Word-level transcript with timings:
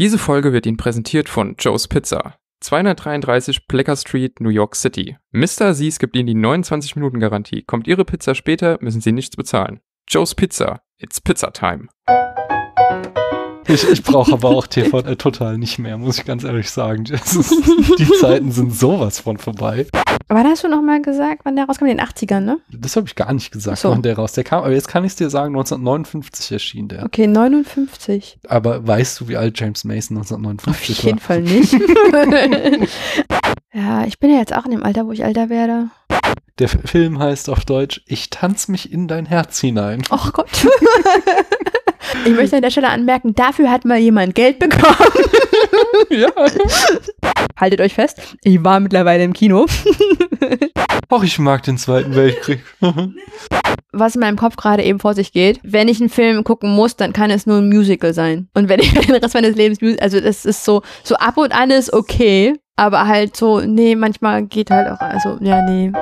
Diese 0.00 0.16
Folge 0.16 0.54
wird 0.54 0.64
Ihnen 0.64 0.78
präsentiert 0.78 1.28
von 1.28 1.56
Joe's 1.58 1.86
Pizza. 1.86 2.36
233 2.60 3.68
Plecker 3.68 3.96
Street, 3.96 4.40
New 4.40 4.48
York 4.48 4.74
City. 4.74 5.18
Mr. 5.30 5.66
Aziz 5.66 5.98
gibt 5.98 6.16
Ihnen 6.16 6.26
die 6.26 6.34
29 6.34 6.96
Minuten 6.96 7.20
Garantie. 7.20 7.60
Kommt 7.60 7.86
Ihre 7.86 8.06
Pizza 8.06 8.34
später, 8.34 8.78
müssen 8.80 9.02
Sie 9.02 9.12
nichts 9.12 9.36
bezahlen. 9.36 9.80
Joe's 10.08 10.34
Pizza. 10.34 10.80
It's 10.96 11.20
Pizza 11.20 11.52
Time. 11.52 11.88
Ich, 13.72 13.88
ich 13.88 14.02
brauche 14.02 14.32
aber 14.32 14.48
auch 14.50 14.66
TVL 14.66 15.16
total 15.16 15.56
nicht 15.58 15.78
mehr, 15.78 15.96
muss 15.98 16.18
ich 16.18 16.24
ganz 16.24 16.44
ehrlich 16.44 16.70
sagen. 16.70 17.04
Ist, 17.04 17.54
die 17.98 18.08
Zeiten 18.20 18.50
sind 18.52 18.74
sowas 18.74 19.20
von 19.20 19.38
vorbei. 19.38 19.86
Wann 20.28 20.46
hast 20.46 20.62
du 20.64 20.68
nochmal 20.68 21.02
gesagt, 21.02 21.40
wann 21.44 21.56
der 21.56 21.64
rauskam? 21.66 21.86
In 21.86 21.96
den 21.98 22.06
80ern, 22.06 22.40
ne? 22.40 22.58
Das 22.70 22.96
habe 22.96 23.06
ich 23.06 23.14
gar 23.16 23.32
nicht 23.32 23.50
gesagt, 23.50 23.78
So. 23.78 23.90
wann 23.90 24.02
der 24.02 24.16
raus. 24.16 24.32
Der 24.32 24.44
kam, 24.44 24.62
aber 24.62 24.72
jetzt 24.72 24.88
kann 24.88 25.04
ich 25.04 25.10
es 25.12 25.16
dir 25.16 25.30
sagen, 25.30 25.54
1959 25.56 26.52
erschien 26.52 26.88
der. 26.88 27.04
Okay, 27.04 27.26
59. 27.26 28.38
Aber 28.48 28.86
weißt 28.86 29.20
du, 29.20 29.28
wie 29.28 29.36
alt 29.36 29.58
James 29.58 29.84
Mason 29.84 30.16
Auf 30.18 30.30
1959 30.32 31.02
jeden 31.02 31.18
war? 31.18 31.24
Fall 31.24 31.42
nicht. 31.42 31.72
ja, 33.72 34.04
ich 34.04 34.18
bin 34.18 34.30
ja 34.30 34.38
jetzt 34.38 34.54
auch 34.54 34.64
in 34.64 34.70
dem 34.72 34.82
Alter, 34.84 35.06
wo 35.06 35.12
ich 35.12 35.22
älter 35.22 35.48
werde. 35.48 35.90
Der 36.58 36.68
Film 36.68 37.18
heißt 37.18 37.48
auf 37.48 37.64
Deutsch 37.64 38.02
Ich 38.06 38.30
tanz 38.30 38.68
mich 38.68 38.92
in 38.92 39.08
dein 39.08 39.26
Herz 39.26 39.58
hinein. 39.60 40.02
Och 40.10 40.32
Gott. 40.32 40.48
ich 42.24 42.32
möchte 42.32 42.56
an 42.56 42.62
der 42.62 42.70
Stelle 42.70 42.90
anmerken, 42.90 43.34
dafür 43.34 43.70
hat 43.70 43.84
mal 43.84 43.98
jemand 43.98 44.34
Geld 44.34 44.58
bekommen. 44.58 45.10
ja. 46.10 46.30
Haltet 47.56 47.80
euch 47.80 47.94
fest, 47.94 48.36
ich 48.42 48.62
war 48.64 48.80
mittlerweile 48.80 49.24
im 49.24 49.32
Kino. 49.32 49.66
Och, 51.12 51.24
ich 51.24 51.38
mag 51.38 51.62
den 51.64 51.76
Zweiten 51.76 52.14
Weltkrieg. 52.14 52.60
Was 53.92 54.14
in 54.14 54.20
meinem 54.20 54.36
Kopf 54.36 54.56
gerade 54.56 54.84
eben 54.84 55.00
vor 55.00 55.14
sich 55.14 55.32
geht, 55.32 55.58
wenn 55.62 55.88
ich 55.88 56.00
einen 56.00 56.08
Film 56.08 56.44
gucken 56.44 56.70
muss, 56.70 56.94
dann 56.94 57.12
kann 57.12 57.30
es 57.30 57.46
nur 57.46 57.58
ein 57.58 57.68
Musical 57.68 58.14
sein. 58.14 58.48
Und 58.54 58.68
wenn 58.68 58.78
ich 58.80 58.92
den 59.06 59.14
Rest 59.14 59.34
meines 59.34 59.56
Lebens, 59.56 59.80
also 60.00 60.20
das 60.20 60.44
ist 60.44 60.64
so, 60.64 60.82
so 61.02 61.16
ab 61.16 61.36
und 61.36 61.52
an 61.52 61.70
ist 61.70 61.92
okay, 61.92 62.54
aber 62.76 63.06
halt 63.06 63.36
so, 63.36 63.60
nee, 63.60 63.96
manchmal 63.96 64.46
geht 64.46 64.70
halt 64.70 64.88
auch, 64.88 65.00
also, 65.00 65.38
ja, 65.40 65.60
nee. 65.62 65.92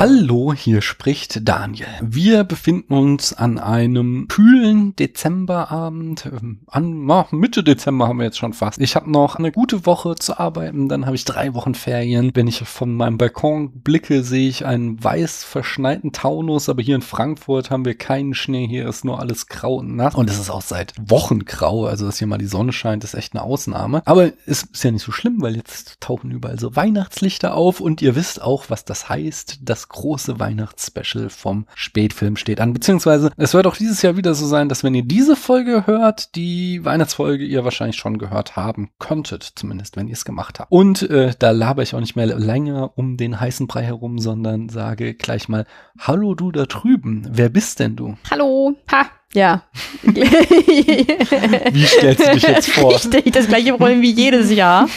Hallo, 0.00 0.54
hier 0.54 0.80
spricht 0.80 1.48
Daniel. 1.48 1.88
Wir 2.00 2.44
befinden 2.44 2.94
uns 2.94 3.32
an 3.32 3.58
einem 3.58 4.28
kühlen 4.28 4.94
Dezemberabend. 4.94 6.24
ähm, 6.26 6.60
An 6.68 7.10
oh, 7.10 7.24
Mitte 7.32 7.64
Dezember 7.64 8.06
haben 8.06 8.18
wir 8.18 8.26
jetzt 8.26 8.38
schon 8.38 8.52
fast. 8.52 8.80
Ich 8.80 8.94
habe 8.94 9.10
noch 9.10 9.34
eine 9.40 9.50
gute 9.50 9.86
Woche 9.86 10.14
zu 10.14 10.38
arbeiten, 10.38 10.88
dann 10.88 11.04
habe 11.04 11.16
ich 11.16 11.24
drei 11.24 11.52
Wochen 11.54 11.74
Ferien. 11.74 12.30
Wenn 12.32 12.46
ich 12.46 12.60
von 12.60 12.94
meinem 12.94 13.18
Balkon 13.18 13.72
blicke, 13.80 14.22
sehe 14.22 14.48
ich 14.48 14.64
einen 14.64 15.02
weiß 15.02 15.42
verschneiten 15.42 16.12
Taunus, 16.12 16.68
aber 16.68 16.80
hier 16.80 16.94
in 16.94 17.02
Frankfurt 17.02 17.72
haben 17.72 17.84
wir 17.84 17.96
keinen 17.96 18.34
Schnee. 18.34 18.68
Hier 18.68 18.88
ist 18.88 19.04
nur 19.04 19.18
alles 19.18 19.48
grau 19.48 19.78
und 19.78 19.96
nass. 19.96 20.14
Und 20.14 20.30
es 20.30 20.38
ist 20.38 20.50
auch 20.50 20.62
seit 20.62 20.94
Wochen 21.10 21.40
grau. 21.40 21.86
Also, 21.86 22.06
dass 22.06 22.18
hier 22.18 22.28
mal 22.28 22.38
die 22.38 22.46
Sonne 22.46 22.72
scheint, 22.72 23.02
ist 23.02 23.14
echt 23.14 23.34
eine 23.34 23.42
Ausnahme. 23.42 24.02
Aber 24.04 24.30
es 24.46 24.62
ist 24.62 24.84
ja 24.84 24.92
nicht 24.92 25.02
so 25.02 25.10
schlimm, 25.10 25.42
weil 25.42 25.56
jetzt 25.56 26.00
tauchen 26.00 26.30
überall 26.30 26.60
so 26.60 26.76
Weihnachtslichter 26.76 27.54
auf 27.54 27.80
und 27.80 28.00
ihr 28.00 28.14
wisst 28.14 28.40
auch, 28.40 28.66
was 28.68 28.84
das 28.84 29.08
heißt. 29.08 29.58
Das 29.62 29.87
große 29.88 30.38
Weihnachtsspecial 30.38 31.30
vom 31.30 31.66
Spätfilm 31.74 32.36
steht 32.36 32.60
an. 32.60 32.72
Beziehungsweise, 32.72 33.30
es 33.36 33.54
wird 33.54 33.66
auch 33.66 33.76
dieses 33.76 34.02
Jahr 34.02 34.16
wieder 34.16 34.34
so 34.34 34.46
sein, 34.46 34.68
dass 34.68 34.84
wenn 34.84 34.94
ihr 34.94 35.04
diese 35.04 35.36
Folge 35.36 35.86
hört, 35.86 36.34
die 36.34 36.84
Weihnachtsfolge 36.84 37.44
ihr 37.44 37.64
wahrscheinlich 37.64 37.96
schon 37.96 38.18
gehört 38.18 38.56
haben 38.56 38.90
könntet. 38.98 39.52
Zumindest, 39.54 39.96
wenn 39.96 40.08
ihr 40.08 40.14
es 40.14 40.24
gemacht 40.24 40.60
habt. 40.60 40.70
Und 40.70 41.08
äh, 41.10 41.32
da 41.38 41.50
laber 41.50 41.82
ich 41.82 41.94
auch 41.94 42.00
nicht 42.00 42.16
mehr 42.16 42.26
länger 42.26 42.96
um 42.96 43.16
den 43.16 43.40
heißen 43.40 43.66
Brei 43.66 43.84
herum, 43.84 44.18
sondern 44.18 44.68
sage 44.68 45.14
gleich 45.14 45.48
mal, 45.48 45.66
hallo 45.98 46.34
du 46.34 46.52
da 46.52 46.66
drüben, 46.66 47.26
wer 47.30 47.48
bist 47.48 47.80
denn 47.80 47.96
du? 47.96 48.16
Hallo. 48.30 48.74
Ha. 48.90 49.06
Ja. 49.34 49.62
Wie 50.02 51.84
stellst 51.84 52.26
du 52.26 52.32
dich 52.32 52.42
jetzt 52.42 52.70
vor? 52.72 52.92
Ich 52.92 53.02
stelle 53.02 53.30
das 53.30 53.46
gleiche 53.46 53.74
Rollen 53.74 54.00
wie 54.00 54.10
jedes 54.10 54.50
Jahr. 54.50 54.88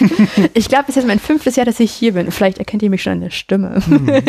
Ich 0.54 0.70
glaube, 0.70 0.86
es 0.88 0.90
ist 0.90 0.96
jetzt 0.96 1.08
mein 1.08 1.20
fünftes 1.20 1.58
Jahr, 1.58 1.66
dass 1.66 1.82
ich 1.82 1.92
hier 1.92 2.14
bin. 2.14 2.32
Vielleicht 2.32 2.58
erkennt 2.58 2.82
ihr 2.82 2.90
mich 2.90 3.04
schon 3.04 3.14
an 3.14 3.22
der 3.22 3.30
Stimme. 3.32 3.82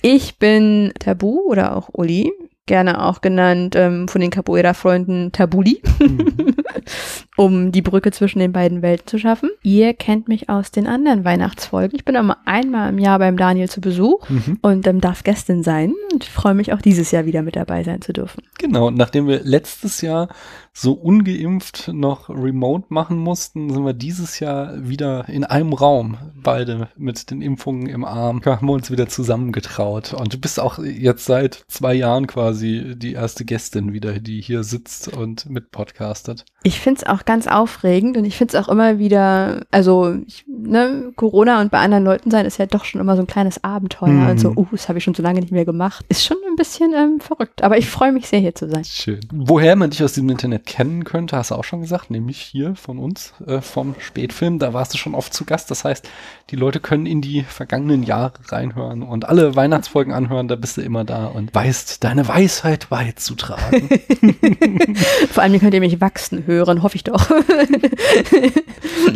Ich 0.00 0.36
bin 0.38 0.92
Tabu 0.98 1.40
oder 1.48 1.76
auch 1.76 1.88
Uli, 1.92 2.32
gerne 2.66 3.04
auch 3.04 3.20
genannt 3.20 3.74
ähm, 3.76 4.06
von 4.08 4.20
den 4.20 4.30
Capoeira-Freunden 4.30 5.32
Tabuli, 5.32 5.82
um 7.36 7.72
die 7.72 7.82
Brücke 7.82 8.10
zwischen 8.12 8.38
den 8.38 8.52
beiden 8.52 8.82
Welten 8.82 9.06
zu 9.06 9.18
schaffen. 9.18 9.50
Ihr 9.62 9.94
kennt 9.94 10.28
mich 10.28 10.48
aus 10.48 10.70
den 10.70 10.86
anderen 10.86 11.24
Weihnachtsfolgen. 11.24 11.96
Ich 11.96 12.04
bin 12.04 12.14
immer 12.14 12.38
einmal 12.44 12.90
im 12.90 12.98
Jahr 12.98 13.18
beim 13.18 13.36
Daniel 13.36 13.68
zu 13.68 13.80
Besuch 13.80 14.28
Mhm. 14.28 14.58
und 14.62 14.86
ähm, 14.86 15.00
darf 15.00 15.24
Gästin 15.24 15.62
sein 15.62 15.92
und 16.12 16.24
freue 16.24 16.54
mich 16.54 16.72
auch 16.72 16.80
dieses 16.80 17.10
Jahr 17.10 17.26
wieder 17.26 17.42
mit 17.42 17.56
dabei 17.56 17.82
sein 17.82 18.00
zu 18.00 18.12
dürfen. 18.12 18.42
Genau, 18.58 18.86
und 18.88 18.96
nachdem 18.96 19.26
wir 19.26 19.40
letztes 19.42 20.00
Jahr 20.00 20.28
so 20.74 20.92
ungeimpft 20.92 21.88
noch 21.92 22.30
remote 22.30 22.86
machen 22.88 23.18
mussten, 23.18 23.70
sind 23.70 23.84
wir 23.84 23.92
dieses 23.92 24.40
Jahr 24.40 24.88
wieder 24.88 25.28
in 25.28 25.44
einem 25.44 25.72
Raum, 25.74 26.16
beide 26.42 26.88
mit 26.96 27.30
den 27.30 27.42
Impfungen 27.42 27.86
im 27.88 28.04
Arm, 28.04 28.40
haben 28.44 28.66
wir 28.66 28.72
uns 28.72 28.90
wieder 28.90 29.08
zusammengetraut. 29.08 30.14
Und 30.14 30.32
du 30.32 30.38
bist 30.38 30.58
auch 30.58 30.78
jetzt 30.78 31.26
seit 31.26 31.64
zwei 31.68 31.94
Jahren 31.94 32.26
quasi 32.26 32.94
die 32.96 33.12
erste 33.12 33.44
Gästin 33.44 33.92
wieder, 33.92 34.18
die 34.18 34.40
hier 34.40 34.64
sitzt 34.64 35.08
und 35.14 35.48
mit 35.50 35.70
podcastet. 35.72 36.44
Ich 36.62 36.80
finde 36.80 37.02
es 37.02 37.06
auch 37.06 37.24
ganz 37.24 37.46
aufregend 37.48 38.16
und 38.16 38.24
ich 38.24 38.36
finde 38.36 38.56
es 38.56 38.64
auch 38.64 38.68
immer 38.70 38.98
wieder, 38.98 39.66
also 39.70 40.16
ich, 40.26 40.44
ne, 40.46 41.12
Corona 41.16 41.60
und 41.60 41.70
bei 41.70 41.78
anderen 41.80 42.04
Leuten 42.04 42.30
sein 42.30 42.46
ist 42.46 42.58
ja 42.58 42.66
doch 42.66 42.84
schon 42.84 43.00
immer 43.00 43.16
so 43.16 43.22
ein 43.22 43.26
kleines 43.26 43.62
Abenteuer 43.62 44.08
Mhm. 44.12 44.30
und 44.30 44.38
so, 44.38 44.50
uh, 44.56 44.66
das 44.70 44.88
habe 44.88 44.98
ich 44.98 45.04
schon 45.04 45.14
so 45.14 45.22
lange 45.22 45.40
nicht 45.40 45.52
mehr 45.52 45.64
gemacht. 45.64 46.04
Ist 46.08 46.24
schon 46.24 46.36
ein 46.48 46.56
bisschen 46.56 46.92
ähm, 46.94 47.20
verrückt, 47.20 47.62
aber 47.62 47.76
ich 47.78 47.88
freue 47.88 48.12
mich 48.12 48.28
sehr, 48.28 48.38
hier 48.40 48.54
zu 48.54 48.68
sein. 48.70 48.84
Schön. 48.84 49.20
Woher 49.32 49.76
man 49.76 49.90
dich 49.90 50.02
aus 50.02 50.12
dem 50.14 50.28
Internet 50.30 50.61
kennen 50.64 51.04
könnte, 51.04 51.36
hast 51.36 51.50
du 51.50 51.54
auch 51.54 51.64
schon 51.64 51.80
gesagt, 51.80 52.10
nämlich 52.10 52.38
hier 52.38 52.74
von 52.74 52.98
uns, 52.98 53.34
äh, 53.46 53.60
vom 53.60 53.94
Spätfilm. 53.98 54.58
Da 54.58 54.72
warst 54.72 54.94
du 54.94 54.98
schon 54.98 55.14
oft 55.14 55.34
zu 55.34 55.44
Gast. 55.44 55.70
Das 55.70 55.84
heißt, 55.84 56.08
die 56.50 56.56
Leute 56.56 56.80
können 56.80 57.06
in 57.06 57.20
die 57.20 57.42
vergangenen 57.42 58.02
Jahre 58.02 58.32
reinhören 58.48 59.02
und 59.02 59.28
alle 59.28 59.56
Weihnachtsfolgen 59.56 60.12
anhören. 60.12 60.48
Da 60.48 60.56
bist 60.56 60.76
du 60.76 60.82
immer 60.82 61.04
da 61.04 61.26
und 61.26 61.54
weißt 61.54 62.02
deine 62.04 62.26
Weisheit 62.28 62.88
beizutragen. 62.88 63.88
Vor 65.30 65.42
allem 65.42 65.60
könnt 65.60 65.74
ihr 65.74 65.80
mich 65.80 66.00
wachsen 66.00 66.46
hören, 66.46 66.82
hoffe 66.82 66.96
ich 66.96 67.04
doch. 67.04 67.28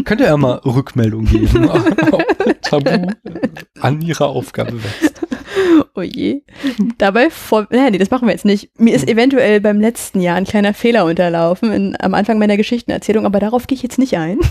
Könnt 0.05 0.21
ihr 0.21 0.27
ja 0.27 0.37
mal 0.37 0.61
Rückmeldung 0.65 1.25
geben, 1.27 1.69
ob 1.71 2.63
Tabu 2.63 3.13
an 3.81 4.01
ihrer 4.01 4.27
Aufgabe 4.27 4.83
wächst. 4.83 5.16
Oh 5.95 6.03
je. 6.03 6.43
Dabei 6.99 7.31
vor, 7.31 7.67
nee, 7.71 7.91
nee, 7.91 7.99
das 7.99 8.11
machen 8.11 8.27
wir 8.27 8.33
jetzt 8.33 8.45
nicht. 8.45 8.71
Mir 8.79 8.95
ist 8.95 9.09
eventuell 9.09 9.61
beim 9.61 9.81
letzten 9.81 10.21
Jahr 10.21 10.37
ein 10.37 10.45
kleiner 10.45 10.75
Fehler 10.75 11.05
unterlaufen 11.05 11.73
in, 11.73 11.97
am 12.01 12.15
Anfang 12.15 12.39
meiner 12.39 12.57
Geschichtenerzählung, 12.57 13.27
aber 13.27 13.41
darauf 13.41 13.67
gehe 13.67 13.77
ich 13.77 13.83
jetzt 13.83 13.99
nicht 13.99 14.17
ein. 14.17 14.39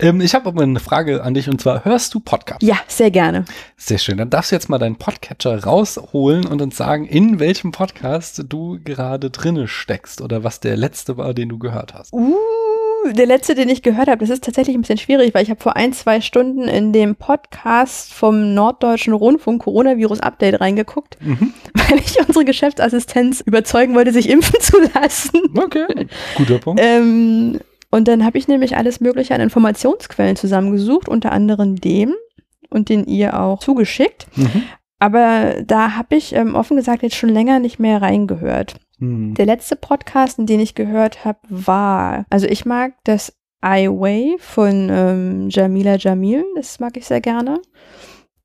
Ähm, 0.00 0.20
ich 0.20 0.34
habe 0.34 0.48
aber 0.48 0.62
eine 0.62 0.80
Frage 0.80 1.22
an 1.22 1.34
dich 1.34 1.48
und 1.48 1.60
zwar, 1.60 1.84
hörst 1.84 2.12
du 2.14 2.20
Podcast? 2.20 2.62
ja, 2.62 2.76
sehr 2.88 3.10
gerne. 3.10 3.44
Sehr 3.76 3.98
schön. 3.98 4.18
Dann 4.18 4.30
darfst 4.30 4.50
du 4.50 4.56
jetzt 4.56 4.68
mal 4.68 4.78
deinen 4.78 4.96
Podcatcher 4.96 5.62
rausholen 5.64 6.46
und 6.46 6.60
uns 6.60 6.76
sagen, 6.76 7.06
in 7.06 7.38
welchem 7.38 7.72
Podcast 7.72 8.44
du 8.48 8.78
gerade 8.84 9.30
drinne 9.30 9.68
steckst 9.68 10.20
oder 10.20 10.44
was 10.44 10.60
der 10.60 10.76
letzte 10.76 11.16
war, 11.16 11.32
den 11.32 11.48
du 11.48 11.58
gehört 11.58 11.94
hast. 11.94 12.12
Uh, 12.12 12.36
der 13.12 13.26
letzte, 13.26 13.54
den 13.54 13.68
ich 13.68 13.82
gehört 13.82 14.08
habe, 14.08 14.18
das 14.20 14.30
ist 14.30 14.44
tatsächlich 14.44 14.76
ein 14.76 14.80
bisschen 14.80 14.98
schwierig, 14.98 15.34
weil 15.34 15.42
ich 15.42 15.50
habe 15.50 15.60
vor 15.60 15.76
ein, 15.76 15.92
zwei 15.92 16.20
Stunden 16.20 16.62
in 16.68 16.92
dem 16.92 17.16
Podcast 17.16 18.12
vom 18.12 18.54
Norddeutschen 18.54 19.12
Rundfunk 19.12 19.62
Coronavirus 19.62 20.20
Update 20.20 20.60
reingeguckt, 20.60 21.18
Mhm. 21.20 21.52
weil 21.74 21.98
ich 21.98 22.18
unsere 22.26 22.44
Geschäftsassistenz 22.44 23.40
überzeugen 23.40 23.94
wollte, 23.94 24.12
sich 24.12 24.28
impfen 24.30 24.60
zu 24.60 24.78
lassen. 24.94 25.40
Okay, 25.56 26.06
guter 26.36 26.58
Punkt. 26.58 26.80
Ähm, 26.82 27.60
und 27.90 28.08
dann 28.08 28.24
habe 28.24 28.38
ich 28.38 28.48
nämlich 28.48 28.76
alles 28.76 29.00
Mögliche 29.00 29.34
an 29.34 29.40
Informationsquellen 29.40 30.36
zusammengesucht, 30.36 31.08
unter 31.08 31.30
anderem 31.32 31.76
dem 31.80 32.14
und 32.70 32.88
den 32.88 33.04
ihr 33.06 33.38
auch 33.40 33.60
zugeschickt. 33.60 34.26
Mhm. 34.36 34.62
Aber 35.04 35.56
da 35.66 35.96
habe 35.96 36.16
ich 36.16 36.34
ähm, 36.34 36.54
offen 36.54 36.78
gesagt 36.78 37.02
jetzt 37.02 37.16
schon 37.16 37.28
länger 37.28 37.58
nicht 37.58 37.78
mehr 37.78 38.00
reingehört. 38.00 38.76
Mhm. 39.00 39.34
Der 39.34 39.44
letzte 39.44 39.76
Podcast, 39.76 40.38
den 40.38 40.60
ich 40.60 40.74
gehört 40.74 41.26
habe, 41.26 41.40
war, 41.50 42.24
also 42.30 42.46
ich 42.46 42.64
mag 42.64 42.94
das 43.04 43.36
I 43.62 43.86
Way 43.86 44.36
von 44.38 44.88
ähm, 44.90 45.48
Jamila 45.50 45.96
Jamil, 45.96 46.42
das 46.56 46.80
mag 46.80 46.96
ich 46.96 47.04
sehr 47.04 47.20
gerne. 47.20 47.60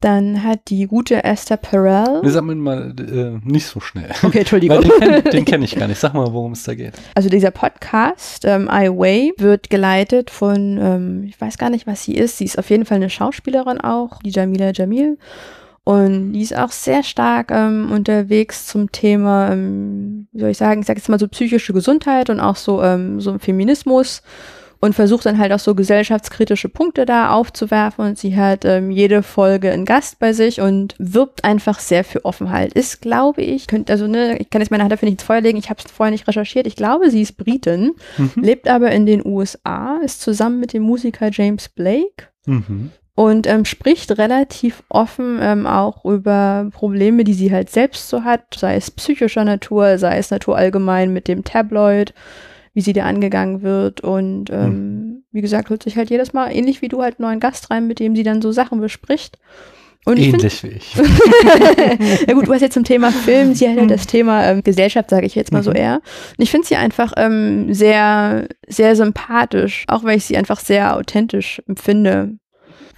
Dann 0.01 0.44
hat 0.44 0.59
die 0.67 0.85
gute 0.85 1.23
Esther 1.23 1.56
Perel. 1.56 2.23
Wir 2.23 2.31
sammeln 2.31 2.59
mal 2.59 2.94
äh, 3.00 3.39
nicht 3.50 3.65
so 3.65 3.79
schnell. 3.79 4.09
Okay, 4.21 4.33
Weil 4.33 4.39
Entschuldigung. 4.39 4.81
den 4.81 5.21
kenne 5.21 5.45
kenn 5.45 5.63
ich 5.63 5.77
gar 5.77 5.88
nicht. 5.88 6.00
Sag 6.00 6.13
mal, 6.13 6.33
worum 6.33 6.51
es 6.51 6.63
da 6.63 6.75
geht. 6.75 6.94
Also 7.15 7.29
dieser 7.29 7.51
Podcast, 7.51 8.44
ähm, 8.44 8.69
I 8.69 8.89
Way, 8.89 9.33
wird 9.38 9.69
geleitet 9.69 10.29
von, 10.29 10.77
ähm, 10.77 11.23
ich 11.23 11.39
weiß 11.39 11.57
gar 11.57 11.69
nicht, 11.69 11.88
was 11.88 12.03
sie 12.03 12.15
ist. 12.15 12.38
Sie 12.38 12.45
ist 12.45 12.59
auf 12.59 12.69
jeden 12.69 12.83
Fall 12.83 12.97
eine 12.97 13.09
Schauspielerin 13.09 13.79
auch, 13.79 14.19
die 14.23 14.31
Jamila 14.31 14.71
Jamil. 14.73 15.17
Und 15.89 16.33
die 16.33 16.44
ist 16.44 16.56
auch 16.56 16.71
sehr 16.71 17.01
stark 17.01 17.50
ähm, 17.50 17.91
unterwegs 17.91 18.68
zum 18.68 18.91
Thema, 18.91 19.51
ähm, 19.51 20.27
wie 20.31 20.41
soll 20.41 20.51
ich 20.51 20.57
sagen, 20.59 20.81
ich 20.81 20.86
sage 20.86 21.00
jetzt 21.00 21.09
mal 21.09 21.18
so 21.18 21.27
psychische 21.27 21.74
Gesundheit 21.74 22.30
und 22.30 22.39
auch 22.39 22.57
so, 22.57 22.83
ähm, 22.83 23.19
so 23.19 23.39
Feminismus 23.39 24.21
und 24.81 24.94
versucht 24.94 25.25
dann 25.25 25.39
halt 25.39 25.51
auch 25.51 25.57
so 25.57 25.74
gesellschaftskritische 25.74 26.69
Punkte 26.69 27.07
da 27.07 27.31
aufzuwerfen 27.31 28.06
und 28.06 28.19
sie 28.19 28.38
hat 28.38 28.65
ähm, 28.65 28.91
jede 28.91 29.24
Folge 29.24 29.71
einen 29.71 29.86
Gast 29.86 30.19
bei 30.19 30.31
sich 30.31 30.62
und 30.62 30.94
wirbt 31.00 31.44
einfach 31.44 31.80
sehr 31.80 32.03
für 32.03 32.24
Offenheit. 32.24 32.74
Ist, 32.74 33.01
glaube 33.01 33.41
ich, 33.41 33.65
könnte, 33.65 33.91
also 33.91 34.06
ne, 34.06 34.38
ich 34.38 34.51
kann 34.51 34.62
jetzt 34.62 34.69
meine 34.69 34.83
Hand 34.83 34.91
dafür 34.91 35.07
nicht 35.07 35.21
ins 35.21 35.24
Feuer 35.24 35.41
legen, 35.41 35.57
ich 35.57 35.71
habe 35.71 35.81
es 35.83 35.91
vorher 35.91 36.12
nicht 36.12 36.27
recherchiert, 36.27 36.68
ich 36.68 36.75
glaube, 36.75 37.09
sie 37.09 37.24
ist 37.24 37.36
Britin, 37.36 37.95
mhm. 38.19 38.31
lebt 38.36 38.68
aber 38.68 38.91
in 38.91 39.07
den 39.07 39.25
USA, 39.25 39.97
ist 40.06 40.21
zusammen 40.21 40.59
mit 40.59 40.71
dem 40.71 40.83
Musiker 40.83 41.31
James 41.31 41.68
Blake. 41.68 42.27
Mhm 42.45 42.91
und 43.19 43.48
ähm, 43.48 43.66
spricht 43.66 44.18
relativ 44.18 44.81
offen 44.88 45.39
ähm, 45.42 45.68
auch 45.68 46.06
über 46.06 46.69
Probleme, 46.71 47.25
die 47.25 47.33
sie 47.33 47.51
halt 47.51 47.69
selbst 47.69 48.07
so 48.07 48.24
hat, 48.24 48.56
sei 48.56 48.77
es 48.77 48.92
psychischer 48.92 49.44
Natur, 49.44 49.98
sei 49.98 50.19
es 50.19 50.31
Natur 50.31 50.56
allgemein 50.56 51.12
mit 51.12 51.27
dem 51.27 51.44
Tabloid, 51.44 52.13
wie 52.74 52.80
sie 52.80 52.94
da 52.94 53.04
angegangen 53.04 53.62
wird. 53.62 54.00
Und 54.00 54.50
ähm, 54.51 54.63
hm. 54.63 55.24
wie 55.33 55.42
gesagt, 55.42 55.69
holt 55.69 55.83
sich 55.83 55.98
halt 55.98 56.10
jedes 56.10 56.31
Mal, 56.31 56.56
ähnlich 56.56 56.81
wie 56.81 56.88
du, 56.88 57.01
halt 57.01 57.19
einen 57.19 57.27
neuen 57.27 57.42
Gast 57.42 57.69
rein, 57.69 57.88
mit 57.88 58.00
dem 58.00 58.16
sie 58.16 58.24
dann 58.24 58.42
so 58.42 58.54
Sachen 58.54 58.80
bespricht. 58.80 59.38
Und 60.06 60.18
Ähnlich 60.18 60.45
ich 60.45 60.63
wie 60.63 60.68
ich. 60.77 60.95
ja 62.25 62.33
gut, 62.33 62.48
du 62.48 62.54
hast 62.54 62.62
jetzt 62.62 62.75
zum 62.75 62.86
Thema 62.86 63.12
Film, 63.12 63.54
sie 63.54 63.68
hat 63.68 63.77
halt 63.77 63.92
das 63.92 64.07
Thema 64.07 64.45
ähm, 64.45 64.63
Gesellschaft, 64.63 65.10
sage 65.10 65.25
ich 65.25 65.36
jetzt 65.36 65.51
mal 65.51 65.60
mhm. 65.60 65.65
so 65.65 65.72
eher. 65.74 65.95
Und 65.95 66.42
ich 66.42 66.51
finde 66.51 66.68
sie 66.68 66.77
einfach 66.77 67.12
ähm, 67.18 67.74
sehr, 67.74 68.48
sehr 68.65 68.95
sympathisch, 68.95 69.83
auch 69.89 70.06
weil 70.06 70.15
ich 70.15 70.24
sie 70.24 70.38
einfach 70.38 70.62
sehr 70.62 70.95
authentisch 70.95 71.62
empfinde. 71.68 72.39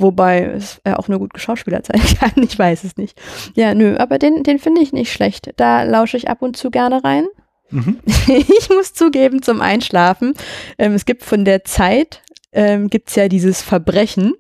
Wobei 0.01 0.41
es 0.43 0.81
äh, 0.83 0.93
auch 0.93 1.07
nur 1.07 1.19
gut 1.19 1.33
geschauspielert 1.33 1.87
sein 1.87 2.01
kann, 2.19 2.43
ich 2.43 2.57
weiß 2.57 2.83
es 2.83 2.97
nicht. 2.97 3.19
Ja, 3.55 3.73
nö, 3.73 3.97
aber 3.97 4.17
den, 4.17 4.43
den 4.43 4.59
finde 4.59 4.81
ich 4.81 4.93
nicht 4.93 5.11
schlecht. 5.11 5.51
Da 5.57 5.83
lausche 5.83 6.17
ich 6.17 6.29
ab 6.29 6.41
und 6.41 6.57
zu 6.57 6.71
gerne 6.71 7.03
rein. 7.03 7.27
Mhm. 7.69 7.99
Ich 8.27 8.69
muss 8.69 8.93
zugeben, 8.93 9.41
zum 9.41 9.61
Einschlafen. 9.61 10.33
Ähm, 10.77 10.93
es 10.93 11.05
gibt 11.05 11.23
von 11.23 11.45
der 11.45 11.63
Zeit, 11.63 12.21
ähm, 12.51 12.89
gibt 12.89 13.09
es 13.09 13.15
ja 13.15 13.27
dieses 13.27 13.61
Verbrechen. 13.61 14.33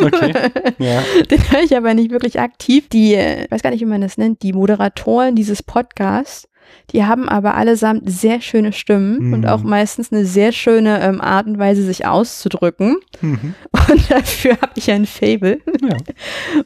Okay. 0.00 0.32
Ja. 0.78 1.02
Den 1.30 1.50
höre 1.50 1.62
ich 1.62 1.76
aber 1.76 1.94
nicht 1.94 2.10
wirklich 2.10 2.38
aktiv. 2.38 2.88
Die, 2.88 3.14
äh, 3.14 3.44
ich 3.44 3.50
weiß 3.50 3.62
gar 3.62 3.70
nicht, 3.70 3.80
wie 3.80 3.86
man 3.86 4.02
das 4.02 4.18
nennt, 4.18 4.42
die 4.42 4.52
Moderatoren 4.52 5.34
dieses 5.34 5.62
Podcasts 5.62 6.48
die 6.92 7.04
haben 7.04 7.28
aber 7.28 7.54
allesamt 7.54 8.08
sehr 8.10 8.40
schöne 8.40 8.72
Stimmen 8.72 9.26
mhm. 9.26 9.32
und 9.32 9.46
auch 9.46 9.62
meistens 9.62 10.12
eine 10.12 10.24
sehr 10.24 10.52
schöne 10.52 11.00
ähm, 11.00 11.20
Art 11.20 11.46
und 11.46 11.58
Weise, 11.58 11.82
sich 11.82 12.06
auszudrücken. 12.06 12.96
Mhm. 13.20 13.54
Und 13.72 14.10
dafür 14.10 14.52
habe 14.60 14.72
ich 14.76 14.90
ein 14.90 15.06
Fable. 15.06 15.60
Ja. 15.82 15.96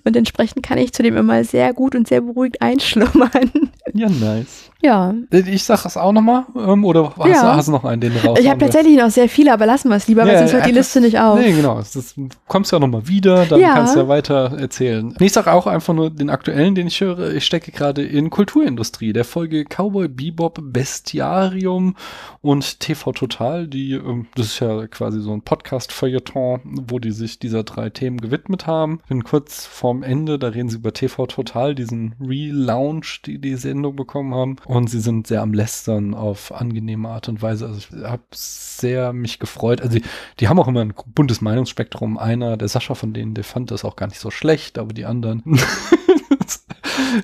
Und 0.05 0.17
entsprechend 0.17 0.65
kann 0.65 0.79
ich 0.79 0.93
zudem 0.93 1.17
immer 1.17 1.45
sehr 1.45 1.73
gut 1.73 1.95
und 1.95 2.09
sehr 2.09 2.21
beruhigt 2.21 2.61
einschlummern. 2.63 3.71
Ja, 3.93 4.09
nice. 4.09 4.70
Ja. 4.83 5.15
Ich 5.31 5.65
sag 5.65 5.83
das 5.83 5.97
auch 5.97 6.13
nochmal, 6.13 6.45
ähm, 6.57 6.85
oder 6.85 7.13
hast, 7.19 7.27
ja. 7.27 7.43
du, 7.43 7.57
hast 7.57 7.69
du 7.69 7.73
noch 7.73 7.85
einen, 7.85 8.01
den 8.01 8.15
du 8.15 8.27
raus 8.27 8.39
Ich 8.41 8.49
habe 8.49 8.59
tatsächlich 8.59 8.97
noch 8.97 9.11
sehr 9.11 9.29
viele, 9.29 9.53
aber 9.53 9.67
lassen 9.67 9.91
wir 9.91 9.97
es 9.97 10.09
lieber, 10.09 10.25
weil 10.25 10.39
sonst 10.39 10.53
hört 10.55 10.67
die 10.67 10.73
Liste 10.73 11.01
nicht 11.01 11.19
auf. 11.19 11.39
Nee, 11.39 11.53
genau. 11.53 11.77
Das, 11.79 12.15
kommst 12.47 12.73
ja 12.73 12.79
nochmal 12.79 13.07
wieder, 13.07 13.45
dann 13.47 13.61
ja. 13.61 13.75
kannst 13.75 13.95
du 13.95 14.01
ja 14.01 14.09
weiter 14.09 14.57
erzählen. 14.59 15.15
Ich 15.21 15.33
sag 15.33 15.47
auch 15.49 15.67
einfach 15.67 15.93
nur 15.93 16.11
den 16.11 16.31
aktuellen, 16.31 16.75
den 16.75 16.87
ich 16.87 17.01
höre. 17.01 17.35
Ich 17.35 17.45
stecke 17.45 17.73
gerade 17.73 18.03
in 18.03 18.31
Kulturindustrie. 18.31 19.13
Der 19.13 19.25
Folge 19.25 19.65
Cowboy 19.65 20.09
Bebop, 20.09 20.59
Bestiarium 20.63 21.97
und 22.41 22.81
TV 22.81 23.13
Total, 23.13 23.67
die, 23.67 23.93
ähm, 23.93 24.27
das 24.35 24.47
ist 24.47 24.61
ja 24.61 24.87
quasi 24.87 25.21
so 25.21 25.33
ein 25.33 25.43
Podcast-Feuilleton, 25.43 26.61
wo 26.89 26.99
die 26.99 27.13
sich 27.13 27.39
dieser 27.39 27.65
drei 27.65 27.91
Themen 27.91 28.21
gewidmet 28.21 28.67
haben. 28.67 29.01
Bin 29.09 29.25
kurz 29.25 29.67
vorm 29.67 30.03
Ende, 30.03 30.39
da 30.39 30.49
reden 30.49 30.71
sie 30.71 30.77
über 30.77 30.93
TV 30.93 31.27
Total, 31.27 31.75
diesen 31.75 32.15
Relaunch, 32.21 33.23
die 33.27 33.39
die 33.39 33.57
Sendung 33.57 33.97
bekommen 33.97 34.35
haben. 34.35 34.57
Und 34.71 34.87
sie 34.89 35.01
sind 35.01 35.27
sehr 35.27 35.43
am 35.43 35.53
Lästern 35.53 36.15
auf 36.15 36.53
angenehme 36.53 37.09
Art 37.09 37.29
und 37.29 37.43
Weise. 37.43 37.67
Also 37.67 37.81
ich 37.81 38.05
habe 38.05 38.23
sehr 38.31 39.13
mich 39.13 39.41
gefreut. 39.41 39.81
Also 39.81 39.99
die, 39.99 40.05
die, 40.39 40.47
haben 40.47 40.61
auch 40.61 40.69
immer 40.69 40.83
ein 40.83 40.95
buntes 41.07 41.41
Meinungsspektrum. 41.41 42.17
Einer, 42.17 42.57
der 42.57 42.69
Sascha 42.69 42.95
von 42.95 43.13
denen, 43.13 43.35
der 43.35 43.43
fand 43.43 43.73
das 43.73 43.85
auch 43.85 43.97
gar 43.97 44.07
nicht 44.07 44.21
so 44.21 44.31
schlecht, 44.31 44.79
aber 44.79 44.93
die 44.93 45.07
anderen. 45.07 45.43
das 46.39 46.60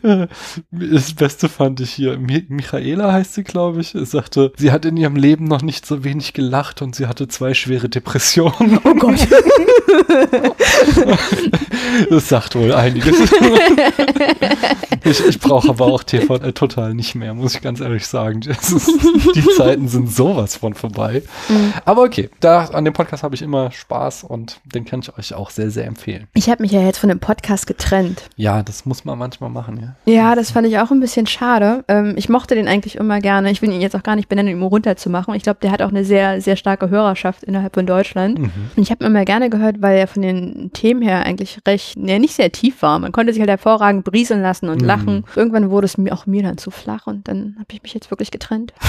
Beste 0.70 1.48
fand 1.48 1.80
ich 1.80 1.92
hier. 1.92 2.18
Michaela 2.18 3.12
heißt 3.12 3.34
sie, 3.34 3.44
glaube 3.44 3.80
ich. 3.80 3.94
sagte, 4.04 4.52
sie 4.56 4.72
hat 4.72 4.84
in 4.84 4.96
ihrem 4.96 5.16
Leben 5.16 5.44
noch 5.44 5.62
nicht 5.62 5.86
so 5.86 6.04
wenig 6.04 6.32
gelacht 6.32 6.82
und 6.82 6.94
sie 6.94 7.06
hatte 7.06 7.28
zwei 7.28 7.54
schwere 7.54 7.88
Depressionen. 7.88 8.80
Oh 8.84 8.94
Gott. 8.94 9.16
das 12.10 12.28
sagt 12.28 12.54
wohl 12.54 12.72
einiges. 12.72 13.16
ich, 15.04 15.26
ich 15.26 15.40
brauche 15.40 15.68
aber 15.68 15.86
auch 15.86 16.02
TV 16.02 16.36
äh, 16.36 16.52
total 16.52 16.94
nicht 16.94 17.14
mehr, 17.14 17.34
muss 17.34 17.54
ich 17.54 17.62
ganz 17.62 17.80
ehrlich 17.80 18.06
sagen. 18.06 18.42
Ist, 18.42 18.90
die 19.34 19.46
Zeiten 19.56 19.88
sind 19.88 20.12
sowas 20.12 20.56
von 20.56 20.74
vorbei. 20.74 21.22
Mhm. 21.48 21.72
Aber 21.84 22.02
okay, 22.02 22.30
da 22.40 22.64
an 22.66 22.84
dem 22.84 22.94
Podcast 22.94 23.22
habe 23.22 23.34
ich 23.34 23.42
immer 23.42 23.70
Spaß 23.70 24.24
und 24.24 24.60
den 24.64 24.84
kann 24.84 25.00
ich 25.00 25.16
euch 25.16 25.34
auch 25.34 25.50
sehr, 25.50 25.70
sehr 25.70 25.86
empfehlen. 25.86 26.26
Ich 26.34 26.48
habe 26.48 26.62
mich 26.62 26.72
ja 26.72 26.82
jetzt 26.82 26.98
von 26.98 27.08
dem 27.08 27.20
Podcast 27.20 27.66
getrennt. 27.66 28.28
Ja, 28.36 28.62
das 28.62 28.86
muss 28.86 29.04
man 29.04 29.18
manchmal 29.18 29.50
machen, 29.50 29.65
ja. 29.74 29.94
Ja, 30.04 30.34
das 30.34 30.50
fand 30.50 30.66
ich 30.66 30.78
auch 30.78 30.90
ein 30.90 31.00
bisschen 31.00 31.26
schade. 31.26 31.84
Ähm, 31.88 32.14
ich 32.16 32.28
mochte 32.28 32.54
den 32.54 32.68
eigentlich 32.68 32.96
immer 32.96 33.20
gerne. 33.20 33.50
Ich 33.50 33.62
will 33.62 33.72
ihn 33.72 33.80
jetzt 33.80 33.96
auch 33.96 34.02
gar 34.02 34.16
nicht 34.16 34.28
benennen, 34.28 34.54
um 34.54 34.62
runterzumachen. 34.62 35.34
Ich 35.34 35.42
glaube, 35.42 35.58
der 35.62 35.70
hat 35.72 35.82
auch 35.82 35.88
eine 35.88 36.04
sehr, 36.04 36.40
sehr 36.40 36.56
starke 36.56 36.90
Hörerschaft 36.90 37.42
innerhalb 37.42 37.74
von 37.74 37.86
Deutschland. 37.86 38.38
Mhm. 38.38 38.50
Und 38.76 38.82
ich 38.82 38.90
habe 38.90 39.04
ihn 39.04 39.08
immer 39.08 39.24
gerne 39.24 39.50
gehört, 39.50 39.82
weil 39.82 39.98
er 39.98 40.06
von 40.06 40.22
den 40.22 40.70
Themen 40.72 41.02
her 41.02 41.24
eigentlich 41.24 41.58
recht, 41.66 41.96
ja, 41.96 42.18
nicht 42.18 42.34
sehr 42.34 42.52
tief 42.52 42.82
war. 42.82 42.98
Man 42.98 43.12
konnte 43.12 43.32
sich 43.32 43.40
halt 43.40 43.50
hervorragend 43.50 44.04
brieseln 44.04 44.42
lassen 44.42 44.68
und 44.68 44.82
mhm. 44.82 44.86
lachen. 44.86 45.24
Irgendwann 45.34 45.70
wurde 45.70 45.86
es 45.86 45.98
mir 45.98 46.12
auch 46.12 46.26
mir 46.26 46.42
dann 46.42 46.58
zu 46.58 46.70
flach 46.70 47.06
und 47.06 47.28
dann 47.28 47.56
habe 47.58 47.66
ich 47.72 47.82
mich 47.82 47.94
jetzt 47.94 48.10
wirklich 48.10 48.30
getrennt. 48.30 48.72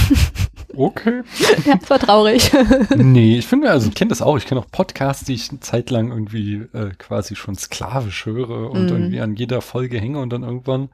Okay. 0.75 1.21
ja, 1.65 1.79
es 1.81 1.89
war 1.89 1.97
traurig. 1.97 2.51
nee, 2.95 3.37
ich 3.37 3.47
finde, 3.47 3.71
also 3.71 3.87
ich 3.87 3.95
kenne 3.95 4.09
das 4.09 4.21
auch. 4.21 4.37
Ich 4.37 4.45
kenne 4.45 4.61
auch 4.61 4.69
Podcasts, 4.69 5.23
die 5.23 5.33
ich 5.33 5.49
eine 5.49 5.59
Zeit 5.59 5.89
lang 5.89 6.11
irgendwie 6.11 6.65
äh, 6.73 6.91
quasi 6.97 7.35
schon 7.35 7.55
sklavisch 7.55 8.25
höre 8.25 8.69
und 8.71 8.83
mhm. 8.83 8.89
irgendwie 8.89 9.21
an 9.21 9.35
jeder 9.35 9.61
Folge 9.61 9.99
hänge 9.99 10.19
und 10.19 10.31
dann 10.31 10.43
irgendwann 10.57 10.89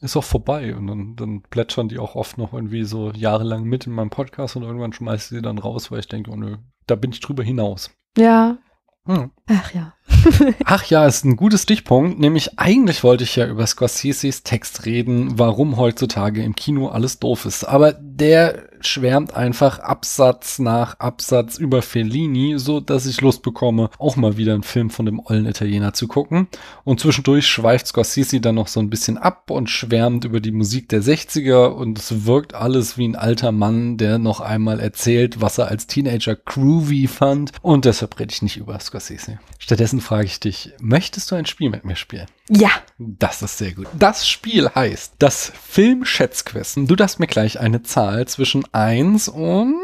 ist 0.00 0.16
auch 0.16 0.24
vorbei 0.24 0.76
und 0.76 0.86
dann, 0.86 1.16
dann 1.16 1.42
plätschern 1.42 1.88
die 1.88 1.98
auch 1.98 2.14
oft 2.14 2.38
noch 2.38 2.52
irgendwie 2.52 2.84
so 2.84 3.10
jahrelang 3.12 3.64
mit 3.64 3.86
in 3.86 3.92
meinem 3.92 4.10
Podcast 4.10 4.56
und 4.56 4.62
irgendwann 4.62 4.92
schmeiße 4.92 5.34
ich 5.34 5.38
sie 5.38 5.42
dann 5.42 5.58
raus, 5.58 5.90
weil 5.90 6.00
ich 6.00 6.08
denke, 6.08 6.30
oh 6.30 6.36
nö, 6.36 6.56
da 6.86 6.94
bin 6.94 7.10
ich 7.10 7.20
drüber 7.20 7.42
hinaus. 7.42 7.90
Ja. 8.16 8.58
Hm. 9.06 9.30
Ach 9.48 9.72
ja. 9.72 9.94
Ach 10.64 10.84
ja, 10.84 11.06
ist 11.06 11.24
ein 11.24 11.36
gutes 11.36 11.62
Stichpunkt. 11.62 12.18
Nämlich 12.18 12.58
eigentlich 12.58 13.02
wollte 13.02 13.24
ich 13.24 13.36
ja 13.36 13.46
über 13.46 13.66
Scorseses 13.66 14.42
Text 14.42 14.84
reden, 14.86 15.38
warum 15.38 15.78
heutzutage 15.78 16.42
im 16.42 16.54
Kino 16.54 16.88
alles 16.88 17.18
doof 17.18 17.46
ist. 17.46 17.64
Aber 17.64 17.92
der 17.92 18.67
schwärmt 18.86 19.34
einfach 19.34 19.80
Absatz 19.80 20.58
nach 20.58 20.98
Absatz 21.00 21.58
über 21.58 21.82
Fellini, 21.82 22.58
so 22.58 22.80
dass 22.80 23.06
ich 23.06 23.20
Lust 23.20 23.42
bekomme, 23.42 23.90
auch 23.98 24.16
mal 24.16 24.36
wieder 24.36 24.54
einen 24.54 24.62
Film 24.62 24.90
von 24.90 25.06
dem 25.06 25.20
ollen 25.20 25.46
Italiener 25.46 25.92
zu 25.92 26.06
gucken. 26.06 26.48
Und 26.84 27.00
zwischendurch 27.00 27.46
schweift 27.46 27.88
Scorsese 27.88 28.40
dann 28.40 28.54
noch 28.54 28.68
so 28.68 28.80
ein 28.80 28.90
bisschen 28.90 29.18
ab 29.18 29.50
und 29.50 29.68
schwärmt 29.68 30.24
über 30.24 30.40
die 30.40 30.52
Musik 30.52 30.88
der 30.88 31.02
60er 31.02 31.66
und 31.66 31.98
es 31.98 32.24
wirkt 32.24 32.54
alles 32.54 32.96
wie 32.98 33.08
ein 33.08 33.16
alter 33.16 33.52
Mann, 33.52 33.96
der 33.96 34.18
noch 34.18 34.40
einmal 34.40 34.80
erzählt, 34.80 35.40
was 35.40 35.58
er 35.58 35.68
als 35.68 35.86
Teenager 35.86 36.36
groovy 36.36 37.08
fand. 37.08 37.52
Und 37.62 37.84
deshalb 37.84 38.18
rede 38.18 38.32
ich 38.32 38.42
nicht 38.42 38.56
über 38.56 38.78
Scorsese. 38.78 39.38
Stattdessen 39.58 39.88
Stattdessen 39.88 40.00
frage 40.00 40.26
ich 40.26 40.40
dich, 40.40 40.72
möchtest 40.80 41.30
du 41.30 41.34
ein 41.34 41.46
Spiel 41.46 41.70
mit 41.70 41.84
mir 41.84 41.96
spielen? 41.96 42.26
Ja. 42.48 42.70
Das 42.98 43.42
ist 43.42 43.58
sehr 43.58 43.72
gut. 43.72 43.86
Das 43.98 44.28
Spiel 44.28 44.70
heißt 44.74 45.14
das 45.18 45.52
Film-Schätzquiz. 45.68 46.74
Du 46.76 46.96
darfst 46.96 47.20
mir 47.20 47.26
gleich 47.26 47.60
eine 47.60 47.82
Zahl 47.82 48.26
zwischen 48.26 48.64
1 48.72 49.28
und 49.28 49.76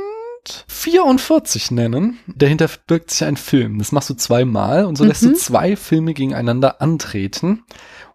44 0.68 1.70
nennen. 1.70 2.18
Dahinter 2.26 2.68
birgt 2.86 3.10
sich 3.10 3.24
ein 3.24 3.36
Film. 3.36 3.78
Das 3.78 3.92
machst 3.92 4.10
du 4.10 4.14
zweimal 4.14 4.84
und 4.84 4.96
so 4.96 5.04
mhm. 5.04 5.08
lässt 5.08 5.22
du 5.22 5.30
mhm. 5.30 5.36
zwei 5.36 5.76
Filme 5.76 6.14
gegeneinander 6.14 6.80
antreten. 6.80 7.64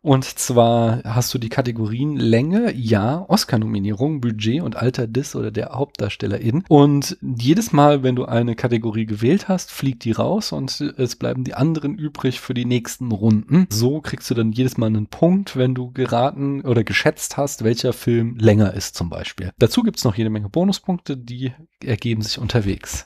Und 0.02 0.24
zwar 0.24 1.04
hast 1.04 1.34
du 1.34 1.38
die 1.38 1.50
Kategorien 1.50 2.16
Länge, 2.16 2.74
Ja, 2.74 3.26
Oscar-Nominierung, 3.28 4.22
Budget 4.22 4.62
und 4.62 4.78
Alter 4.78 5.08
des 5.08 5.36
oder 5.36 5.52
der 5.52 5.72
Hauptdarstellerin. 5.72 6.64
Und 6.70 7.18
jedes 7.22 7.74
Mal, 7.74 8.02
wenn 8.02 8.16
du 8.16 8.26
eine 8.26 8.56
Kategorie 8.56 9.06
gewählt 9.06 9.48
hast, 9.50 9.72
fliegt 9.72 10.06
die 10.06 10.14
raus 10.14 10.52
und 10.54 10.80
es 10.80 11.16
bleiben 11.18 11.44
die 11.44 11.54
anderen 11.54 11.98
übrig 11.98 12.40
für 12.40 12.54
die 12.54 12.66
nächsten 12.66 13.12
Runden. 13.12 13.68
So 13.70 14.00
kriegst 14.00 14.30
du 14.30 14.36
dann 14.36 14.52
jedes 14.52 14.78
Mal 14.78 14.88
einen 14.88 15.08
Punkt, 15.08 15.58
wenn 15.58 15.76
du 15.76 15.92
geraten 15.92 16.62
oder 16.62 16.84
geschätzt 16.84 17.36
hast, 17.36 17.64
welcher 17.64 17.92
Film 17.92 18.38
länger 18.38 18.74
ist 18.74 18.96
zum 18.96 19.10
Beispiel. 19.10 19.52
Dazu 19.60 19.84
gibt's 19.84 20.06
noch 20.06 20.16
jede 20.16 20.30
Menge 20.30 20.50
Bonuspunkte, 20.50 21.18
die 21.18 21.52
ergeben 21.84 22.22
sich 22.22 22.40
unterwegs. 22.40 23.06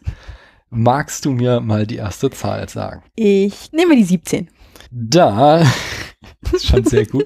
Magst 0.69 1.25
du 1.25 1.31
mir 1.31 1.59
mal 1.59 1.85
die 1.85 1.97
erste 1.97 2.29
Zahl 2.29 2.67
sagen? 2.69 3.03
Ich 3.15 3.71
nehme 3.71 3.95
die 3.95 4.03
17. 4.03 4.49
Da 4.89 5.63
Das 6.43 6.61
ist 6.61 6.67
schon 6.67 6.83
sehr 6.83 7.05
gut. 7.05 7.25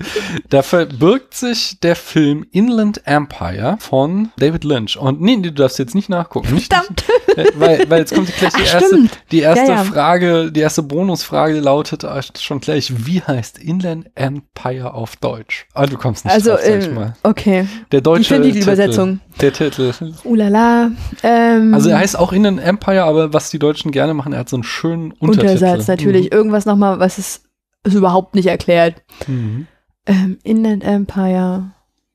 Da 0.50 0.62
verbirgt 0.62 1.34
sich 1.34 1.80
der 1.82 1.96
Film 1.98 2.46
Inland 2.52 3.02
Empire 3.06 3.76
von 3.80 4.30
David 4.38 4.64
Lynch. 4.64 4.98
Und 4.98 5.20
nee, 5.22 5.36
du 5.38 5.52
darfst 5.52 5.80
jetzt 5.80 5.96
nicht 5.96 6.08
nachgucken. 6.08 6.54
Nicht, 6.54 6.74
Verdammt. 6.74 7.04
Äh, 7.36 7.46
weil, 7.56 7.90
weil 7.90 8.00
jetzt 8.00 8.14
kommt 8.16 8.34
gleich 8.36 8.54
die 8.54 8.62
Ach, 8.68 8.74
erste, 8.76 8.88
stimmt. 8.88 9.20
die 9.32 9.40
erste 9.42 9.66
Ja, 9.66 9.76
ja. 9.76 9.84
Frage, 9.84 10.52
die 10.52 10.60
erste 10.62 10.82
Bonusfrage 10.84 11.60
lautet 11.60 12.04
äh, 12.06 12.22
schon 12.40 12.60
gleich, 12.62 13.06
wie 13.06 13.22
heißt 13.22 13.58
Inland 13.60 14.10
Empire 14.16 14.94
auf 14.94 15.18
Deutsch? 15.18 15.68
Ah, 15.74 15.86
du 15.86 15.98
kommst 15.98 16.24
nicht 16.26 16.34
Also, 16.34 16.52
drauf, 16.52 16.62
sag 16.64 16.80
ich 16.80 16.88
ähm, 16.88 16.94
mal. 16.94 17.14
okay. 17.24 17.68
Der 17.92 18.02
deutsche 18.02 18.36
Filmtitelübersetzung. 18.36 19.20
Titel. 19.38 19.72
Der 19.72 19.92
Titel. 19.92 20.14
Ulala. 20.24 20.92
Ähm, 21.24 21.74
Also 21.74 21.90
er 21.90 21.98
heißt 22.00 22.18
auch 22.18 22.32
Inland 22.32 22.62
Empire, 22.62 23.04
aber 23.04 23.34
was 23.34 23.50
die 23.50 23.60
Deutschen 23.60 23.92
gerne 23.92 24.14
machen, 24.14 24.32
er 24.34 24.40
hat 24.40 24.50
so 24.50 24.56
einen 24.56 24.64
schönen 24.64 25.12
Untertitel. 25.14 25.54
Untersatz 25.54 25.88
natürlich. 25.88 26.32
Irgendwas 26.32 26.66
nochmal, 26.66 27.00
was 27.00 27.18
es, 27.18 27.42
es 27.88 27.96
überhaupt 27.96 28.36
nicht 28.36 28.48
erklärt. 28.48 29.02
Mhm. 29.28 29.68
Ähm, 30.06 30.38
Inland 30.44 30.84
Empire 30.84 31.72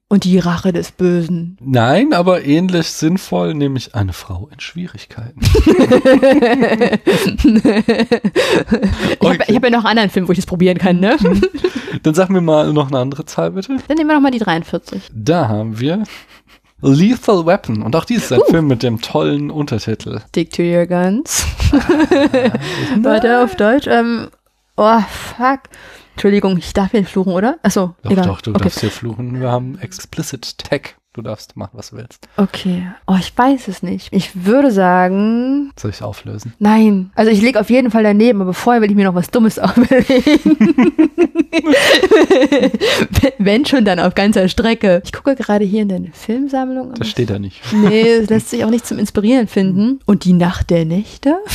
und 0.09 0.25
die 0.25 0.39
Rache 0.39 0.73
des 0.73 0.93
Bösen. 0.93 1.57
Nein, 1.61 2.13
aber 2.13 2.45
ähnlich 2.45 2.89
sinnvoll, 2.89 3.55
nämlich 3.55 3.95
eine 3.95 4.13
Frau 4.13 4.49
in 4.53 4.61
Schwierigkeiten. 4.61 5.41
ich 5.55 5.67
habe 9.29 9.31
Okay. 9.41 9.55
hab 9.55 9.65
ja 9.65 9.71
noch 9.71 9.85
einen 9.85 9.87
anderen 9.87 10.11
Film, 10.11 10.29
wo 10.29 10.33
ich 10.33 10.39
das 10.39 10.47
probieren 10.47 10.79
kann, 10.79 11.01
ne? 11.01 11.17
Dann 12.03 12.15
sag 12.15 12.31
mir 12.31 12.41
mal 12.41 12.73
noch 12.73 12.89
eine 12.89 12.99
andere 12.99 13.25
Zahl, 13.25 13.53
bitte. 13.53 13.77
Dann 13.89 13.97
nehmen 13.97 14.09
wir 14.11 14.15
noch 14.15 14.23
mal 14.23 14.31
die 14.31 14.39
43. 14.39 15.11
Da 15.15 15.49
haben 15.49 15.79
wir 15.81 16.03
Lethal 16.81 17.47
Weapon. 17.47 17.83
Und 17.83 17.95
auch 17.97 18.05
dies 18.05 18.25
ist 18.25 18.33
ein 18.33 18.41
Uh. 18.41 18.45
Film 18.51 18.67
mit 18.67 18.83
dem 18.83 19.01
tollen 19.01 19.51
Untertitel. 19.51 20.21
Stick 20.29 20.53
to 20.53 20.63
your 20.63 20.87
guns. 20.87 21.47
Warte, 23.03 23.43
auf 23.45 23.55
Deutsch. 23.57 23.87
Ähm, 23.87 24.29
oh, 24.77 25.01
fuck. 25.01 25.61
Entschuldigung, 26.15 26.59
ich 26.59 26.73
darf 26.75 26.91
hier 26.91 27.05
fluchen, 27.07 27.33
oder? 27.33 27.59
Achso, 27.63 27.95
Doch, 28.03 28.11
egal. 28.11 28.27
doch, 28.27 28.41
du 28.43 28.51
okay. 28.51 28.65
darfst 28.65 28.81
hier 28.81 28.91
fluchen. 28.91 29.41
Wir 29.41 29.51
haben 29.51 29.79
Explicit 29.79 30.59
Tag. 30.59 30.97
Du 31.15 31.21
darfst 31.21 31.57
machen, 31.59 31.73
was 31.75 31.91
du 31.91 31.97
willst. 31.97 32.27
Okay. 32.39 32.87
Oh, 33.07 33.17
ich 33.21 33.37
weiß 33.37 33.69
es 33.69 33.83
nicht. 33.83 34.09
Ich 34.13 34.47
würde 34.47 34.71
sagen, 34.71 35.71
Soll 35.79 35.91
ich 35.91 35.99
es 35.99 36.03
auflösen? 36.03 36.55
nein. 36.59 37.11
Also 37.15 37.31
ich 37.31 37.43
lege 37.43 37.61
auf 37.61 37.69
jeden 37.69 37.91
Fall 37.91 38.03
daneben, 38.03 38.41
aber 38.41 38.55
vorher 38.55 38.81
will 38.81 38.89
ich 38.91 38.97
mir 38.97 39.05
noch 39.05 39.15
was 39.15 39.31
Dummes 39.31 39.59
überlegen. 39.77 40.57
Wenn 43.39 43.67
schon, 43.67 43.85
dann 43.85 44.01
auf 44.01 44.15
ganzer 44.15 44.49
Strecke. 44.49 45.03
Ich 45.05 45.13
gucke 45.13 45.35
gerade 45.35 45.67
hier 45.67 45.83
in 45.83 45.89
deine 45.89 46.13
Filmsammlung. 46.13 46.95
Das 46.95 47.09
steht 47.09 47.29
da 47.29 47.39
nicht. 47.39 47.61
Nee, 47.75 48.09
es 48.09 48.31
lässt 48.31 48.49
sich 48.49 48.65
auch 48.65 48.71
nicht 48.71 48.87
zum 48.87 48.99
Inspirieren 48.99 49.49
finden. 49.49 50.01
Und 50.07 50.25
die 50.25 50.33
Nacht 50.33 50.71
der 50.71 50.87
Nächte? 50.87 51.37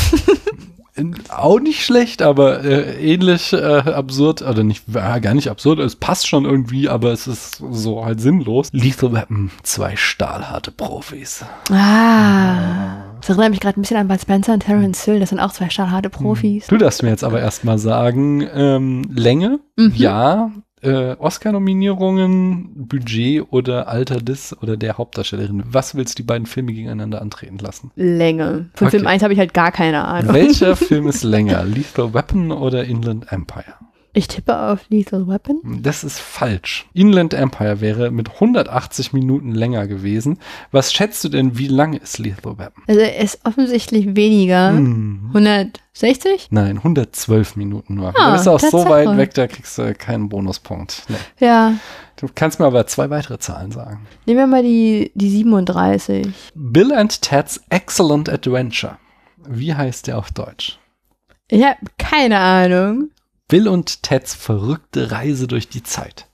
Auch 1.29 1.59
nicht 1.59 1.83
schlecht, 1.85 2.21
aber 2.21 2.63
äh, 2.63 3.13
ähnlich 3.13 3.53
äh, 3.53 3.57
absurd, 3.57 4.41
oder 4.41 4.63
nicht, 4.63 4.83
äh, 4.89 5.19
gar 5.19 5.33
nicht 5.33 5.49
absurd, 5.49 5.79
es 5.79 5.95
passt 5.95 6.27
schon 6.27 6.45
irgendwie, 6.45 6.89
aber 6.89 7.11
es 7.11 7.27
ist 7.27 7.61
so 7.71 8.03
halt 8.05 8.19
sinnlos. 8.21 8.69
Lethal 8.71 9.13
Weapon, 9.13 9.51
zwei 9.63 9.95
stahlharte 9.95 10.71
Profis. 10.71 11.43
Ah. 11.71 13.03
Das 13.19 13.29
erinnert 13.29 13.51
mich 13.51 13.59
gerade 13.59 13.79
ein 13.79 13.81
bisschen 13.81 13.97
an 13.97 14.07
Bud 14.07 14.21
Spencer 14.21 14.53
und 14.53 14.61
Terence 14.61 15.03
Hill. 15.03 15.19
Das 15.19 15.29
sind 15.29 15.39
auch 15.39 15.51
zwei 15.51 15.69
stahlharte 15.69 16.09
Profis. 16.09 16.67
Du 16.67 16.77
darfst 16.77 17.03
mir 17.03 17.09
jetzt 17.09 17.23
aber 17.23 17.39
erstmal 17.39 17.77
sagen, 17.77 18.47
ähm, 18.53 19.03
Länge, 19.13 19.59
Mhm. 19.75 19.93
ja, 19.95 20.51
äh, 20.81 21.15
Oscar-Nominierungen, 21.17 22.87
Budget 22.87 23.45
oder 23.51 23.87
Alter 23.87 24.17
des 24.17 24.55
oder 24.61 24.77
der 24.77 24.97
Hauptdarstellerin. 24.97 25.63
Was 25.65 25.95
willst 25.95 26.17
du 26.17 26.23
die 26.23 26.27
beiden 26.27 26.45
Filme 26.45 26.73
gegeneinander 26.73 27.21
antreten 27.21 27.57
lassen? 27.57 27.91
Länge. 27.95 28.69
Von 28.73 28.87
Okay. 28.87 28.97
Film 28.97 29.07
1 29.07 29.23
habe 29.23 29.33
ich 29.33 29.39
halt 29.39 29.53
gar 29.53 29.71
keine 29.71 30.05
Ahnung. 30.05 30.33
Welcher 30.33 30.75
Film 30.75 31.07
ist 31.07 31.23
länger? 31.23 31.63
Lethal 31.63 32.13
Weapon 32.13 32.51
oder 32.51 32.85
Inland 32.85 33.31
Empire? 33.31 33.75
Ich 34.17 34.27
tippe 34.27 34.57
auf 34.57 34.79
Lethal 34.89 35.27
Weapon. 35.27 35.61
Das 35.83 36.03
ist 36.03 36.19
falsch. 36.19 36.87
Inland 36.95 37.35
Empire 37.35 37.81
wäre 37.81 38.09
mit 38.09 38.31
180 38.31 39.13
Minuten 39.13 39.53
länger 39.53 39.85
gewesen. 39.85 40.39
Was 40.71 40.91
schätzt 40.91 41.23
du 41.23 41.29
denn, 41.29 41.59
wie 41.59 41.67
lang 41.67 41.93
ist 41.93 42.17
Lethal 42.17 42.57
Weapon? 42.57 42.83
Also 42.87 42.99
er 42.99 43.19
ist 43.19 43.45
offensichtlich 43.45 44.15
weniger. 44.15 44.71
Hm. 44.71 45.25
160? 45.27 46.47
Nein, 46.49 46.77
112 46.77 47.57
Minuten 47.57 47.93
nur. 47.93 48.15
Ah, 48.17 48.29
du 48.29 48.33
bist 48.33 48.47
auch 48.47 48.59
so 48.59 48.89
weit 48.89 49.15
weg, 49.17 49.35
da 49.35 49.45
kriegst 49.45 49.77
du 49.77 49.93
keinen 49.93 50.29
Bonuspunkt. 50.29 51.03
Nee. 51.09 51.45
Ja. 51.45 51.73
Du 52.15 52.27
kannst 52.33 52.59
mir 52.59 52.65
aber 52.65 52.87
zwei 52.87 53.11
weitere 53.11 53.37
Zahlen 53.37 53.71
sagen. 53.71 54.07
Nehmen 54.25 54.39
wir 54.39 54.47
mal 54.47 54.63
die, 54.63 55.11
die 55.13 55.29
37. 55.29 56.27
Bill 56.55 56.91
and 56.91 57.21
Ted's 57.21 57.61
Excellent 57.69 58.29
Adventure. 58.29 58.97
Wie 59.47 59.75
heißt 59.75 60.07
der 60.07 60.17
auf 60.17 60.31
Deutsch? 60.31 60.79
Ich 61.49 61.63
habe 61.63 61.77
keine 61.99 62.39
Ahnung. 62.39 63.11
Bill 63.47 63.67
und 63.67 64.03
Teds 64.03 64.33
verrückte 64.35 65.11
Reise 65.11 65.47
durch 65.47 65.69
die 65.69 65.83
Zeit. 65.83 66.27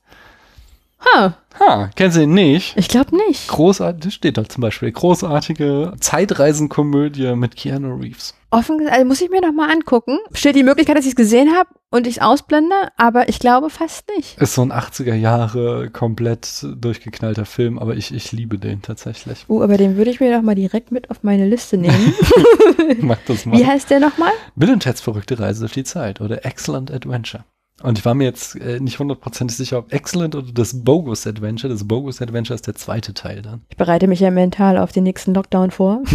Ha, 1.00 1.36
Ha, 1.60 1.92
kennst 1.96 2.18
du 2.18 2.22
ihn 2.24 2.34
nicht? 2.34 2.76
ich 2.78 2.88
glaube 2.88 3.16
nicht. 3.28 3.48
Großartig, 3.48 4.04
das 4.04 4.14
steht 4.14 4.38
da 4.38 4.48
zum 4.50 4.62
Beispiel. 4.62 4.92
Großartige 4.92 5.94
Zeitreisenkomödie 6.00 7.36
mit 7.36 7.56
Keanu 7.56 7.96
Reeves. 7.96 8.34
Offen 8.54 8.78
gesagt, 8.78 8.96
also 8.96 9.08
muss 9.08 9.22
ich 9.22 9.30
mir 9.30 9.42
noch 9.42 9.52
mal 9.52 9.72
angucken. 9.72 10.20
Besteht 10.30 10.56
die 10.56 10.64
Möglichkeit, 10.64 10.96
dass 10.96 11.06
ich 11.06 11.12
es 11.12 11.16
gesehen 11.16 11.56
habe 11.56 11.70
und 11.90 12.06
ich 12.06 12.18
es 12.18 12.22
ausblende, 12.22 12.76
aber 12.98 13.28
ich 13.28 13.40
glaube 13.40 13.70
fast 13.70 14.08
nicht. 14.16 14.38
Ist 14.40 14.54
so 14.54 14.62
ein 14.62 14.72
80er 14.72 15.16
Jahre 15.16 15.90
komplett 15.90 16.64
durchgeknallter 16.76 17.46
Film, 17.46 17.80
aber 17.80 17.96
ich, 17.96 18.14
ich 18.14 18.32
liebe 18.32 18.60
den 18.60 18.82
tatsächlich. 18.84 19.46
Uh, 19.50 19.64
aber 19.64 19.78
den 19.78 19.98
würde 19.98 20.12
ich 20.12 20.20
mir 20.20 20.36
doch 20.36 20.44
mal 20.44 20.56
direkt 20.56 20.92
mit 20.92 21.10
auf 21.10 21.24
meine 21.24 21.48
Liste 21.48 21.78
nehmen. 21.78 22.14
Mach 23.02 23.18
das 23.26 23.46
mal. 23.46 23.58
Wie 23.58 23.66
heißt 23.66 23.90
der 23.90 24.00
nochmal? 24.00 24.32
Bill 24.56 24.72
und 24.72 24.82
Ted's 24.82 25.02
verrückte 25.02 25.40
Reise 25.40 25.62
durch 25.62 25.74
die 25.74 25.84
Zeit 25.84 26.22
oder 26.22 26.46
Excellent 26.46 26.92
Adventure. 26.92 27.46
Und 27.84 28.00
ich 28.00 28.06
war 28.06 28.14
mir 28.14 28.24
jetzt 28.24 28.56
äh, 28.56 28.80
nicht 28.80 28.98
hundertprozentig 28.98 29.58
sicher, 29.58 29.80
ob 29.80 29.92
Excellent 29.92 30.36
oder 30.36 30.52
das 30.54 30.84
Bogus 30.84 31.28
Adventure. 31.28 31.72
Das 31.72 31.86
Bogus 31.86 32.22
Adventure 32.22 32.56
ist 32.56 32.66
der 32.66 32.76
zweite 32.76 33.14
Teil 33.14 33.42
dann. 33.42 33.62
Ich 33.70 33.76
bereite 33.76 34.08
mich 34.08 34.22
ja 34.22 34.32
mental 34.32 34.78
auf 34.78 34.94
den 34.94 35.04
nächsten 35.04 35.34
Lockdown 35.34 35.72
vor. 35.72 36.02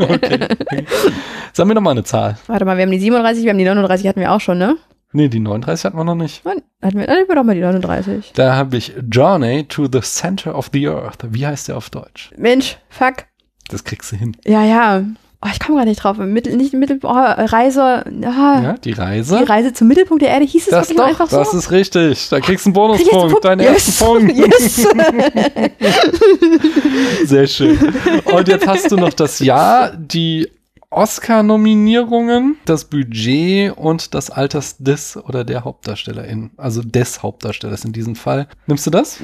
Okay. 0.00 0.84
Sag 1.52 1.66
mir 1.66 1.74
doch 1.74 1.80
mal 1.80 1.90
eine 1.90 2.04
Zahl. 2.04 2.38
Warte 2.46 2.64
mal, 2.64 2.76
wir 2.76 2.82
haben 2.84 2.90
die 2.90 3.00
37, 3.00 3.44
wir 3.44 3.50
haben 3.50 3.58
die 3.58 3.64
39, 3.64 4.06
hatten 4.06 4.20
wir 4.20 4.32
auch 4.32 4.40
schon, 4.40 4.58
ne? 4.58 4.76
Nee, 5.12 5.28
die 5.28 5.40
39 5.40 5.84
hatten 5.84 5.96
wir 5.96 6.04
noch 6.04 6.14
nicht. 6.14 6.44
Nein, 6.44 6.62
hatten 6.80 6.98
wir, 6.98 7.06
dann 7.06 7.28
wir 7.28 7.34
doch 7.34 7.42
mal 7.42 7.54
die 7.54 7.60
39. 7.60 8.32
Da 8.34 8.54
habe 8.54 8.76
ich 8.76 8.92
Journey 9.10 9.64
to 9.64 9.86
the 9.90 10.00
Center 10.00 10.56
of 10.56 10.70
the 10.72 10.88
Earth. 10.88 11.18
Wie 11.28 11.46
heißt 11.46 11.68
der 11.68 11.76
auf 11.76 11.90
Deutsch? 11.90 12.30
Mensch, 12.36 12.78
fuck. 12.88 13.24
Das 13.68 13.84
kriegst 13.84 14.12
du 14.12 14.16
hin. 14.16 14.36
Ja, 14.44 14.64
ja. 14.64 15.04
Oh, 15.42 15.48
ich 15.50 15.58
komme 15.58 15.78
gar 15.78 15.86
nicht 15.86 16.04
drauf. 16.04 16.18
Mittel, 16.18 16.54
nicht 16.56 16.74
Mittel, 16.74 16.98
oh, 17.02 17.08
Reise, 17.08 17.82
ah, 17.82 18.60
Ja, 18.62 18.74
die 18.74 18.92
Reise. 18.92 19.38
die 19.38 19.44
Reise 19.44 19.72
zum 19.72 19.88
Mittelpunkt 19.88 20.22
der 20.22 20.28
Erde 20.30 20.44
hieß 20.44 20.64
es 20.64 20.70
das 20.70 20.88
wirklich 20.90 20.98
doch, 20.98 21.06
einfach 21.06 21.30
so? 21.30 21.38
das 21.38 21.54
ist 21.54 21.70
richtig. 21.70 22.28
Da 22.28 22.40
kriegst 22.40 22.66
du 22.66 22.68
einen 22.68 22.96
Krieg 22.96 23.10
Bonuspunkt. 23.10 23.44
Deinen 23.44 23.60
Yes. 23.60 24.00
ersten 24.00 24.04
Punkt. 24.04 24.36
Yes. 24.36 24.86
Sehr 27.24 27.46
schön. 27.46 27.78
Und 28.24 28.48
jetzt 28.48 28.66
hast 28.66 28.90
du 28.90 28.96
noch 28.96 29.14
das 29.14 29.38
Jahr, 29.38 29.92
die 29.96 30.46
Oscar-Nominierungen, 30.90 32.56
das 32.64 32.84
Budget 32.84 33.76
und 33.76 34.12
das 34.14 34.28
Alters 34.30 34.76
des 34.78 35.16
oder 35.16 35.44
der 35.44 35.64
Hauptdarstellerin. 35.64 36.50
Also 36.56 36.82
des 36.82 37.22
Hauptdarstellers 37.22 37.84
in 37.84 37.92
diesem 37.92 38.16
Fall. 38.16 38.48
Nimmst 38.66 38.86
du 38.86 38.90
das? 38.90 39.20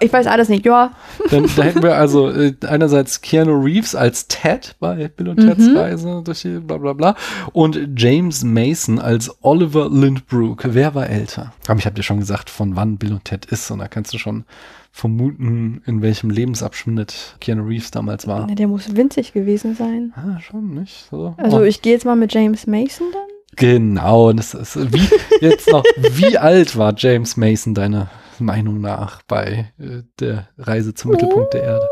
ich 0.00 0.12
weiß 0.12 0.26
alles 0.26 0.48
nicht, 0.48 0.64
ja. 0.64 0.92
Dann, 1.30 1.44
da 1.56 1.62
hätten 1.62 1.82
wir 1.82 1.96
also 1.98 2.30
äh, 2.30 2.54
einerseits 2.66 3.20
Keanu 3.20 3.52
Reeves 3.62 3.94
als 3.94 4.28
Ted 4.28 4.76
bei 4.80 5.08
Bill 5.08 5.28
und 5.28 5.36
Ted's 5.36 5.60
Mhm. 5.66 5.76
Reise 5.76 6.22
durch 6.24 6.42
die 6.42 6.58
bla 6.58 6.78
bla 6.78 6.94
bla 6.94 7.14
und 7.52 7.78
James 7.96 8.42
Mason 8.42 8.98
als 8.98 9.30
Oliver 9.42 9.90
Lindbrook. 9.90 10.62
Wer 10.68 10.94
war 10.94 11.08
älter? 11.08 11.52
Aber 11.68 11.78
ich 11.78 11.84
habe 11.86 11.94
dir 11.96 12.02
schon 12.02 12.18
gesagt, 12.20 12.48
von 12.48 12.76
wann 12.76 12.96
Bill 12.96 13.12
und 13.12 13.24
Ted 13.26 13.44
ist 13.46 13.70
und 13.70 13.80
da 13.80 13.88
kannst 13.88 14.14
du 14.14 14.18
schon 14.18 14.44
vermuten, 14.92 15.82
in 15.86 16.02
welchem 16.02 16.30
Lebensabschnitt 16.30 17.36
Keanu 17.40 17.64
Reeves 17.64 17.90
damals 17.90 18.26
war. 18.26 18.46
Na, 18.48 18.54
Der 18.54 18.68
muss 18.68 18.94
winzig 18.96 19.32
gewesen 19.32 19.74
sein. 19.74 20.12
Ah, 20.16 20.40
schon 20.40 20.74
nicht 20.74 21.06
so. 21.10 21.34
Also 21.36 21.58
Oh, 21.58 21.62
ich 21.62 21.80
gehe 21.82 21.92
jetzt 21.92 22.04
mal 22.04 22.16
mit 22.16 22.32
James 22.34 22.66
Mason 22.66 23.06
dann. 23.12 23.22
genau, 23.56 24.32
das 24.32 24.54
ist 24.54 24.76
wie 24.92 25.08
jetzt 25.40 25.70
noch. 25.70 25.84
Wie 25.96 26.36
alt 26.38 26.76
war 26.76 26.94
James 26.96 27.36
Mason 27.36 27.74
deiner 27.74 28.10
Meinung 28.38 28.80
nach 28.80 29.22
bei 29.22 29.70
äh, 29.78 30.02
der 30.18 30.48
Reise 30.58 30.94
zum 30.94 31.10
Mittelpunkt 31.12 31.54
der 31.54 31.62
Erde? 31.62 31.86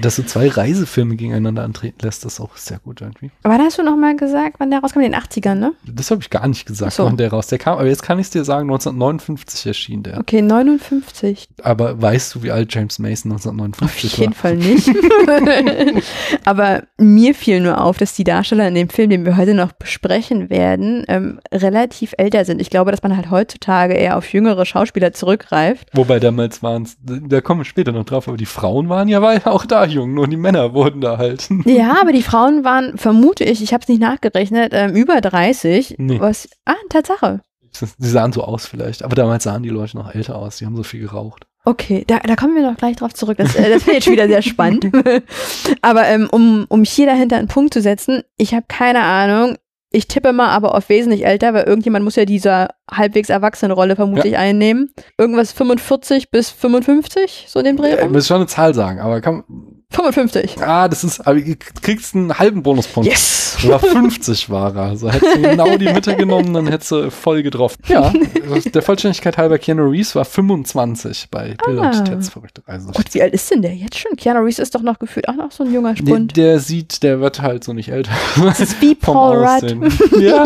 Dass 0.00 0.16
du 0.16 0.24
zwei 0.24 0.48
Reisefilme 0.48 1.16
gegeneinander 1.16 1.64
antreten 1.64 1.98
lässt, 2.02 2.24
ist 2.24 2.40
auch 2.40 2.56
sehr 2.56 2.78
gut 2.78 3.00
irgendwie. 3.00 3.30
Aber 3.42 3.58
da 3.58 3.64
hast 3.64 3.78
du 3.78 3.82
noch 3.82 3.96
mal 3.96 4.14
gesagt, 4.16 4.56
wann 4.58 4.70
der 4.70 4.80
rauskam? 4.80 5.00
In 5.00 5.12
den 5.12 5.20
80ern, 5.20 5.54
ne? 5.54 5.72
Das 5.84 6.10
habe 6.10 6.20
ich 6.20 6.30
gar 6.30 6.46
nicht 6.46 6.66
gesagt, 6.66 6.92
so. 6.92 7.04
wann 7.04 7.16
der 7.16 7.30
raus. 7.30 7.48
Der 7.48 7.58
kam, 7.58 7.78
aber 7.78 7.88
jetzt 7.88 8.02
kann 8.02 8.18
ich 8.18 8.26
es 8.26 8.30
dir 8.30 8.44
sagen, 8.44 8.70
1959 8.70 9.66
erschien 9.66 10.02
der. 10.02 10.18
Okay, 10.18 10.42
59. 10.42 11.48
Aber 11.62 12.00
weißt 12.00 12.34
du, 12.34 12.42
wie 12.42 12.50
alt 12.50 12.72
James 12.72 12.98
Mason 12.98 13.32
Auf 13.32 13.46
1959 13.46 14.18
jeden 14.18 14.32
war? 14.32 14.38
Fall 14.38 14.56
nicht. 14.56 14.88
Aber 16.44 16.84
mir 16.98 17.34
fiel 17.34 17.60
nur 17.60 17.80
auf, 17.80 17.98
dass 17.98 18.14
die 18.14 18.24
Darsteller 18.24 18.68
in 18.68 18.74
dem 18.74 18.88
Film, 18.88 19.10
den 19.10 19.24
wir 19.24 19.36
heute 19.36 19.54
noch 19.54 19.72
besprechen 19.72 20.50
werden, 20.50 21.04
ähm, 21.08 21.40
relativ 21.52 22.14
älter 22.18 22.44
sind. 22.44 22.60
Ich 22.60 22.70
glaube, 22.70 22.90
dass 22.90 23.02
man 23.02 23.16
halt 23.16 23.30
heutzutage 23.30 23.94
eher 23.94 24.16
auf 24.16 24.32
jüngere 24.32 24.66
Schauspieler 24.66 25.12
zurückgreift. 25.12 25.88
Wobei 25.94 26.20
damals 26.20 26.62
waren 26.62 26.82
es, 26.82 26.96
da 27.00 27.40
kommen 27.40 27.60
wir 27.60 27.64
später 27.64 27.92
noch 27.92 28.04
drauf, 28.04 28.28
aber 28.28 28.36
die 28.36 28.46
Frauen 28.46 28.88
waren 28.88 29.08
ja 29.08 29.21
weil 29.22 29.40
auch 29.44 29.64
da 29.64 29.86
jung, 29.86 30.14
nur 30.14 30.28
die 30.28 30.36
Männer 30.36 30.74
wurden 30.74 31.00
da 31.00 31.18
halt. 31.18 31.48
Ja, 31.64 32.00
aber 32.00 32.12
die 32.12 32.22
Frauen 32.22 32.64
waren, 32.64 32.98
vermute 32.98 33.44
ich, 33.44 33.62
ich 33.62 33.72
habe 33.72 33.82
es 33.82 33.88
nicht 33.88 34.00
nachgerechnet, 34.00 34.72
ähm, 34.74 34.94
über 34.94 35.20
30. 35.20 35.94
Nee. 35.98 36.20
Was, 36.20 36.48
ah, 36.64 36.74
Tatsache. 36.90 37.40
Sie 37.70 38.08
sahen 38.08 38.32
so 38.32 38.42
aus 38.42 38.66
vielleicht, 38.66 39.02
aber 39.02 39.14
damals 39.14 39.44
sahen 39.44 39.62
die 39.62 39.70
Leute 39.70 39.96
noch 39.96 40.14
älter 40.14 40.36
aus, 40.36 40.58
die 40.58 40.66
haben 40.66 40.76
so 40.76 40.82
viel 40.82 41.00
geraucht. 41.00 41.46
Okay, 41.64 42.04
da, 42.06 42.18
da 42.18 42.34
kommen 42.34 42.56
wir 42.56 42.68
noch 42.68 42.76
gleich 42.76 42.96
drauf 42.96 43.14
zurück. 43.14 43.38
Das, 43.38 43.54
äh, 43.54 43.70
das 43.70 43.86
wäre 43.86 43.96
jetzt 43.96 44.10
wieder 44.10 44.26
sehr 44.26 44.42
spannend. 44.42 44.90
aber 45.82 46.06
ähm, 46.06 46.28
um, 46.30 46.66
um 46.68 46.82
hier 46.82 47.06
dahinter 47.06 47.36
einen 47.36 47.48
Punkt 47.48 47.72
zu 47.72 47.80
setzen, 47.80 48.22
ich 48.36 48.52
habe 48.52 48.64
keine 48.68 49.02
Ahnung. 49.02 49.56
Ich 49.92 50.08
tippe 50.08 50.32
mal 50.32 50.48
aber 50.48 50.74
auf 50.74 50.88
wesentlich 50.88 51.26
älter, 51.26 51.52
weil 51.54 51.64
irgendjemand 51.64 52.04
muss 52.04 52.16
ja 52.16 52.24
diese 52.24 52.68
halbwegs 52.90 53.28
erwachsene 53.28 53.74
Rolle 53.74 53.94
vermutlich 53.94 54.36
einnehmen. 54.36 54.90
Irgendwas 55.18 55.52
45 55.52 56.30
bis 56.30 56.50
55, 56.50 57.46
so 57.48 57.58
in 57.58 57.66
dem 57.66 57.76
Dreh. 57.76 58.02
Ich 58.02 58.10
muss 58.10 58.26
schon 58.26 58.38
eine 58.38 58.46
Zahl 58.46 58.74
sagen, 58.74 59.00
aber 59.00 59.20
komm. 59.20 59.44
55. 59.92 60.60
Ah, 60.62 60.88
das 60.88 61.04
ist, 61.04 61.20
aber 61.20 61.40
du 61.40 61.54
kriegst 61.82 62.14
einen 62.14 62.38
halben 62.38 62.62
Bonuspunkt. 62.62 63.08
Yes! 63.08 63.58
Oder 63.64 63.78
50 63.78 64.50
war 64.50 64.74
er. 64.74 64.82
Also 64.82 65.10
hättest 65.10 65.36
du 65.36 65.42
genau 65.42 65.76
die 65.76 65.92
Mitte 65.92 66.16
genommen, 66.16 66.52
dann 66.54 66.66
hättest 66.66 66.90
du 66.90 67.10
voll 67.10 67.42
getroffen. 67.42 67.78
Ja, 67.86 68.12
der 68.74 68.82
Vollständigkeit 68.82 69.36
halber, 69.38 69.58
Keanu 69.58 69.88
Reeves 69.88 70.14
war 70.14 70.24
25 70.24 71.28
bei 71.30 71.54
Bill 71.64 71.78
Ah. 71.78 71.90
und 71.90 72.04
Ted's 72.06 72.28
verrückte 72.30 72.66
Reise. 72.66 72.90
Gott, 72.94 73.12
wie 73.12 73.22
alt 73.22 73.34
ist 73.34 73.50
denn 73.50 73.62
der 73.62 73.74
jetzt 73.74 73.98
schon? 73.98 74.16
Keanu 74.16 74.40
Reeves 74.40 74.58
ist 74.58 74.74
doch 74.74 74.82
noch 74.82 74.98
gefühlt 74.98 75.28
auch 75.28 75.34
noch 75.36 75.52
so 75.52 75.64
ein 75.64 75.72
junger 75.72 75.96
Spund. 75.96 76.36
der 76.36 76.58
sieht, 76.58 77.02
der 77.02 77.20
wird 77.20 77.40
halt 77.42 77.62
so 77.64 77.72
nicht 77.72 77.90
älter. 77.90 78.10
Das 78.42 78.60
ist 78.60 78.80
wie 78.80 78.94
Paul 78.96 79.44
Rudd. 79.44 79.76
Ja, 80.20 80.44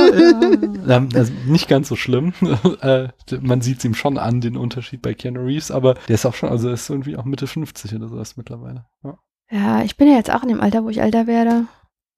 ja. 0.87 1.07
Also 1.15 1.33
nicht 1.47 1.69
ganz 1.69 1.89
so 1.89 1.97
schlimm. 1.97 2.33
Äh, 2.81 3.09
Man 3.41 3.61
sieht 3.61 3.85
ihm 3.85 3.95
schon 3.95 4.19
an, 4.19 4.41
den 4.41 4.57
Unterschied 4.57 5.03
bei 5.03 5.15
Keanu 5.15 5.41
Reeves, 5.45 5.71
aber 5.71 5.95
der 6.09 6.15
ist 6.15 6.27
auch 6.27 6.35
schon, 6.35 6.49
also 6.49 6.69
er 6.69 6.75
ist 6.75 6.89
irgendwie 6.91 7.17
auch 7.17 7.25
Mitte 7.25 7.47
50 7.47 7.95
oder 7.95 8.09
sowas 8.09 8.37
mittlerweile. 8.37 8.87
Ja. 9.05 9.19
Ja, 9.51 9.83
ich 9.83 9.97
bin 9.97 10.09
ja 10.09 10.17
jetzt 10.17 10.31
auch 10.31 10.43
in 10.43 10.49
dem 10.49 10.61
Alter, 10.61 10.85
wo 10.85 10.89
ich 10.89 11.01
älter 11.01 11.27
werde. 11.27 11.67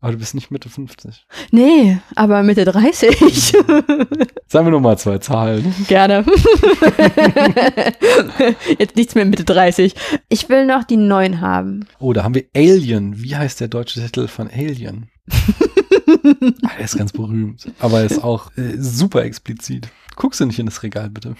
Aber 0.01 0.13
du 0.13 0.19
bist 0.19 0.35
nicht 0.35 0.53
Mitte 0.53 0.71
50. 0.71 1.27
Nee, 1.51 1.99
aber 2.15 2.45
Mitte 2.45 2.65
30. 2.65 3.19
Sagen 4.47 4.67
wir 4.67 4.71
nur 4.71 4.81
mal 4.81 4.97
zwei 4.97 5.19
Zahlen. 5.19 5.75
Gerne. 5.89 6.25
Jetzt 8.79 8.95
nichts 8.95 9.17
mehr 9.17 9.25
Mitte 9.25 9.43
30. 9.45 9.97
Ich 10.29 10.49
will 10.49 10.67
noch 10.67 10.85
die 10.85 10.97
neun 10.97 11.41
haben. 11.41 11.89
Oh, 11.99 12.13
da 12.13 12.23
haben 12.23 12.37
wir 12.37 12.45
Alien. 12.55 13.21
Wie 13.21 13.35
heißt 13.35 13.61
der 13.61 13.67
deutsche 13.67 14.01
Titel 14.01 14.29
von 14.29 14.49
Alien? 14.49 15.11
Ah, 16.63 16.71
der 16.77 16.85
ist 16.87 16.97
ganz 16.97 17.13
berühmt, 17.13 17.71
aber 17.81 17.99
er 18.01 18.07
ist 18.07 18.25
auch 18.25 18.51
äh, 18.57 18.77
super 18.79 19.25
explizit. 19.25 19.89
Guckst 20.17 20.41
du 20.41 20.47
nicht 20.47 20.59
in 20.59 20.65
das 20.65 20.83
Regal, 20.83 21.11
bitte? 21.11 21.37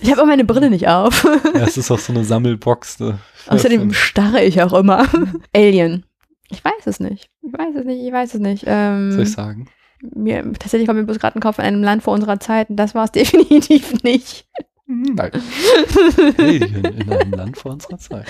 Ich 0.00 0.10
habe 0.10 0.22
auch 0.22 0.26
meine 0.26 0.44
Brille 0.44 0.70
nicht 0.70 0.88
auf. 0.88 1.24
Ja, 1.54 1.62
es 1.62 1.76
ist 1.76 1.90
auch 1.90 1.98
so 1.98 2.12
eine 2.12 2.24
Sammelbox. 2.24 3.00
Ne? 3.00 3.18
Außerdem 3.48 3.92
starre 3.92 4.42
ich 4.44 4.62
auch 4.62 4.72
immer. 4.72 5.06
Alien. 5.54 6.04
Ich 6.50 6.64
weiß 6.64 6.86
es 6.86 7.00
nicht. 7.00 7.28
Ich 7.42 7.52
weiß 7.52 7.74
es 7.76 7.84
nicht. 7.84 8.02
Ich 8.06 8.12
weiß 8.12 8.34
es 8.34 8.40
nicht. 8.40 8.64
Ähm, 8.66 9.12
Soll 9.12 9.22
ich 9.22 9.32
sagen? 9.32 9.68
mir, 10.14 10.52
tatsächlich 10.52 10.86
kommt 10.86 10.98
mir 11.00 11.06
bloß 11.06 11.18
gerade 11.18 11.38
ein 11.38 11.42
Kopf 11.42 11.58
in 11.58 11.64
einem 11.64 11.82
Land 11.82 12.02
vor 12.02 12.14
unserer 12.14 12.40
Zeit 12.40 12.70
und 12.70 12.76
das 12.76 12.94
war 12.94 13.04
es 13.04 13.12
definitiv 13.12 14.02
nicht. 14.02 14.46
Nein. 14.86 15.32
Alien 16.38 16.84
in 16.84 17.12
einem 17.12 17.32
Land 17.32 17.58
vor 17.58 17.72
unserer 17.72 17.98
Zeit. 17.98 18.26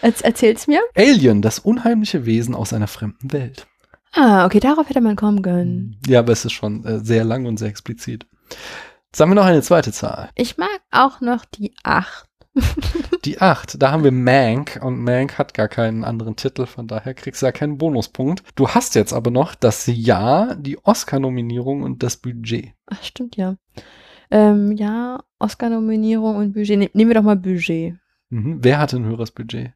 Erz, 0.00 0.22
erzähl's 0.22 0.66
mir. 0.66 0.80
Alien, 0.94 1.42
das 1.42 1.58
unheimliche 1.58 2.24
Wesen 2.24 2.54
aus 2.54 2.72
einer 2.72 2.86
fremden 2.86 3.30
Welt. 3.32 3.66
Ah, 4.12 4.46
okay, 4.46 4.60
darauf 4.60 4.88
hätte 4.88 5.02
man 5.02 5.16
kommen 5.16 5.42
können. 5.42 5.96
Ja, 6.06 6.20
aber 6.20 6.32
es 6.32 6.44
ist 6.44 6.52
schon 6.52 6.84
äh, 6.84 7.00
sehr 7.00 7.24
lang 7.24 7.44
und 7.44 7.58
sehr 7.58 7.68
explizit. 7.68 8.26
Sagen 9.14 9.30
wir 9.30 9.36
noch 9.36 9.44
eine 9.44 9.62
zweite 9.62 9.92
Zahl. 9.92 10.30
Ich 10.34 10.58
mag 10.58 10.80
auch 10.90 11.20
noch 11.20 11.44
die 11.44 11.72
acht. 11.84 12.28
Die 13.24 13.40
8, 13.40 13.82
da 13.82 13.90
haben 13.90 14.04
wir 14.04 14.12
Mank 14.12 14.78
und 14.80 15.02
Mank 15.02 15.38
hat 15.38 15.54
gar 15.54 15.66
keinen 15.66 16.04
anderen 16.04 16.36
Titel, 16.36 16.66
von 16.66 16.86
daher 16.86 17.12
kriegst 17.14 17.42
du 17.42 17.46
ja 17.46 17.52
keinen 17.52 17.78
Bonuspunkt. 17.78 18.44
Du 18.54 18.68
hast 18.68 18.94
jetzt 18.94 19.12
aber 19.12 19.32
noch 19.32 19.56
das 19.56 19.86
Jahr, 19.86 20.54
die 20.54 20.78
Oscar-Nominierung 20.84 21.82
und 21.82 22.04
das 22.04 22.16
Budget. 22.16 22.72
Ach, 22.86 23.02
stimmt 23.02 23.36
ja. 23.36 23.56
Ähm, 24.30 24.72
ja, 24.72 25.18
Oscar-Nominierung 25.40 26.36
und 26.36 26.52
Budget. 26.52 26.78
Ne, 26.78 26.90
nehmen 26.92 27.10
wir 27.10 27.14
doch 27.16 27.22
mal 27.22 27.34
Budget. 27.34 27.96
Mhm. 28.30 28.58
Wer 28.62 28.78
hatte 28.78 28.96
ein 28.98 29.04
höheres 29.04 29.32
Budget? 29.32 29.72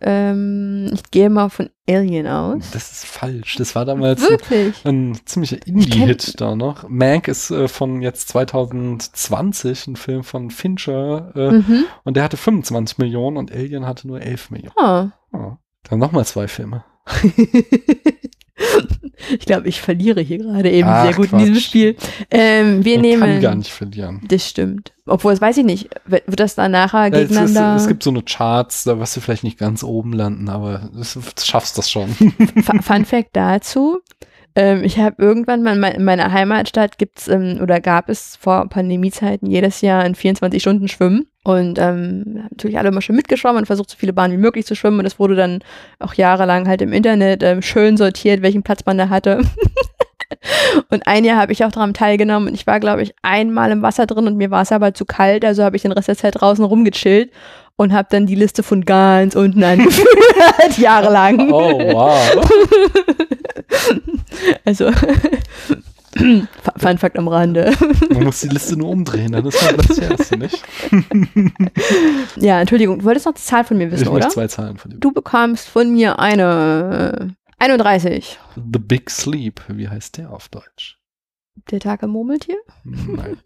Ähm, 0.00 0.90
ich 0.92 1.10
gehe 1.10 1.30
mal 1.30 1.48
von 1.50 1.70
Alien 1.88 2.26
aus. 2.26 2.70
Das 2.72 2.90
ist 2.92 3.06
falsch. 3.06 3.56
Das 3.56 3.74
war 3.74 3.84
damals 3.84 4.22
ein, 4.24 4.30
Wirklich? 4.30 4.84
ein 4.84 5.18
ziemlicher 5.24 5.64
Indie-Hit 5.66 6.40
da 6.40 6.56
noch. 6.56 6.88
Mank 6.88 7.28
ist 7.28 7.50
äh, 7.50 7.68
von 7.68 8.02
jetzt 8.02 8.28
2020 8.28 9.86
ein 9.86 9.96
Film 9.96 10.24
von 10.24 10.50
Fincher 10.50 11.32
äh, 11.36 11.50
Mhm. 11.52 11.84
und 12.04 12.16
der 12.16 12.24
hatte 12.24 12.36
25 12.36 12.98
Millionen 12.98 13.36
und 13.36 13.52
Alien 13.52 13.86
hatte 13.86 14.06
nur 14.08 14.20
11 14.20 14.50
Millionen. 14.50 14.76
Ah. 14.78 15.12
Ja. 15.32 15.58
Dann 15.88 15.98
nochmal 16.00 16.24
zwei 16.26 16.48
Filme. 16.48 16.84
ich 19.30 19.46
glaube, 19.46 19.68
ich 19.68 19.80
verliere 19.80 20.20
hier 20.20 20.38
gerade 20.38 20.70
eben 20.70 20.88
Ach, 20.88 21.04
sehr 21.04 21.14
gut 21.14 21.32
in 21.32 21.38
diesem 21.38 21.54
Quatsch. 21.54 21.64
Spiel. 21.64 21.96
Ähm, 22.30 22.84
wir 22.84 22.96
Man 22.96 23.02
nehmen. 23.02 23.20
kann 23.22 23.40
gar 23.40 23.54
nicht 23.54 23.70
verlieren. 23.70 24.22
Das 24.28 24.48
stimmt. 24.48 24.92
Obwohl, 25.06 25.32
das 25.32 25.40
weiß 25.40 25.56
ich 25.58 25.64
nicht. 25.64 25.88
Wird 26.06 26.26
wird 26.26 26.40
das 26.40 26.54
dann 26.54 26.72
nachher 26.72 27.08
Ja, 27.08 27.18
es, 27.18 27.22
ist, 27.24 27.28
gegeneinander? 27.30 27.76
es 27.76 27.88
gibt 27.88 28.02
so 28.02 28.10
eine 28.10 28.22
Charts, 28.22 28.84
da 28.84 28.98
wirst 28.98 29.16
du 29.16 29.20
vielleicht 29.20 29.44
nicht 29.44 29.58
ganz 29.58 29.82
oben 29.82 30.12
landen, 30.12 30.48
aber 30.48 30.90
du 30.94 31.02
schaffst 31.42 31.76
das 31.78 31.90
schon. 31.90 32.08
Fu- 32.10 32.82
Fun 32.82 33.04
Fact 33.04 33.30
dazu. 33.32 34.00
Ähm, 34.56 34.84
ich 34.84 34.98
habe 34.98 35.16
irgendwann 35.22 35.62
mal 35.62 35.74
in 35.74 35.80
mei- 35.80 35.90
in 35.92 36.04
meiner 36.04 36.30
Heimatstadt 36.32 36.96
gibt's 36.98 37.26
ähm, 37.28 37.58
oder 37.60 37.80
gab 37.80 38.08
es 38.08 38.36
vor 38.36 38.68
Pandemiezeiten 38.68 39.50
jedes 39.50 39.80
Jahr 39.80 40.02
ein 40.02 40.14
24-Stunden-Schwimmen. 40.14 41.26
Und 41.42 41.78
ähm, 41.78 42.44
natürlich 42.50 42.78
alle 42.78 42.88
immer 42.88 43.02
schon 43.02 43.16
mitgeschwommen 43.16 43.58
und 43.58 43.66
versucht, 43.66 43.90
so 43.90 43.96
viele 43.98 44.12
Bahnen 44.12 44.32
wie 44.32 44.38
möglich 44.40 44.64
zu 44.64 44.74
schwimmen. 44.74 45.00
Und 45.00 45.06
es 45.06 45.18
wurde 45.18 45.34
dann 45.34 45.58
auch 45.98 46.14
jahrelang 46.14 46.68
halt 46.68 46.80
im 46.82 46.92
Internet 46.92 47.42
ähm, 47.42 47.60
schön 47.62 47.96
sortiert, 47.96 48.42
welchen 48.42 48.62
Platz 48.62 48.80
man 48.86 48.96
da 48.96 49.08
hatte. 49.10 49.42
und 50.90 51.06
ein 51.06 51.24
Jahr 51.24 51.36
habe 51.36 51.52
ich 51.52 51.64
auch 51.64 51.72
daran 51.72 51.92
teilgenommen 51.92 52.48
und 52.48 52.54
ich 52.54 52.66
war, 52.66 52.80
glaube 52.80 53.02
ich, 53.02 53.12
einmal 53.22 53.70
im 53.72 53.82
Wasser 53.82 54.06
drin 54.06 54.26
und 54.26 54.36
mir 54.36 54.50
war 54.50 54.62
es 54.62 54.72
aber 54.72 54.94
zu 54.94 55.04
kalt, 55.04 55.44
also 55.44 55.62
habe 55.64 55.76
ich 55.76 55.82
den 55.82 55.92
Rest 55.92 56.08
der 56.08 56.16
Zeit 56.16 56.40
draußen 56.40 56.64
rumgechillt 56.64 57.30
und 57.76 57.92
habe 57.92 58.08
dann 58.10 58.26
die 58.26 58.34
Liste 58.34 58.62
von 58.62 58.84
ganz 58.84 59.34
unten 59.36 59.62
angeführt, 59.64 60.78
jahrelang. 60.78 61.52
Oh, 61.52 61.78
wow. 61.92 62.50
Also, 64.64 64.90
Fu- 64.92 65.76
Fun 66.76 66.98
Fact 66.98 67.18
am 67.18 67.28
Rande. 67.28 67.72
Man 68.10 68.24
muss 68.24 68.40
die 68.40 68.48
Liste 68.48 68.76
nur 68.76 68.88
umdrehen, 68.88 69.32
dann 69.32 69.44
ist 69.46 69.60
man 69.64 69.76
das 69.76 69.98
Erste, 69.98 70.36
nicht? 70.38 70.62
Ja, 72.36 72.60
Entschuldigung, 72.60 72.98
du 73.00 73.04
wolltest 73.04 73.26
noch 73.26 73.34
die 73.34 73.42
Zahl 73.42 73.64
von 73.64 73.78
mir 73.78 73.90
wissen, 73.90 74.04
ich 74.04 74.08
oder? 74.08 74.28
zwei 74.28 74.46
Zahlen 74.48 74.76
von 74.78 74.90
dir. 74.92 74.98
Du 74.98 75.12
bekommst 75.12 75.68
von 75.68 75.92
mir 75.92 76.18
eine 76.18 77.34
31. 77.58 78.38
The 78.56 78.78
Big 78.78 79.10
Sleep, 79.10 79.60
wie 79.68 79.88
heißt 79.88 80.18
der 80.18 80.30
auf 80.30 80.48
Deutsch? 80.48 80.98
Der 81.70 81.80
Tag 81.80 82.02
im 82.02 82.10
Murmeltier? 82.10 82.56
Nein. 82.84 83.38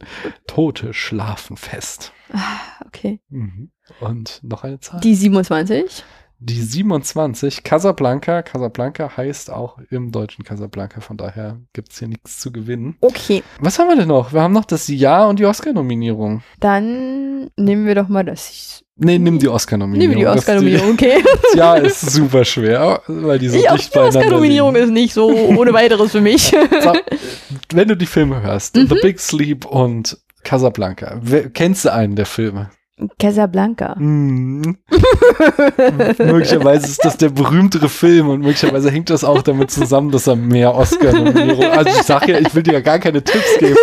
Tote 0.47 0.95
schlafen 0.95 1.57
fest. 1.57 2.13
Ah, 2.33 2.59
okay. 2.87 3.21
Mhm. 3.29 3.71
Und 4.01 4.41
noch 4.43 4.65
eine 4.65 4.81
Zahl? 4.81 5.01
Die 5.01 5.15
27. 5.15 6.05
Die 6.41 6.63
27, 6.63 7.65
Casablanca. 7.65 8.43
Casablanca 8.43 9.17
heißt 9.17 9.51
auch 9.51 9.79
im 9.91 10.13
deutschen 10.13 10.45
Casablanca, 10.45 11.01
von 11.01 11.17
daher 11.17 11.59
gibt 11.73 11.93
es 11.93 11.99
hier 11.99 12.07
nichts 12.07 12.39
zu 12.39 12.53
gewinnen. 12.53 12.97
Okay, 13.01 13.43
Was 13.61 13.79
haben 13.81 13.89
wir 13.89 13.97
denn 13.97 14.07
noch? 14.09 14.33
Wir 14.33 14.43
haben 14.43 14.53
noch 14.53 14.65
das 14.65 14.87
Jahr 14.87 15.29
und 15.29 15.41
die 15.41 15.47
Oscar-Nominierung. 15.47 16.43
dann 16.61 17.51
nehmen 17.57 17.87
wir 17.87 17.97
doch 17.97 18.09
mal 18.09 18.25
das. 18.25 18.85
Nee, 19.01 19.19
nimm 19.19 19.39
die 19.41 19.49
Oscar-Nominierung. 19.49 20.15
Wir 20.17 20.19
die 20.21 20.27
Oscar-Nominierung, 20.27 20.93
okay? 20.93 21.15
Das 21.43 21.55
Jahr 21.55 21.79
ist 21.81 22.01
super 22.13 22.45
schwer, 22.45 23.03
weil 23.09 23.39
die 23.41 23.49
so 23.49 23.59
auch 23.67 23.77
dicht 23.77 23.95
die 23.95 23.99
Oscar-Nominierung 23.99 24.77
ist 24.77 24.91
nicht 24.91 25.15
so 25.15 25.29
ohne 25.31 25.73
weiteres 25.73 26.13
für 26.13 26.21
mich. 26.21 26.55
So, 26.83 26.93
wenn 27.73 27.89
du 27.89 27.97
die 27.97 28.07
Filme 28.07 28.41
hörst, 28.43 28.77
Mhm. 28.77 28.89
The 28.89 28.97
Big 29.03 29.19
Sleep 29.19 29.65
und 29.65 30.19
Casablanca, 30.45 31.21
kennst 31.53 31.85
du 31.85 31.93
einen 31.93 32.15
der 32.15 32.27
Filme? 32.27 32.71
Casablanca. 33.19 33.97
Hm. 33.97 34.77
möglicherweise 36.19 36.87
ist 36.87 37.05
das 37.05 37.17
der 37.17 37.31
berühmtere 37.31 37.89
Film 37.89 38.29
und 38.29 38.41
möglicherweise 38.41 38.91
hängt 38.91 39.11
das 39.11 39.25
auch 39.25 39.43
damit 39.43 39.71
zusammen, 39.71 40.11
dass 40.11 40.27
er 40.27 40.37
mehr 40.37 40.75
Oscar-Nominierungen. 40.75 41.71
Also 41.71 41.91
ich 41.91 42.03
sage 42.03 42.33
ja, 42.33 42.39
ich 42.39 42.55
will 42.55 42.63
dir 42.63 42.75
ja 42.75 42.81
gar 42.81 42.99
keine 42.99 43.23
Tipps 43.23 43.59
geben, 43.59 43.77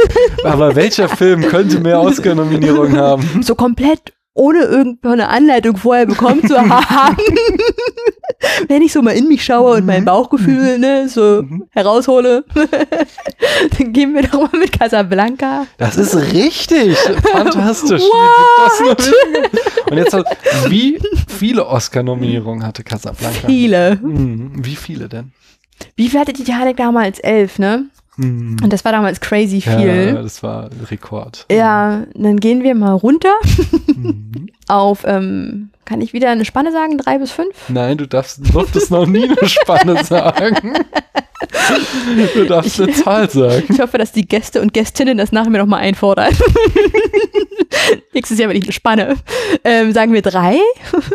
aber 0.44 0.76
welcher 0.76 1.10
Film 1.10 1.42
könnte 1.42 1.80
mehr 1.80 2.02
Oscar-Nominierungen 2.02 2.98
haben? 2.98 3.42
So 3.42 3.56
komplett 3.56 4.14
ohne 4.36 4.60
irgendeine 4.66 5.30
Anleitung 5.30 5.76
vorher 5.78 6.06
bekommen 6.06 6.46
zu 6.48 6.56
haben. 6.70 7.18
Wenn 8.68 8.82
ich 8.84 8.92
so 8.94 9.02
mal 9.02 9.12
in 9.12 9.28
mich 9.28 9.44
schaue 9.44 9.78
und 9.78 9.86
mein 9.86 10.06
Bauchgefühl 10.06 10.78
ne, 10.78 11.08
so 11.10 11.42
Mhm. 11.42 11.64
heraushole, 11.72 12.44
dann 13.78 13.94
gehen 13.94 14.14
wir 14.14 14.24
doch 14.24 14.52
mal 14.52 14.60
mit 14.60 14.78
Casablanca. 14.78 15.66
Das 15.78 15.98
ist 15.98 16.16
richtig. 16.16 16.96
Fantastisch. 17.32 18.04
Und 19.90 19.98
jetzt 19.98 20.16
wie 20.68 21.00
viele 21.28 21.66
Oscar-Nominierungen 21.66 22.66
hatte 22.66 22.84
Casablanca? 22.84 23.48
Viele. 23.48 24.00
Wie 24.04 24.76
viele 24.76 25.08
denn? 25.10 25.32
Wie 25.96 26.10
viel 26.10 26.20
hatte 26.20 26.34
Titanic 26.34 26.78
damals? 26.78 27.20
Elf, 27.20 27.58
ne? 27.60 27.86
Hm. 28.18 28.58
Und 28.64 28.72
das 28.74 28.86
war 28.86 28.92
damals 28.92 29.20
crazy 29.20 29.58
Ja, 29.58 29.78
viel. 29.78 30.14
das 30.16 30.42
war 30.44 30.70
Rekord. 30.90 31.46
Ja, 31.52 32.04
dann 32.14 32.38
gehen 32.40 32.64
wir 32.64 32.76
mal 32.76 32.94
runter 32.94 33.34
Mhm. 33.88 34.48
auf, 34.68 35.04
ähm, 35.06 35.70
kann 35.86 36.02
ich 36.02 36.14
wieder 36.14 36.30
eine 36.30 36.46
Spanne 36.46 36.72
sagen? 36.72 36.98
Drei 36.98 37.18
bis 37.20 37.32
fünf? 37.32 37.54
Nein, 37.70 37.98
du 37.98 38.08
darfst, 38.08 38.40
durftest 38.54 38.92
noch 38.92 39.06
nie 39.06 39.24
eine 39.30 39.48
Spanne 39.50 40.04
sagen. 40.04 40.74
Du 42.34 42.46
darfst 42.46 42.80
eine 42.82 42.92
Ich- 42.92 43.04
Zahl 43.04 43.30
sagen. 43.30 43.64
Ich 43.70 43.80
hoffe, 43.80 43.98
dass 43.98 44.12
die 44.12 44.28
Gäste 44.28 44.62
und 44.62 44.74
Gästinnen 44.74 45.18
das 45.18 45.32
nachher 45.32 45.50
mir 45.50 45.60
nochmal 45.60 45.82
einfordern. 45.82 46.34
Nächstes 48.14 48.40
Jahr, 48.40 48.50
wenn 48.50 48.58
ich 48.58 48.64
eine 48.64 48.72
Spanne. 48.72 49.16
Ähm, 49.64 49.92
sagen 49.92 50.14
wir 50.14 50.22
drei? 50.22 50.58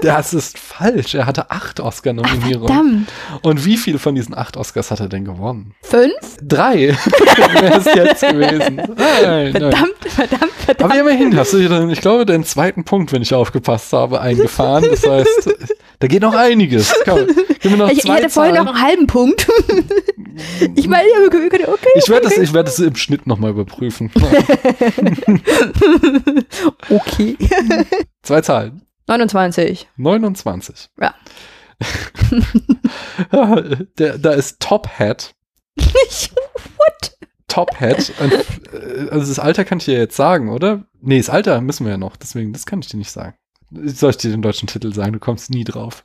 Das 0.03 0.35
ist 0.35 0.59
falsch. 0.59 1.15
Er 1.15 1.27
hatte 1.27 1.51
acht 1.51 1.81
Oscar-Nominierungen. 1.81 2.67
Verdammt. 2.69 3.09
Und 3.43 3.65
wie 3.65 3.77
viele 3.77 3.99
von 3.99 4.15
diesen 4.15 4.37
acht 4.37 4.57
Oscars 4.57 4.91
hat 4.91 5.01
er 5.01 5.09
denn 5.09 5.25
gewonnen? 5.25 5.75
Fünf? 5.83 6.13
Drei 6.43 6.95
wäre 7.61 7.79
es 7.79 7.85
jetzt 7.87 8.21
gewesen. 8.21 8.77
Nein, 8.77 8.93
nein. 8.97 9.53
Verdammt, 9.53 9.95
verdammt, 10.07 10.53
verdammt. 10.65 10.93
Aber 10.93 11.01
immerhin 11.01 11.37
hast 11.37 11.55
du 11.55 11.59
dir 11.59 11.69
dann, 11.71 11.91
ich 11.91 12.01
glaube, 12.03 12.27
den 12.27 12.45
zweiten 12.45 12.85
Punkt, 12.85 13.13
wenn 13.13 13.23
ich 13.23 13.33
aufgepasst 13.35 13.93
habe, 13.93 14.21
eingefahren. 14.61 14.91
Das 14.91 15.07
heißt, 15.07 15.57
da 15.99 16.07
geht 16.07 16.23
noch 16.23 16.35
einiges. 16.35 16.93
Komm, 17.05 17.27
noch 17.79 17.91
ich, 17.91 18.05
ich 18.05 18.11
hatte 18.11 18.29
vorhin 18.31 18.55
noch 18.55 18.67
einen 18.67 18.81
halben 18.83 19.07
Punkt. 19.07 19.47
ich 20.77 20.89
meine, 20.89 21.09
wir 21.09 21.31
können- 21.31 21.65
okay. 21.67 21.89
Ich 21.97 22.09
werde 22.09 22.29
das, 22.29 22.39
ich 22.39 22.53
werde 22.53 22.71
das 22.71 22.79
im 22.79 22.97
Schnitt 22.97 23.27
nochmal 23.27 23.51
überprüfen. 23.51 24.11
Okay. 26.91 27.37
Zwei 28.23 28.41
Zahlen. 28.41 28.83
29. 29.07 29.89
29. 29.97 30.89
Ja. 31.01 31.15
Der, 33.99 34.19
da 34.19 34.33
ist 34.33 34.61
Top 34.61 34.89
Hat. 34.99 35.35
What? 35.77 37.19
Top 37.49 37.75
Hat. 37.81 38.13
Äh, 38.21 39.09
Also 39.11 39.27
das 39.29 39.39
Alter 39.39 39.65
kann 39.65 39.79
ich 39.79 39.85
dir 39.87 39.99
jetzt 39.99 40.17
sagen, 40.17 40.51
oder? 40.51 40.85
Nee, 41.01 41.19
das 41.19 41.31
Alter 41.31 41.61
müssen 41.61 41.85
wir 41.87 41.93
ja 41.93 41.99
noch. 41.99 42.17
Deswegen, 42.17 42.53
das 42.53 42.67
kann 42.67 42.81
ich 42.81 42.89
dir 42.89 42.99
nicht 42.99 43.11
sagen. 43.11 43.35
Soll 43.71 44.11
ich 44.11 44.17
dir 44.17 44.31
den 44.31 44.43
deutschen 44.43 44.67
Titel 44.67 44.93
sagen? 44.93 45.13
Du 45.13 45.19
kommst 45.19 45.51
nie 45.51 45.65
drauf. 45.65 46.05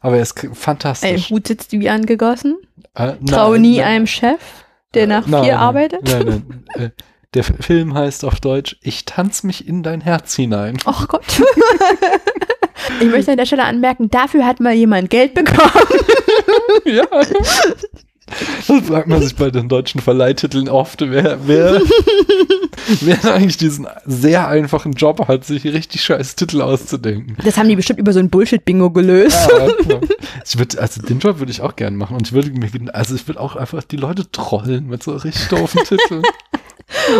Aber 0.00 0.16
er 0.16 0.22
ist 0.22 0.38
fantastisch. 0.52 1.30
Hut 1.30 1.46
sitzt 1.46 1.72
wie 1.72 1.88
angegossen. 1.88 2.58
Äh, 2.94 3.14
Traue 3.26 3.58
nie 3.58 3.78
nein. 3.78 3.86
einem 3.86 4.06
Chef, 4.06 4.40
der 4.94 5.06
nach 5.06 5.26
Nein, 5.26 5.44
vier 5.44 5.52
nein, 5.52 5.60
arbeitet. 5.60 6.02
Nein, 6.04 6.26
nein. 6.26 6.64
Äh, 6.74 6.90
der 7.34 7.44
Film 7.44 7.94
heißt 7.94 8.24
auf 8.24 8.40
Deutsch 8.40 8.76
Ich 8.82 9.06
tanz 9.06 9.42
mich 9.42 9.66
in 9.66 9.82
dein 9.82 10.02
Herz 10.02 10.34
hinein. 10.34 10.76
Ach 10.84 11.08
Gott. 11.08 11.24
ich 13.00 13.08
möchte 13.08 13.30
an 13.30 13.38
der 13.38 13.46
Stelle 13.46 13.64
anmerken, 13.64 14.10
dafür 14.10 14.44
hat 14.44 14.60
mal 14.60 14.74
jemand 14.74 15.08
Geld 15.08 15.34
bekommen. 15.34 15.86
ja. 16.84 17.06
Das 18.68 18.86
fragt 18.86 19.08
man 19.08 19.20
sich 19.20 19.34
bei 19.36 19.50
den 19.50 19.68
deutschen 19.68 20.00
Verleihtiteln 20.00 20.68
oft, 20.68 21.00
wer, 21.00 21.38
wer, 21.46 21.80
wer 23.00 23.34
eigentlich 23.34 23.56
diesen 23.56 23.86
sehr 24.06 24.48
einfachen 24.48 24.92
Job 24.92 25.26
hat, 25.28 25.44
sich 25.44 25.64
richtig 25.64 26.02
scheiß 26.02 26.36
Titel 26.36 26.62
auszudenken. 26.62 27.36
Das 27.44 27.56
haben 27.56 27.68
die 27.68 27.76
bestimmt 27.76 27.98
über 27.98 28.12
so 28.12 28.18
ein 28.18 28.30
Bullshit-Bingo 28.30 28.90
gelöst. 28.90 29.36
Ja, 29.50 29.68
ich 30.44 30.58
würd, 30.58 30.78
also 30.78 31.02
den 31.02 31.18
Job 31.18 31.38
würde 31.38 31.52
ich 31.52 31.60
auch 31.60 31.76
gerne 31.76 31.96
machen 31.96 32.16
und 32.16 32.28
ich 32.28 32.32
würde 32.32 32.50
mir, 32.50 32.70
also 32.94 33.14
ich 33.14 33.26
würde 33.28 33.40
auch 33.40 33.56
einfach 33.56 33.82
die 33.82 33.96
Leute 33.96 34.30
trollen 34.30 34.88
mit 34.88 35.02
so 35.02 35.12
richtig 35.12 35.48
doofen 35.48 35.82
Titeln. 35.84 36.22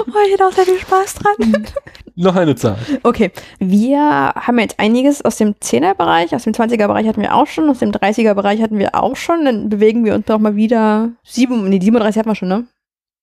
Oh, 0.07 0.19
ich 0.27 0.33
hätte 0.33 0.47
auch 0.47 0.53
sehr 0.53 0.65
viel 0.65 0.79
Spaß 0.79 1.15
dran. 1.15 1.67
Noch 2.15 2.37
eine 2.37 2.55
Zahl. 2.55 2.79
Okay, 3.03 3.33
wir 3.59 4.01
haben 4.35 4.59
jetzt 4.59 4.79
einiges 4.79 5.23
aus 5.23 5.37
dem 5.37 5.55
10er-Bereich, 5.55 6.35
aus 6.35 6.45
dem 6.45 6.53
20er-Bereich 6.53 7.07
hatten 7.07 7.21
wir 7.21 7.35
auch 7.35 7.47
schon, 7.47 7.69
aus 7.71 7.79
dem 7.79 7.91
30er-Bereich 7.91 8.61
hatten 8.61 8.79
wir 8.79 8.95
auch 8.95 9.17
schon. 9.17 9.45
Dann 9.45 9.69
bewegen 9.69 10.05
wir 10.05 10.15
uns 10.15 10.27
doch 10.27 10.39
mal 10.39 10.57
wieder. 10.57 11.11
Sieben, 11.25 11.69
nee, 11.69 11.81
37 11.81 12.19
hatten 12.19 12.29
wir 12.29 12.35
schon, 12.35 12.49
ne? 12.49 12.67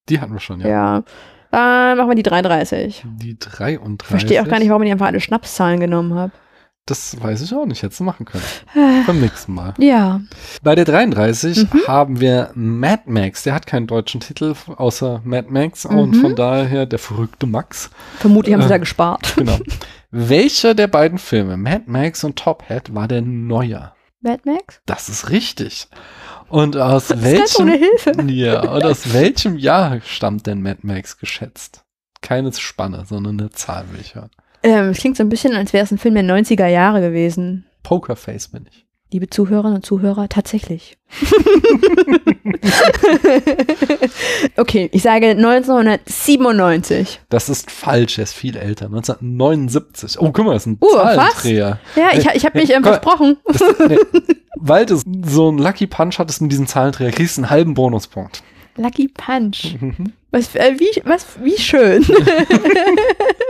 Die 0.10 0.20
hatten 0.20 0.34
wir 0.34 0.40
schon, 0.40 0.62
ja. 0.62 0.68
Ja. 0.68 1.04
Dann 1.52 1.98
machen 1.98 2.10
wir 2.10 2.16
die 2.16 2.24
33. 2.24 3.06
Die 3.22 3.38
33. 3.38 4.02
Ich 4.02 4.08
verstehe 4.08 4.42
auch 4.42 4.48
gar 4.48 4.60
nicht, 4.60 4.70
warum 4.70 4.84
ich 4.84 4.92
einfach 4.92 5.08
alle 5.08 5.20
Schnapszahlen 5.20 5.80
genommen 5.80 6.14
habe. 6.16 6.32
Das 6.90 7.22
weiß 7.22 7.42
ich 7.42 7.54
auch 7.54 7.66
nicht, 7.66 7.84
hättest 7.84 8.00
du 8.00 8.04
machen 8.04 8.26
können. 8.26 8.44
Beim 9.06 9.20
nächsten 9.20 9.54
Mal. 9.54 9.74
Ja. 9.78 10.22
Bei 10.64 10.76
der 10.76 10.86
33 10.86 11.72
Mhm. 11.72 11.82
haben 11.88 12.20
wir 12.20 12.52
Mad 12.56 13.04
Max. 13.06 13.44
Der 13.44 13.54
hat 13.54 13.68
keinen 13.68 13.86
deutschen 13.88 14.22
Titel 14.22 14.56
außer 14.76 15.22
Mad 15.24 15.48
Max 15.52 15.86
und 15.86 16.16
Mhm. 16.16 16.22
von 16.22 16.36
daher 16.36 16.86
der 16.86 17.00
verrückte 17.00 17.46
Max. 17.48 17.90
Vermutlich 18.20 18.54
haben 18.54 18.62
sie 18.62 18.68
Äh. 18.68 18.70
da 18.72 18.78
gespart. 18.78 19.34
Genau. 19.38 19.58
Welcher 20.12 20.74
der 20.74 20.88
beiden 20.88 21.20
Filme, 21.20 21.58
Mad 21.58 21.84
Max 21.86 22.24
und 22.24 22.38
Top 22.38 22.64
Hat, 22.68 22.94
war 22.96 23.08
der 23.08 23.22
neuer? 23.22 23.94
Mad 24.22 24.42
Max? 24.46 24.82
Das 24.86 25.08
ist 25.10 25.30
richtig. 25.30 25.88
Und 26.48 26.76
aus 26.76 27.12
ist 27.12 27.22
ganz 27.24 27.60
ohne 27.60 27.74
welchem 27.74 28.18
Hilfe. 28.18 28.22
ja, 28.34 28.62
und 28.72 28.84
aus 28.84 29.14
welchem 29.14 29.58
Jahr 29.58 30.02
stammt 30.04 30.48
denn 30.48 30.62
Mad 30.64 30.80
Max 30.82 31.18
geschätzt? 31.20 31.84
Keine 32.22 32.52
Spanne, 32.52 33.06
sondern 33.08 33.40
eine 33.40 33.50
Zahl 33.52 33.86
will 33.92 34.02
ich 34.02 34.16
hören. 34.16 34.32
Ähm, 34.64 34.90
es 34.90 34.98
klingt 35.00 35.18
so 35.18 35.24
ein 35.24 35.30
bisschen, 35.30 35.56
als 35.56 35.74
wäre 35.74 35.84
es 35.84 35.92
ein 35.92 35.98
Film 35.98 36.16
der 36.16 36.24
90er 36.24 36.68
Jahre 36.68 37.02
gewesen. 37.02 37.66
Pokerface 37.84 38.48
bin 38.50 38.68
ich. 38.70 38.86
Liebe 39.12 39.28
Zuhörerinnen 39.30 39.78
und 39.78 39.86
Zuhörer, 39.86 40.30
tatsächlich. 40.30 40.98
okay, 44.58 44.90
ich 44.92 45.02
sage 45.02 45.30
1997. 45.32 47.20
Das 47.30 47.50
ist 47.50 47.72
falsch, 47.72 48.20
er 48.20 48.26
ist 48.26 48.34
viel 48.34 48.56
älter. 48.56 48.86
1979. 48.86 50.20
Oh, 50.20 50.32
guck 50.32 50.46
mal, 50.46 50.54
das 50.54 50.64
ist 50.64 50.68
ein 50.68 50.78
Uh? 50.82 50.92
Zahlendreher. 50.96 51.80
Ja, 51.96 52.10
ich, 52.14 52.28
ich 52.36 52.46
habe 52.46 52.60
mich 52.60 52.72
Komm. 52.72 52.84
versprochen. 52.84 53.38
Das, 53.46 53.64
nee, 53.88 53.98
weil 54.58 54.86
du 54.86 55.02
so 55.26 55.50
einen 55.50 55.58
Lucky 55.58 55.88
Punch 55.88 56.20
hattest 56.20 56.42
mit 56.42 56.52
diesem 56.52 56.68
Zahlendreher, 56.68 57.12
kriegst 57.12 57.38
du 57.38 57.42
einen 57.42 57.50
halben 57.50 57.74
Bonuspunkt. 57.74 58.44
Lucky 58.76 59.08
Punch. 59.08 59.76
Mhm. 59.82 60.14
Was, 60.32 60.56
äh, 60.56 60.76
wie, 60.78 61.02
was, 61.06 61.26
wie 61.44 61.58
schön. 61.58 62.06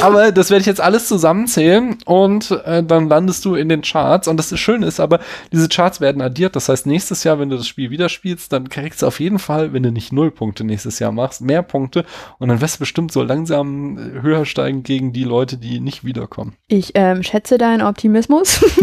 Aber 0.00 0.30
das 0.30 0.50
werde 0.50 0.60
ich 0.60 0.66
jetzt 0.66 0.80
alles 0.80 1.08
zusammenzählen 1.08 1.98
und 2.04 2.50
äh, 2.64 2.84
dann 2.84 3.08
landest 3.08 3.44
du 3.44 3.56
in 3.56 3.68
den 3.68 3.82
Charts. 3.82 4.28
Und 4.28 4.36
das 4.36 4.56
Schöne 4.58 4.86
ist 4.86 5.00
aber, 5.00 5.20
diese 5.52 5.68
Charts 5.68 6.00
werden 6.00 6.22
addiert. 6.22 6.54
Das 6.54 6.68
heißt, 6.68 6.86
nächstes 6.86 7.24
Jahr, 7.24 7.38
wenn 7.38 7.50
du 7.50 7.56
das 7.56 7.66
Spiel 7.66 7.90
wieder 7.90 8.08
spielst, 8.08 8.52
dann 8.52 8.68
kriegst 8.68 9.02
du 9.02 9.06
auf 9.06 9.20
jeden 9.20 9.38
Fall, 9.38 9.72
wenn 9.72 9.82
du 9.82 9.90
nicht 9.90 10.12
null 10.12 10.30
Punkte 10.30 10.64
nächstes 10.64 10.98
Jahr 10.98 11.12
machst, 11.12 11.40
mehr 11.40 11.62
Punkte. 11.62 12.04
Und 12.38 12.48
dann 12.48 12.60
wirst 12.60 12.76
du 12.76 12.80
bestimmt 12.80 13.12
so 13.12 13.22
langsam 13.22 13.98
äh, 13.98 14.22
höher 14.22 14.44
steigen 14.44 14.82
gegen 14.82 15.12
die 15.12 15.24
Leute, 15.24 15.56
die 15.56 15.80
nicht 15.80 16.04
wiederkommen. 16.04 16.54
Ich 16.68 16.92
ähm, 16.94 17.22
schätze 17.22 17.58
deinen 17.58 17.82
Optimismus. 17.82 18.64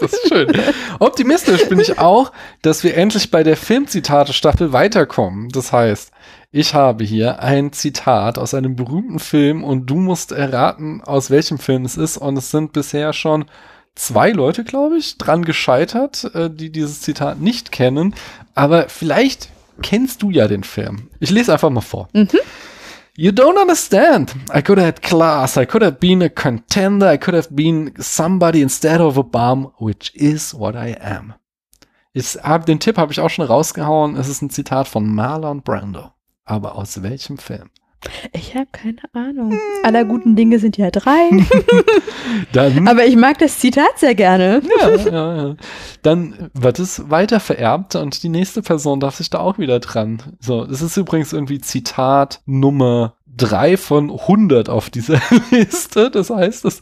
Das 0.00 0.12
ist 0.12 0.28
schön. 0.28 0.52
Optimistisch 1.00 1.68
bin 1.68 1.80
ich 1.80 1.98
auch, 1.98 2.32
dass 2.62 2.84
wir 2.84 2.96
endlich 2.96 3.30
bei 3.30 3.42
der 3.42 3.56
Filmzitate-Staffel 3.56 4.72
weiterkommen. 4.72 5.48
Das 5.48 5.72
heißt, 5.72 6.12
ich 6.50 6.74
habe 6.74 7.04
hier 7.04 7.42
ein 7.42 7.72
Zitat 7.72 8.38
aus 8.38 8.54
einem 8.54 8.74
berühmten 8.74 9.18
Film 9.18 9.62
und 9.62 9.86
du 9.86 9.96
musst 9.96 10.32
erraten, 10.32 11.02
aus 11.02 11.30
welchem 11.30 11.58
Film 11.58 11.84
es 11.84 11.96
ist. 11.96 12.16
Und 12.16 12.36
es 12.38 12.50
sind 12.50 12.72
bisher 12.72 13.12
schon 13.12 13.44
zwei 13.94 14.30
Leute, 14.30 14.64
glaube 14.64 14.96
ich, 14.96 15.18
dran 15.18 15.44
gescheitert, 15.44 16.30
äh, 16.34 16.48
die 16.50 16.72
dieses 16.72 17.02
Zitat 17.02 17.40
nicht 17.40 17.70
kennen. 17.70 18.14
Aber 18.54 18.88
vielleicht 18.88 19.50
kennst 19.82 20.22
du 20.22 20.30
ja 20.30 20.48
den 20.48 20.64
Film. 20.64 21.10
Ich 21.20 21.30
lese 21.30 21.52
einfach 21.52 21.70
mal 21.70 21.82
vor. 21.82 22.08
You 23.14 23.32
don't 23.32 23.60
understand. 23.60 24.34
I 24.54 24.62
could 24.62 24.78
have 24.78 24.86
had 24.86 25.02
class. 25.02 25.56
I 25.56 25.66
could 25.66 25.82
have 25.82 25.96
been 25.96 26.22
a 26.22 26.28
contender. 26.28 27.12
I 27.12 27.18
could 27.18 27.34
have 27.34 27.48
been 27.50 27.92
somebody 27.98 28.62
instead 28.62 29.00
of 29.00 29.18
a 29.18 29.22
bum, 29.22 29.72
which 29.78 30.12
is 30.14 30.54
what 30.54 30.76
I 30.76 30.96
am. 31.00 31.34
Ich 32.12 32.36
hab, 32.42 32.64
den 32.66 32.80
Tipp 32.80 32.96
habe 32.96 33.12
ich 33.12 33.20
auch 33.20 33.28
schon 33.28 33.44
rausgehauen. 33.44 34.16
Es 34.16 34.28
ist 34.28 34.40
ein 34.40 34.50
Zitat 34.50 34.88
von 34.88 35.12
Marlon 35.14 35.62
Brando. 35.62 36.12
Aber 36.48 36.76
aus 36.76 37.02
welchem 37.02 37.36
Film? 37.36 37.68
Ich 38.32 38.54
habe 38.54 38.68
keine 38.72 39.02
Ahnung. 39.12 39.58
Aller 39.82 40.04
guten 40.04 40.34
Dinge 40.34 40.58
sind 40.60 40.76
ja 40.76 40.90
drei. 40.90 41.30
Dann, 42.52 42.88
Aber 42.88 43.04
ich 43.04 43.16
mag 43.16 43.38
das 43.38 43.58
Zitat 43.58 43.98
sehr 43.98 44.14
gerne. 44.14 44.62
ja, 44.80 44.96
ja, 44.96 45.36
ja. 45.48 45.56
Dann 46.02 46.50
wird 46.54 46.78
es 46.78 47.10
weiter 47.10 47.38
vererbt 47.38 47.96
und 47.96 48.22
die 48.22 48.28
nächste 48.28 48.62
Person 48.62 49.00
darf 49.00 49.16
sich 49.16 49.30
da 49.30 49.40
auch 49.40 49.58
wieder 49.58 49.80
dran. 49.80 50.22
So, 50.40 50.64
das 50.64 50.80
ist 50.80 50.96
übrigens 50.96 51.32
irgendwie 51.32 51.60
Zitat 51.60 52.40
Nummer 52.46 53.17
drei 53.36 53.76
von 53.76 54.10
100 54.10 54.68
auf 54.68 54.90
dieser 54.90 55.20
Liste. 55.50 56.10
Das 56.10 56.30
heißt, 56.30 56.64
es 56.64 56.80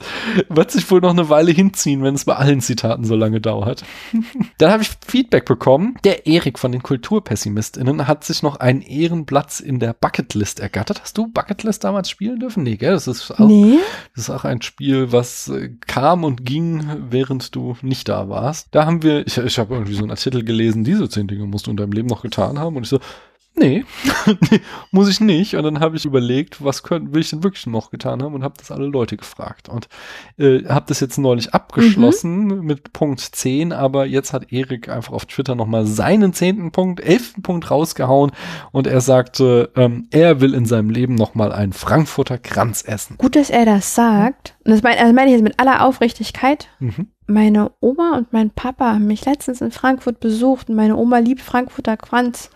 wird 0.48 0.70
sich 0.70 0.90
wohl 0.90 1.00
noch 1.00 1.10
eine 1.10 1.28
Weile 1.28 1.50
hinziehen, 1.52 2.02
wenn 2.02 2.14
es 2.14 2.24
bei 2.24 2.34
allen 2.36 2.60
Zitaten 2.60 3.04
so 3.04 3.14
lange 3.14 3.40
dauert. 3.40 3.84
Dann 4.58 4.70
habe 4.72 4.82
ich 4.82 4.90
Feedback 5.06 5.44
bekommen. 5.44 5.96
Der 6.04 6.26
Erik 6.26 6.58
von 6.58 6.72
den 6.72 6.82
KulturpessimistInnen 6.82 8.08
hat 8.08 8.24
sich 8.24 8.42
noch 8.42 8.56
einen 8.56 8.80
Ehrenplatz 8.82 9.60
in 9.60 9.80
der 9.80 9.92
Bucketlist 9.92 10.60
ergattert. 10.60 11.02
Hast 11.02 11.18
du 11.18 11.26
Bucketlist 11.28 11.84
damals 11.84 12.08
spielen 12.10 12.38
dürfen? 12.40 12.62
Nee, 12.62 12.76
gell? 12.76 12.92
Das 12.92 13.06
ist 13.06 13.30
auch, 13.32 13.46
Nee. 13.46 13.78
das 14.14 14.24
ist 14.24 14.30
auch 14.30 14.44
ein 14.44 14.62
Spiel, 14.62 15.12
was 15.12 15.48
äh, 15.48 15.70
kam 15.86 16.24
und 16.24 16.44
ging, 16.44 16.84
während 17.10 17.54
du 17.54 17.76
nicht 17.82 18.08
da 18.08 18.28
warst. 18.28 18.68
Da 18.70 18.86
haben 18.86 19.02
wir, 19.02 19.26
ich, 19.26 19.36
ich 19.36 19.58
habe 19.58 19.74
irgendwie 19.74 19.94
so 19.94 20.02
einen 20.02 20.10
Artikel 20.10 20.44
gelesen, 20.44 20.84
diese 20.84 21.08
zehn 21.08 21.26
Dinge 21.28 21.46
musst 21.46 21.66
du 21.66 21.70
in 21.70 21.76
deinem 21.76 21.92
Leben 21.92 22.08
noch 22.08 22.22
getan 22.22 22.58
haben. 22.58 22.76
Und 22.76 22.84
ich 22.84 22.88
so, 22.88 22.98
nee, 23.58 23.84
muss 24.90 25.08
ich 25.08 25.20
nicht. 25.20 25.56
Und 25.56 25.64
dann 25.64 25.80
habe 25.80 25.96
ich 25.96 26.04
überlegt, 26.04 26.62
was 26.62 26.82
können, 26.82 27.14
will 27.14 27.22
ich 27.22 27.30
denn 27.30 27.42
wirklich 27.42 27.66
noch 27.66 27.90
getan 27.90 28.22
haben 28.22 28.34
und 28.34 28.44
habe 28.44 28.54
das 28.58 28.70
alle 28.70 28.86
Leute 28.86 29.16
gefragt. 29.16 29.68
Und 29.68 29.88
äh, 30.38 30.64
habe 30.64 30.86
das 30.88 31.00
jetzt 31.00 31.16
neulich 31.16 31.54
abgeschlossen 31.54 32.46
mhm. 32.46 32.64
mit 32.64 32.92
Punkt 32.92 33.20
10, 33.20 33.72
aber 33.72 34.06
jetzt 34.06 34.32
hat 34.32 34.52
Erik 34.52 34.88
einfach 34.88 35.12
auf 35.12 35.24
Twitter 35.24 35.54
nochmal 35.54 35.86
seinen 35.86 36.34
zehnten 36.34 36.70
Punkt, 36.70 37.00
elften 37.00 37.42
Punkt 37.42 37.70
rausgehauen 37.70 38.32
und 38.72 38.86
er 38.86 39.00
sagte, 39.00 39.70
ähm, 39.74 40.06
er 40.10 40.40
will 40.40 40.52
in 40.52 40.66
seinem 40.66 40.90
Leben 40.90 41.14
nochmal 41.14 41.52
einen 41.52 41.72
Frankfurter 41.72 42.38
Kranz 42.38 42.84
essen. 42.86 43.16
Gut, 43.16 43.36
dass 43.36 43.48
er 43.48 43.64
das 43.64 43.94
sagt. 43.94 44.54
Und 44.64 44.72
das 44.72 44.82
meine, 44.82 45.00
also 45.00 45.12
meine 45.14 45.28
ich 45.28 45.32
jetzt 45.32 45.44
mit 45.44 45.58
aller 45.58 45.84
Aufrichtigkeit. 45.84 46.68
Mhm. 46.78 47.08
Meine 47.26 47.72
Oma 47.80 48.16
und 48.16 48.32
mein 48.32 48.50
Papa 48.50 48.92
haben 48.92 49.06
mich 49.06 49.24
letztens 49.24 49.60
in 49.60 49.72
Frankfurt 49.72 50.20
besucht 50.20 50.68
und 50.68 50.76
meine 50.76 50.96
Oma 50.96 51.18
liebt 51.18 51.40
Frankfurter 51.40 51.96
Kranz. 51.96 52.50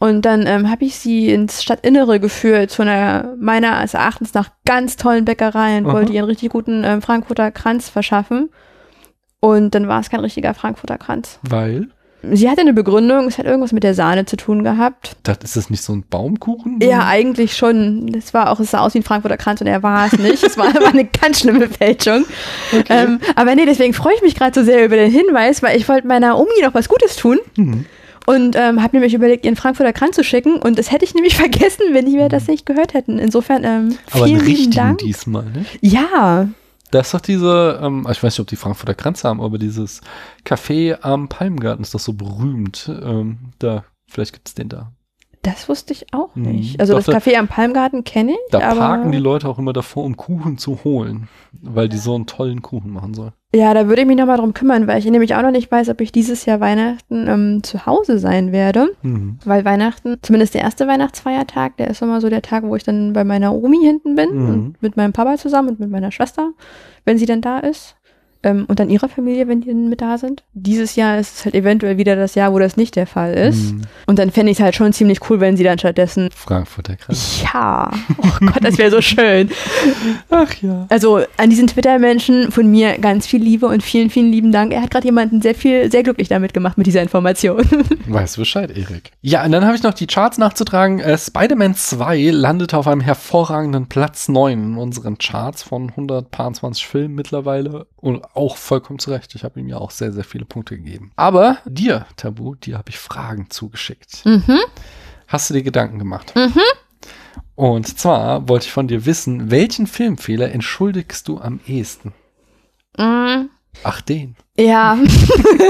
Und 0.00 0.22
dann 0.22 0.46
ähm, 0.46 0.70
habe 0.70 0.86
ich 0.86 0.96
sie 0.96 1.28
ins 1.28 1.62
Stadtinnere 1.62 2.20
geführt 2.20 2.70
zu 2.70 2.80
einer 2.80 3.34
meiner 3.38 3.68
Erachtens 3.68 4.32
nach 4.32 4.48
ganz 4.64 4.96
tollen 4.96 5.26
Bäckerei 5.26 5.76
und 5.76 5.86
Aha. 5.86 5.92
wollte 5.92 6.14
ihr 6.14 6.20
einen 6.20 6.30
richtig 6.30 6.48
guten 6.48 6.84
ähm, 6.84 7.02
Frankfurter 7.02 7.50
Kranz 7.50 7.90
verschaffen. 7.90 8.48
Und 9.40 9.74
dann 9.74 9.88
war 9.88 10.00
es 10.00 10.08
kein 10.08 10.20
richtiger 10.20 10.54
Frankfurter 10.54 10.96
Kranz. 10.96 11.38
Weil? 11.42 11.88
Sie 12.22 12.48
hatte 12.48 12.62
eine 12.62 12.72
Begründung, 12.72 13.26
es 13.26 13.36
hat 13.36 13.44
irgendwas 13.44 13.72
mit 13.72 13.82
der 13.82 13.94
Sahne 13.94 14.24
zu 14.24 14.36
tun 14.36 14.64
gehabt. 14.64 15.16
Das, 15.22 15.38
ist 15.42 15.56
das 15.56 15.68
nicht 15.68 15.82
so 15.82 15.92
ein 15.92 16.04
Baumkuchen? 16.08 16.78
Ja, 16.82 17.06
eigentlich 17.06 17.54
schon. 17.54 18.06
Das 18.06 18.32
war 18.32 18.50
auch, 18.50 18.60
es 18.60 18.70
sah 18.70 18.80
aus 18.80 18.94
wie 18.94 19.00
ein 19.00 19.04
Frankfurter 19.04 19.36
Kranz 19.36 19.60
und 19.60 19.66
er 19.66 19.82
war 19.82 20.06
es 20.06 20.18
nicht. 20.18 20.42
Es 20.42 20.56
war 20.56 20.68
aber 20.68 20.88
eine 20.88 21.04
ganz 21.20 21.40
schlimme 21.40 21.68
Fälschung. 21.68 22.24
Okay. 22.72 22.84
Ähm, 22.88 23.20
aber 23.36 23.54
nee, 23.54 23.66
deswegen 23.66 23.92
freue 23.92 24.14
ich 24.14 24.22
mich 24.22 24.34
gerade 24.34 24.58
so 24.58 24.64
sehr 24.64 24.82
über 24.82 24.96
den 24.96 25.10
Hinweis, 25.10 25.62
weil 25.62 25.76
ich 25.76 25.86
wollte 25.90 26.06
meiner 26.06 26.38
Omi 26.38 26.62
noch 26.62 26.72
was 26.72 26.88
Gutes 26.88 27.16
tun. 27.16 27.38
Mhm 27.56 27.84
und 28.26 28.56
ähm, 28.56 28.82
habe 28.82 28.96
nämlich 28.96 29.14
überlegt, 29.14 29.44
ihren 29.44 29.56
Frankfurter 29.56 29.92
Kranz 29.92 30.16
zu 30.16 30.24
schicken 30.24 30.56
und 30.56 30.78
das 30.78 30.90
hätte 30.90 31.04
ich 31.04 31.14
nämlich 31.14 31.36
vergessen, 31.36 31.82
wenn 31.92 32.06
die 32.06 32.16
mir 32.16 32.28
das 32.28 32.46
nicht 32.46 32.66
gehört 32.66 32.94
hätten. 32.94 33.18
Insofern 33.18 33.64
ähm, 33.64 33.98
Aber 34.10 34.26
vielen 34.26 34.44
lieben 34.44 34.70
Dank. 34.72 34.98
diesmal, 34.98 35.44
ne? 35.44 35.64
Ja. 35.80 36.48
Das 36.90 37.08
ist 37.08 37.14
doch 37.14 37.20
diese, 37.20 37.80
ähm, 37.82 38.06
ich 38.10 38.22
weiß 38.22 38.34
nicht, 38.34 38.40
ob 38.40 38.48
die 38.48 38.56
Frankfurter 38.56 38.94
Kranz 38.94 39.22
haben, 39.22 39.40
aber 39.40 39.58
dieses 39.58 40.00
Café 40.44 40.98
am 41.02 41.28
Palmgarten 41.28 41.82
ist 41.82 41.94
doch 41.94 42.00
so 42.00 42.14
berühmt. 42.14 42.88
Ähm, 42.88 43.52
da, 43.60 43.84
vielleicht 44.08 44.32
gibt 44.32 44.48
es 44.48 44.54
den 44.54 44.68
da. 44.68 44.90
Das 45.42 45.68
wusste 45.68 45.92
ich 45.92 46.12
auch 46.12 46.34
mhm. 46.34 46.50
nicht. 46.50 46.80
Also 46.80 46.94
Doch, 46.94 47.02
das 47.02 47.14
Café 47.14 47.36
am 47.36 47.48
Palmgarten 47.48 48.04
kenne 48.04 48.32
ich. 48.32 48.50
Da 48.50 48.74
parken 48.74 49.12
die 49.12 49.18
Leute 49.18 49.48
auch 49.48 49.58
immer 49.58 49.72
davor, 49.72 50.04
um 50.04 50.16
Kuchen 50.16 50.58
zu 50.58 50.84
holen, 50.84 51.28
weil 51.52 51.88
die 51.88 51.96
so 51.96 52.14
einen 52.14 52.26
tollen 52.26 52.60
Kuchen 52.60 52.90
machen 52.90 53.14
sollen. 53.14 53.32
Ja, 53.52 53.74
da 53.74 53.88
würde 53.88 54.02
ich 54.02 54.06
mich 54.06 54.16
nochmal 54.16 54.36
drum 54.36 54.54
kümmern, 54.54 54.86
weil 54.86 55.00
ich 55.00 55.04
nämlich 55.06 55.34
auch 55.34 55.42
noch 55.42 55.50
nicht 55.50 55.72
weiß, 55.72 55.88
ob 55.88 56.00
ich 56.00 56.12
dieses 56.12 56.44
Jahr 56.46 56.60
Weihnachten 56.60 57.26
ähm, 57.26 57.62
zu 57.64 57.84
Hause 57.84 58.20
sein 58.20 58.52
werde. 58.52 58.90
Mhm. 59.02 59.38
Weil 59.44 59.64
Weihnachten, 59.64 60.18
zumindest 60.22 60.54
der 60.54 60.62
erste 60.62 60.86
Weihnachtsfeiertag, 60.86 61.76
der 61.76 61.88
ist 61.88 62.00
immer 62.00 62.20
so 62.20 62.28
der 62.28 62.42
Tag, 62.42 62.62
wo 62.62 62.76
ich 62.76 62.84
dann 62.84 63.12
bei 63.12 63.24
meiner 63.24 63.52
Omi 63.52 63.80
hinten 63.82 64.14
bin 64.14 64.34
mhm. 64.36 64.48
und 64.48 64.82
mit 64.82 64.96
meinem 64.96 65.12
Papa 65.12 65.36
zusammen 65.36 65.70
und 65.70 65.80
mit 65.80 65.90
meiner 65.90 66.12
Schwester, 66.12 66.52
wenn 67.04 67.18
sie 67.18 67.26
dann 67.26 67.40
da 67.40 67.58
ist 67.58 67.96
ähm, 68.42 68.64
und 68.68 68.80
dann 68.80 68.90
ihrer 68.90 69.08
Familie, 69.08 69.48
wenn 69.48 69.60
die 69.60 69.68
dann 69.68 69.88
mit 69.88 70.00
da 70.00 70.18
sind. 70.18 70.42
Dieses 70.54 70.96
Jahr 70.96 71.18
ist 71.18 71.36
es 71.36 71.44
halt 71.44 71.54
eventuell 71.54 71.98
wieder 71.98 72.16
das 72.16 72.34
Jahr, 72.34 72.52
wo 72.52 72.58
das 72.58 72.76
nicht 72.76 72.96
der 72.96 73.06
Fall 73.06 73.34
ist. 73.34 73.72
Mhm. 73.72 73.82
Und 74.06 74.18
dann 74.18 74.30
fände 74.30 74.50
ich 74.50 74.58
es 74.58 74.64
halt 74.64 74.74
schon 74.74 74.92
ziemlich 74.92 75.28
cool, 75.28 75.40
wenn 75.40 75.56
sie 75.56 75.64
dann 75.64 75.78
stattdessen. 75.78 76.30
Frankfurter 76.34 76.96
Kreis. 76.96 77.42
Ja. 77.52 77.90
Oh 78.18 78.46
Gott, 78.46 78.62
das 78.62 78.78
wäre 78.78 78.90
so 78.90 79.00
schön. 79.00 79.50
Ach 80.30 80.52
ja. 80.62 80.86
Also 80.88 81.20
an 81.36 81.50
diesen 81.50 81.66
Twitter-Menschen 81.66 82.50
von 82.50 82.70
mir 82.70 82.98
ganz 82.98 83.26
viel 83.26 83.42
Liebe 83.42 83.66
und 83.66 83.82
vielen, 83.82 84.10
vielen 84.10 84.30
lieben 84.30 84.52
Dank. 84.52 84.72
Er 84.72 84.82
hat 84.82 84.90
gerade 84.90 85.06
jemanden 85.06 85.42
sehr 85.42 85.54
viel, 85.54 85.90
sehr 85.90 86.02
glücklich 86.02 86.28
damit 86.28 86.54
gemacht 86.54 86.78
mit 86.78 86.86
dieser 86.86 87.02
Information. 87.02 87.64
Weißt 88.06 88.36
du 88.36 88.42
Bescheid, 88.42 88.70
Erik. 88.70 89.12
Ja, 89.20 89.44
und 89.44 89.52
dann 89.52 89.64
habe 89.64 89.76
ich 89.76 89.82
noch 89.82 89.94
die 89.94 90.06
Charts 90.06 90.38
nachzutragen. 90.38 91.00
Äh, 91.00 91.18
Spider-Man 91.18 91.74
2 91.74 92.30
landete 92.30 92.76
auf 92.76 92.86
einem 92.86 93.00
hervorragenden 93.00 93.86
Platz 93.88 94.28
9 94.28 94.52
in 94.52 94.76
unseren 94.76 95.18
Charts 95.18 95.62
von 95.62 95.90
120 95.90 96.86
Filmen 96.86 97.14
mittlerweile. 97.14 97.86
Und 97.96 98.22
auch 98.34 98.56
vollkommen 98.56 98.98
zurecht. 98.98 99.34
Ich 99.34 99.44
habe 99.44 99.60
ihm 99.60 99.68
ja 99.68 99.78
auch 99.78 99.90
sehr, 99.90 100.12
sehr 100.12 100.24
viele 100.24 100.44
Punkte 100.44 100.76
gegeben. 100.76 101.12
Aber 101.16 101.58
dir, 101.64 102.06
Tabu, 102.16 102.54
dir 102.54 102.78
habe 102.78 102.90
ich 102.90 102.98
Fragen 102.98 103.50
zugeschickt. 103.50 104.24
Mhm. 104.24 104.60
Hast 105.26 105.50
du 105.50 105.54
dir 105.54 105.62
Gedanken 105.62 105.98
gemacht? 105.98 106.34
Mhm. 106.34 106.60
Und 107.54 107.98
zwar 107.98 108.48
wollte 108.48 108.66
ich 108.66 108.72
von 108.72 108.88
dir 108.88 109.06
wissen, 109.06 109.50
welchen 109.50 109.86
Filmfehler 109.86 110.52
entschuldigst 110.52 111.28
du 111.28 111.38
am 111.38 111.60
ehesten? 111.66 112.14
Mhm. 112.98 113.50
Ach, 113.84 114.00
den. 114.00 114.36
Ja, 114.58 114.98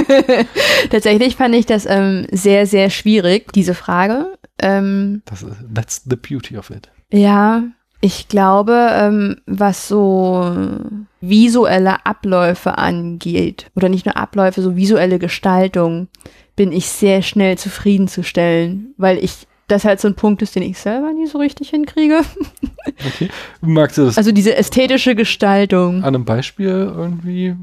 tatsächlich 0.90 1.36
fand 1.36 1.54
ich 1.54 1.66
das 1.66 1.86
ähm, 1.86 2.26
sehr, 2.30 2.66
sehr 2.66 2.90
schwierig, 2.90 3.52
diese 3.52 3.74
Frage. 3.74 4.38
Ähm, 4.58 5.22
das, 5.26 5.44
that's 5.72 6.02
the 6.08 6.16
beauty 6.16 6.56
of 6.56 6.70
it. 6.70 6.90
Ja, 7.12 7.64
ich 8.00 8.28
glaube, 8.28 8.90
ähm, 8.92 9.36
was 9.46 9.88
so 9.88 10.56
visuelle 11.20 12.06
Abläufe 12.06 12.78
angeht, 12.78 13.70
oder 13.76 13.88
nicht 13.88 14.06
nur 14.06 14.16
Abläufe, 14.16 14.62
so 14.62 14.76
visuelle 14.76 15.18
Gestaltung, 15.18 16.08
bin 16.56 16.72
ich 16.72 16.88
sehr 16.88 17.22
schnell 17.22 17.58
zufriedenzustellen, 17.58 18.94
weil 18.96 19.22
ich 19.22 19.46
das 19.68 19.84
halt 19.84 20.00
so 20.00 20.08
ein 20.08 20.14
Punkt 20.14 20.42
ist, 20.42 20.56
den 20.56 20.62
ich 20.62 20.78
selber 20.78 21.12
nie 21.12 21.26
so 21.26 21.38
richtig 21.38 21.70
hinkriege. 21.70 22.22
Okay. 23.06 23.28
Magst 23.60 23.98
du 23.98 24.06
das? 24.06 24.16
Also 24.16 24.32
diese 24.32 24.56
ästhetische 24.56 25.14
Gestaltung. 25.14 25.96
An 26.02 26.14
einem 26.14 26.24
Beispiel 26.24 26.68
irgendwie, 26.68 27.54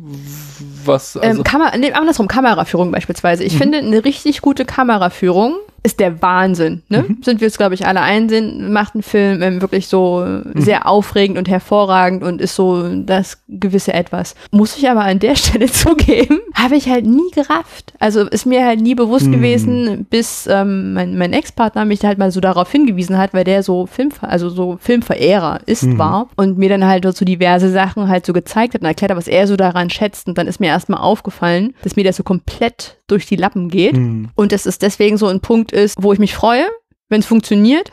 was? 0.85 1.15
Ähm, 1.15 1.21
also 1.23 1.37
ähm, 1.39 1.43
Kamera, 1.43 1.77
nee, 1.77 1.91
andersrum, 1.91 2.27
Kameraführung 2.27 2.91
beispielsweise. 2.91 3.43
Ich 3.43 3.53
mhm. 3.53 3.57
finde, 3.57 3.77
eine 3.79 4.05
richtig 4.05 4.41
gute 4.41 4.63
Kameraführung 4.63 5.55
ist 5.87 6.01
der 6.01 6.21
Wahnsinn. 6.21 6.81
Ne? 6.89 7.05
Mhm. 7.07 7.19
Sind 7.23 7.39
wir 7.39 7.47
es, 7.47 7.57
glaube 7.57 7.73
ich, 7.73 7.87
alle 7.87 8.01
einsehen, 8.01 8.73
macht 8.73 8.93
ein 8.93 9.01
Film 9.01 9.41
ähm, 9.41 9.61
wirklich 9.61 9.87
so 9.87 10.19
mhm. 10.19 10.59
sehr 10.59 10.85
aufregend 10.85 11.37
und 11.37 11.47
hervorragend 11.47 12.23
und 12.23 12.41
ist 12.41 12.55
so 12.55 12.89
das 13.03 13.41
gewisse 13.47 13.93
Etwas. 13.93 14.35
Muss 14.51 14.77
ich 14.77 14.89
aber 14.89 15.05
an 15.05 15.19
der 15.19 15.35
Stelle 15.37 15.67
zugeben, 15.67 16.41
habe 16.53 16.75
ich 16.75 16.89
halt 16.89 17.05
nie 17.05 17.31
gerafft. 17.33 17.93
Also 17.99 18.27
ist 18.27 18.45
mir 18.45 18.65
halt 18.65 18.81
nie 18.81 18.95
bewusst 18.95 19.27
mhm. 19.27 19.31
gewesen, 19.31 20.05
bis 20.09 20.45
ähm, 20.51 20.91
mein, 20.91 21.17
mein 21.17 21.31
Ex-Partner 21.31 21.85
mich 21.85 22.03
halt 22.03 22.17
mal 22.17 22.31
so 22.31 22.41
darauf 22.41 22.69
hingewiesen 22.69 23.17
hat, 23.17 23.33
weil 23.33 23.45
der 23.45 23.63
so 23.63 23.85
Film, 23.85 24.09
also 24.19 24.49
so 24.49 24.77
Filmverehrer 24.81 25.61
ist, 25.67 25.83
mhm. 25.83 25.97
war 25.97 26.27
und 26.35 26.57
mir 26.57 26.67
dann 26.67 26.85
halt 26.85 27.05
so 27.15 27.23
diverse 27.23 27.71
Sachen 27.71 28.09
halt 28.09 28.25
so 28.25 28.33
gezeigt 28.33 28.73
hat 28.73 28.81
und 28.81 28.87
erklärt 28.87 29.11
hat, 29.11 29.17
was 29.17 29.29
er 29.29 29.47
so 29.47 29.55
daran 29.55 29.89
schätzt. 29.89 30.27
Und 30.27 30.37
dann 30.37 30.47
ist 30.47 30.59
mir 30.59 30.67
erstmal 30.67 30.99
aufgefallen, 30.99 31.73
dass 31.81 31.95
mir 31.95 32.03
das 32.03 32.17
so 32.17 32.23
komplett 32.23 32.97
durch 33.07 33.25
die 33.25 33.37
Lappen 33.37 33.69
geht. 33.69 33.95
Mhm. 33.95 34.29
Und 34.35 34.51
das 34.51 34.65
ist 34.65 34.81
deswegen 34.81 35.17
so 35.17 35.27
ein 35.27 35.39
Punkt 35.39 35.71
ist, 35.77 36.01
wo 36.01 36.13
ich 36.13 36.19
mich 36.19 36.35
freue, 36.35 36.65
wenn 37.09 37.19
es 37.19 37.25
funktioniert. 37.25 37.91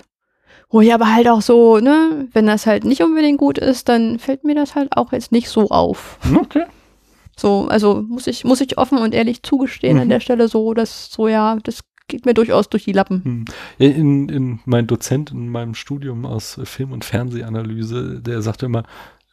Wo 0.71 0.81
ich 0.81 0.93
aber 0.93 1.15
halt 1.15 1.29
auch 1.29 1.43
so, 1.43 1.79
ne, 1.79 2.27
wenn 2.33 2.47
das 2.47 2.67
halt 2.67 2.85
nicht 2.85 3.03
unbedingt 3.03 3.39
gut 3.39 3.59
ist, 3.59 3.89
dann 3.89 4.19
fällt 4.19 4.43
mir 4.43 4.57
das 4.57 4.75
halt 4.75 4.97
auch 4.97 5.13
jetzt 5.13 5.31
nicht 5.31 5.49
so 5.49 5.69
auf. 5.69 6.19
Okay. 6.35 6.65
So, 7.37 7.67
also 7.69 8.03
muss 8.03 8.27
ich, 8.27 8.45
muss 8.45 8.61
ich 8.61 8.79
offen 8.79 8.99
und 8.99 9.13
ehrlich 9.15 9.43
zugestehen 9.43 9.97
mhm. 9.97 10.03
an 10.03 10.09
der 10.09 10.21
Stelle 10.21 10.49
so, 10.49 10.73
dass 10.73 11.11
so, 11.11 11.29
ja, 11.29 11.59
das 11.63 11.81
geht 12.07 12.27
mir 12.27 12.35
durchaus 12.35 12.69
durch 12.69 12.85
die 12.85 12.93
Lappen. 12.93 13.23
Mhm. 13.25 13.45
In, 13.79 14.29
in 14.29 14.61
mein 14.65 14.87
Dozent 14.87 15.31
in 15.31 15.49
meinem 15.49 15.75
Studium 15.75 16.27
aus 16.27 16.61
Film- 16.65 16.93
und 16.93 17.05
Fernsehanalyse, 17.05 18.21
der 18.21 18.43
sagte 18.43 18.67
immer, 18.67 18.85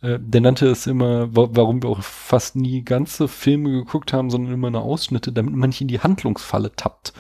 äh, 0.02 0.18
der 0.20 0.42
nannte 0.42 0.68
es 0.68 0.88
immer, 0.88 1.28
warum 1.32 1.84
wir 1.84 1.90
auch 1.90 2.02
fast 2.02 2.56
nie 2.56 2.84
ganze 2.84 3.28
Filme 3.28 3.72
geguckt 3.72 4.14
haben, 4.14 4.30
sondern 4.30 4.54
immer 4.54 4.72
nur 4.72 4.82
Ausschnitte, 4.82 5.32
damit 5.32 5.56
man 5.56 5.70
nicht 5.70 5.82
in 5.82 5.88
die 5.88 6.00
Handlungsfalle 6.00 6.72
tappt. 6.76 7.14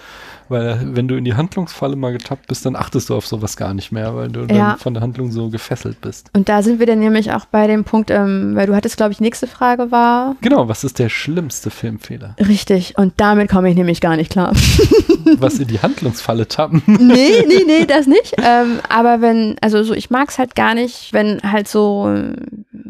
Weil 0.51 0.95
wenn 0.95 1.07
du 1.07 1.15
in 1.15 1.25
die 1.25 1.33
Handlungsfalle 1.33 1.95
mal 1.95 2.11
getappt 2.11 2.47
bist, 2.47 2.65
dann 2.65 2.75
achtest 2.75 3.09
du 3.09 3.15
auf 3.15 3.25
sowas 3.25 3.57
gar 3.57 3.73
nicht 3.73 3.91
mehr, 3.91 4.15
weil 4.15 4.29
du 4.29 4.41
ja. 4.41 4.47
dann 4.47 4.77
von 4.77 4.93
der 4.93 5.01
Handlung 5.01 5.31
so 5.31 5.49
gefesselt 5.49 6.01
bist. 6.01 6.29
Und 6.33 6.49
da 6.49 6.61
sind 6.61 6.79
wir 6.79 6.85
dann 6.85 6.99
nämlich 6.99 7.31
auch 7.31 7.45
bei 7.45 7.67
dem 7.67 7.83
Punkt, 7.83 8.11
ähm, 8.11 8.55
weil 8.55 8.67
du 8.67 8.75
hattest, 8.75 8.97
glaube 8.97 9.13
ich, 9.13 9.21
nächste 9.21 9.47
Frage 9.47 9.91
war. 9.91 10.35
Genau, 10.41 10.67
was 10.67 10.83
ist 10.83 10.99
der 10.99 11.09
schlimmste 11.09 11.69
Filmfehler? 11.69 12.35
Richtig, 12.39 12.97
und 12.97 13.13
damit 13.17 13.49
komme 13.49 13.69
ich 13.69 13.75
nämlich 13.75 14.01
gar 14.01 14.15
nicht 14.15 14.31
klar. 14.31 14.51
was 15.39 15.59
in 15.59 15.67
die 15.67 15.79
Handlungsfalle 15.79 16.47
tappen? 16.47 16.83
nee, 16.85 17.45
nee, 17.47 17.63
nee, 17.65 17.85
das 17.85 18.07
nicht. 18.07 18.35
Ähm, 18.43 18.79
aber 18.89 19.21
wenn, 19.21 19.55
also 19.61 19.83
so, 19.83 19.93
ich 19.93 20.09
mag 20.09 20.29
es 20.29 20.37
halt 20.37 20.55
gar 20.55 20.73
nicht, 20.73 21.13
wenn 21.13 21.39
halt 21.43 21.67
so, 21.67 22.13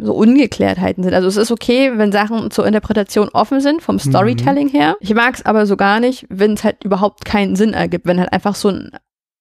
so 0.02 0.14
Ungeklärtheiten 0.14 1.04
sind. 1.04 1.14
Also 1.14 1.28
es 1.28 1.38
ist 1.38 1.52
okay, 1.52 1.92
wenn 1.96 2.12
Sachen 2.12 2.52
zur 2.52 2.66
Interpretation 2.66 3.30
offen 3.30 3.62
sind, 3.62 3.82
vom 3.82 3.96
mhm. 3.96 4.00
Storytelling 4.00 4.68
mhm. 4.68 4.72
her. 4.72 4.98
Ich 5.00 5.14
mag 5.14 5.36
es 5.36 5.46
aber 5.46 5.66
so 5.66 5.78
gar 5.78 6.00
nicht, 6.00 6.26
wenn 6.30 6.54
es 6.54 6.64
halt 6.64 6.84
überhaupt 6.84 7.26
keinen 7.26 7.51
keinen 7.52 7.56
Sinn 7.56 7.74
ergibt, 7.74 8.06
wenn 8.06 8.20
halt 8.20 8.32
einfach 8.34 8.56
so 8.56 8.70
eine 8.70 8.92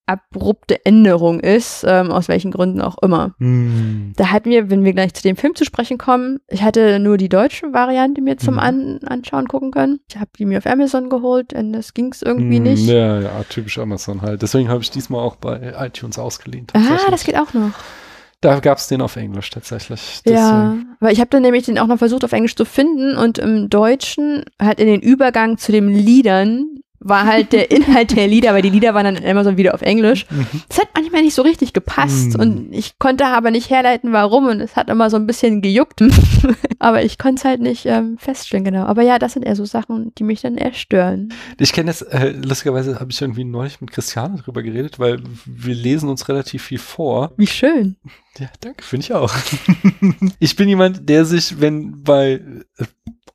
abrupte 0.06 0.84
Änderung 0.84 1.38
ist, 1.38 1.84
ähm, 1.86 2.10
aus 2.10 2.26
welchen 2.26 2.50
Gründen 2.50 2.80
auch 2.80 2.98
immer. 3.00 3.36
Mm. 3.38 4.12
Da 4.16 4.32
hatten 4.32 4.50
wir, 4.50 4.68
wenn 4.68 4.82
wir 4.82 4.92
gleich 4.92 5.14
zu 5.14 5.22
dem 5.22 5.36
Film 5.36 5.54
zu 5.54 5.64
sprechen 5.64 5.98
kommen, 5.98 6.40
ich 6.48 6.64
hatte 6.64 6.98
nur 6.98 7.16
die 7.16 7.28
deutsche 7.28 7.72
Variante 7.72 8.20
mir 8.20 8.36
zum 8.36 8.56
mm. 8.56 8.58
An 8.58 8.98
Anschauen 9.06 9.46
gucken 9.46 9.70
können. 9.70 10.00
Ich 10.08 10.16
habe 10.16 10.30
die 10.36 10.46
mir 10.46 10.58
auf 10.58 10.66
Amazon 10.66 11.10
geholt 11.10 11.52
und 11.52 11.72
das 11.72 11.94
ging 11.94 12.10
es 12.10 12.22
irgendwie 12.22 12.58
mm, 12.58 12.64
nicht. 12.64 12.86
Ja, 12.88 13.20
ja, 13.20 13.44
typisch 13.48 13.78
Amazon 13.78 14.20
halt. 14.20 14.42
Deswegen 14.42 14.68
habe 14.68 14.82
ich 14.82 14.90
diesmal 14.90 15.20
auch 15.20 15.36
bei 15.36 15.74
iTunes 15.78 16.18
ausgeliehen. 16.18 16.66
Ah, 16.72 17.10
das 17.10 17.22
geht 17.22 17.36
auch 17.36 17.54
noch. 17.54 17.70
Da 18.40 18.58
gab 18.58 18.78
es 18.78 18.88
den 18.88 19.02
auf 19.02 19.14
Englisch 19.14 19.50
tatsächlich. 19.50 20.22
Deswegen. 20.24 20.36
Ja, 20.36 20.76
weil 20.98 21.12
ich 21.12 21.20
habe 21.20 21.30
dann 21.30 21.42
nämlich 21.42 21.66
den 21.66 21.78
auch 21.78 21.86
noch 21.86 21.98
versucht 21.98 22.24
auf 22.24 22.32
Englisch 22.32 22.56
zu 22.56 22.64
finden 22.64 23.16
und 23.16 23.38
im 23.38 23.70
Deutschen 23.70 24.44
halt 24.60 24.80
in 24.80 24.86
den 24.86 25.00
Übergang 25.00 25.56
zu 25.56 25.70
den 25.70 25.88
Liedern 25.88 26.80
war 27.00 27.24
halt 27.26 27.52
der 27.52 27.70
Inhalt 27.76 28.14
der 28.16 28.28
Lieder, 28.28 28.52
weil 28.52 28.62
die 28.62 28.70
Lieder 28.70 28.94
waren 28.94 29.04
dann 29.04 29.16
in 29.16 29.26
Amazon 29.26 29.56
wieder 29.56 29.74
auf 29.74 29.82
Englisch. 29.82 30.26
Mhm. 30.30 30.46
Es 30.68 30.78
hat 30.78 30.88
manchmal 30.94 31.22
nicht 31.22 31.34
so 31.34 31.42
richtig 31.42 31.72
gepasst 31.72 32.34
Mhm. 32.34 32.40
und 32.40 32.72
ich 32.72 32.98
konnte 32.98 33.24
aber 33.26 33.50
nicht 33.50 33.70
herleiten, 33.70 34.12
warum 34.12 34.46
und 34.46 34.60
es 34.60 34.76
hat 34.76 34.90
immer 34.90 35.08
so 35.10 35.16
ein 35.16 35.26
bisschen 35.26 35.62
gejuckt. 35.62 36.02
aber 36.78 37.02
ich 37.02 37.18
konnte 37.18 37.40
es 37.40 37.44
halt 37.44 37.60
nicht 37.60 37.86
ähm, 37.86 38.18
feststellen, 38.18 38.64
genau. 38.64 38.84
Aber 38.84 39.02
ja, 39.02 39.18
das 39.18 39.32
sind 39.32 39.44
eher 39.44 39.56
so 39.56 39.64
Sachen, 39.64 40.12
die 40.16 40.24
mich 40.24 40.42
dann 40.42 40.56
eher 40.56 40.72
stören. 40.74 41.32
Ich 41.58 41.72
kenne 41.72 41.86
das, 41.88 42.02
äh, 42.02 42.30
lustigerweise 42.30 43.00
habe 43.00 43.10
ich 43.10 43.20
irgendwie 43.20 43.44
neulich 43.44 43.80
mit 43.80 43.90
Christiane 43.90 44.36
drüber 44.36 44.62
geredet, 44.62 44.98
weil 44.98 45.20
wir 45.46 45.74
lesen 45.74 46.08
uns 46.08 46.28
relativ 46.28 46.62
viel 46.64 46.78
vor. 46.78 47.32
Wie 47.36 47.46
schön. 47.46 47.96
Ja, 48.38 48.48
danke, 48.60 48.84
finde 48.84 49.04
ich 49.04 49.12
auch. 49.14 49.34
ich 50.38 50.54
bin 50.56 50.68
jemand, 50.68 51.08
der 51.08 51.24
sich, 51.24 51.60
wenn 51.60 52.02
bei, 52.02 52.40
äh, 52.78 52.84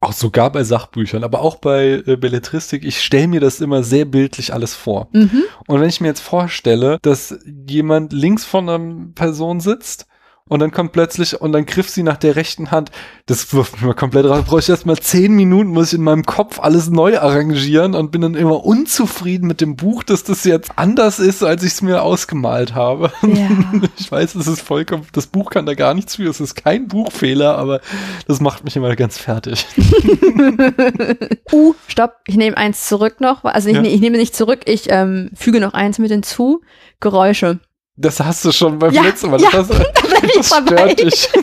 auch 0.05 0.13
sogar 0.13 0.51
bei 0.51 0.63
Sachbüchern, 0.63 1.23
aber 1.23 1.41
auch 1.41 1.57
bei 1.57 2.03
äh, 2.05 2.15
Belletristik, 2.15 2.85
ich 2.85 3.01
stelle 3.01 3.27
mir 3.27 3.39
das 3.39 3.59
immer 3.59 3.83
sehr 3.83 4.05
bildlich 4.05 4.53
alles 4.53 4.75
vor. 4.75 5.09
Mhm. 5.11 5.43
Und 5.67 5.81
wenn 5.81 5.89
ich 5.89 6.01
mir 6.01 6.07
jetzt 6.07 6.21
vorstelle, 6.21 6.99
dass 7.01 7.37
jemand 7.67 8.13
links 8.13 8.45
von 8.45 8.69
einer 8.69 9.07
Person 9.15 9.59
sitzt 9.59 10.05
und 10.47 10.59
dann 10.59 10.69
kommt 10.71 10.91
plötzlich 10.91 11.41
und 11.41 11.53
dann 11.53 11.65
griff 11.65 11.89
sie 11.89 12.03
nach 12.03 12.17
der 12.17 12.35
rechten 12.35 12.69
Hand, 12.69 12.91
das 13.25 13.51
wirft 13.51 13.73
mich 13.73 13.81
mal 13.81 13.95
komplett 13.95 14.25
raus. 14.27 14.43
Brauche 14.45 14.59
ich 14.59 14.69
erst 14.69 14.85
mal 14.85 14.95
zehn 14.95 15.31
Minuten, 15.33 15.71
muss 15.71 15.87
ich 15.91 15.97
in 15.97 16.03
meinem 16.03 16.23
Kopf 16.23 16.59
alles 16.59 16.91
neu 16.91 17.17
arrangieren 17.19 17.95
und 17.95 18.11
bin 18.11 18.21
dann 18.21 18.35
immer 18.35 18.63
unzufrieden 18.63 19.47
mit 19.47 19.59
dem 19.59 19.75
Buch, 19.75 20.03
dass 20.03 20.23
das 20.23 20.43
jetzt 20.43 20.73
anders 20.75 21.17
ist, 21.17 21.43
als 21.43 21.63
ich 21.63 21.71
es 21.73 21.81
mir 21.81 22.03
ausgemalt 22.03 22.75
habe. 22.75 23.11
Ja. 23.23 23.49
Ich 23.97 24.11
weiß, 24.11 24.35
es 24.35 24.45
ist 24.47 24.61
vollkommen, 24.61 25.07
das 25.13 25.25
Buch 25.27 25.49
kann 25.49 25.65
da 25.65 25.73
gar 25.73 25.93
nichts 25.95 26.17
für, 26.17 26.29
es 26.29 26.39
ist 26.39 26.53
kein 26.55 26.87
Buchfehler, 26.87 27.57
aber 27.57 27.81
das 28.27 28.39
macht 28.39 28.63
mich 28.63 28.75
immer 28.75 28.95
ganz 28.95 29.17
fertig. 29.17 29.65
uh, 31.51 31.73
stopp, 31.87 32.17
ich 32.27 32.35
nehme 32.35 32.55
eins 32.57 32.87
zurück 32.87 33.19
noch. 33.21 33.43
Also 33.45 33.69
ich, 33.69 33.75
Ja. 33.75 33.81
ne- 33.81 33.89
ich 33.89 34.01
nehme 34.01 34.17
nicht 34.17 34.35
zurück, 34.35 34.61
ich 34.65 34.87
ähm, 34.89 35.31
füge 35.33 35.59
noch 35.59 35.73
eins 35.73 35.97
mit 35.97 36.11
hinzu. 36.11 36.61
Geräusche. 36.99 37.59
Das 37.97 38.19
hast 38.19 38.43
du 38.43 38.51
schon 38.51 38.77
beim 38.77 38.93
Ja, 38.93 39.03
letzten 39.03 39.31
Mal. 39.31 39.39
ja, 39.41 39.49
das, 39.51 39.67
da 39.69 39.75
bleib 40.07 40.23
ich 40.23 40.33
das 40.35 40.47
stört 40.57 40.99
dich. 40.99 41.29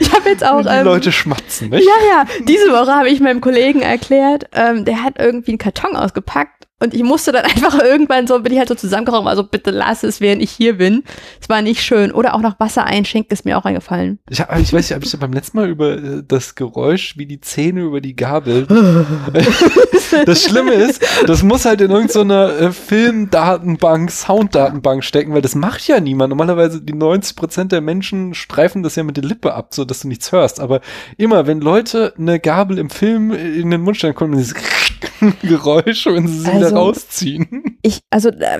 Ich 0.00 0.12
habe 0.12 0.28
jetzt 0.28 0.44
auch. 0.44 0.60
die 0.60 0.68
ähm, 0.68 0.84
Leute 0.84 1.12
schmatzen, 1.12 1.70
nicht? 1.70 1.86
Ja, 1.86 2.06
ja. 2.08 2.24
Diese 2.44 2.70
Woche 2.72 2.92
habe 2.94 3.08
ich 3.08 3.20
meinem 3.20 3.40
Kollegen 3.40 3.80
erklärt, 3.80 4.44
ähm, 4.52 4.84
der 4.84 5.02
hat 5.02 5.14
irgendwie 5.18 5.52
einen 5.52 5.58
Karton 5.58 5.96
ausgepackt 5.96 6.57
und 6.80 6.94
ich 6.94 7.02
musste 7.02 7.32
dann 7.32 7.44
einfach 7.44 7.80
irgendwann 7.82 8.26
so, 8.26 8.38
bin 8.40 8.52
ich 8.52 8.58
halt 8.58 8.68
so 8.68 8.74
zusammengekommen, 8.74 9.28
also 9.28 9.42
bitte 9.44 9.70
lass 9.70 10.02
es, 10.04 10.20
während 10.20 10.42
ich 10.42 10.50
hier 10.50 10.78
bin. 10.78 11.02
Es 11.40 11.48
war 11.48 11.62
nicht 11.62 11.82
schön. 11.82 12.12
Oder 12.12 12.34
auch 12.34 12.40
noch 12.40 12.58
Wasser 12.60 12.84
einschenken, 12.84 13.32
ist 13.32 13.44
mir 13.44 13.58
auch 13.58 13.64
eingefallen. 13.64 14.18
Ich, 14.30 14.40
hab- 14.40 14.56
ich 14.58 14.72
weiß 14.72 14.88
nicht, 14.88 14.94
habe 14.94 15.04
ich 15.04 15.18
beim 15.18 15.32
letzten 15.32 15.56
Mal 15.58 15.68
über 15.68 15.92
äh, 15.96 16.22
das 16.26 16.54
Geräusch, 16.54 17.16
wie 17.16 17.26
die 17.26 17.40
Zähne 17.40 17.82
über 17.82 18.00
die 18.00 18.14
Gabel. 18.16 18.66
das 20.26 20.44
Schlimme 20.44 20.72
ist, 20.74 21.04
das 21.26 21.42
muss 21.42 21.64
halt 21.64 21.80
in 21.80 21.90
irgendeiner 21.90 22.48
äh, 22.60 22.72
Filmdatenbank, 22.72 24.10
Sounddatenbank 24.10 25.04
stecken, 25.04 25.34
weil 25.34 25.42
das 25.42 25.54
macht 25.54 25.86
ja 25.88 26.00
niemand. 26.00 26.30
Normalerweise 26.30 26.80
die 26.80 26.94
90% 26.94 27.64
der 27.64 27.80
Menschen 27.80 28.34
streifen 28.34 28.82
das 28.82 28.96
ja 28.96 29.02
mit 29.02 29.16
der 29.16 29.24
Lippe 29.24 29.54
ab, 29.54 29.74
so 29.74 29.84
dass 29.84 30.00
du 30.00 30.08
nichts 30.08 30.32
hörst. 30.32 30.60
Aber 30.60 30.80
immer, 31.16 31.46
wenn 31.46 31.60
Leute 31.60 32.14
eine 32.18 32.38
Gabel 32.40 32.78
im 32.78 32.90
Film 32.90 33.32
in 33.32 33.70
den 33.70 33.80
Mund 33.80 33.96
stellen, 33.96 34.14
kommt 34.14 34.34
dieses 34.34 34.54
Geräusch, 35.42 36.06
wenn 36.06 36.26
sie 36.26 36.38
sie 36.38 36.52
wieder 36.52 36.67
Also- 36.74 36.86
rausziehen. 36.86 37.64
Ich, 37.82 38.00
also, 38.10 38.30
ja, 38.30 38.58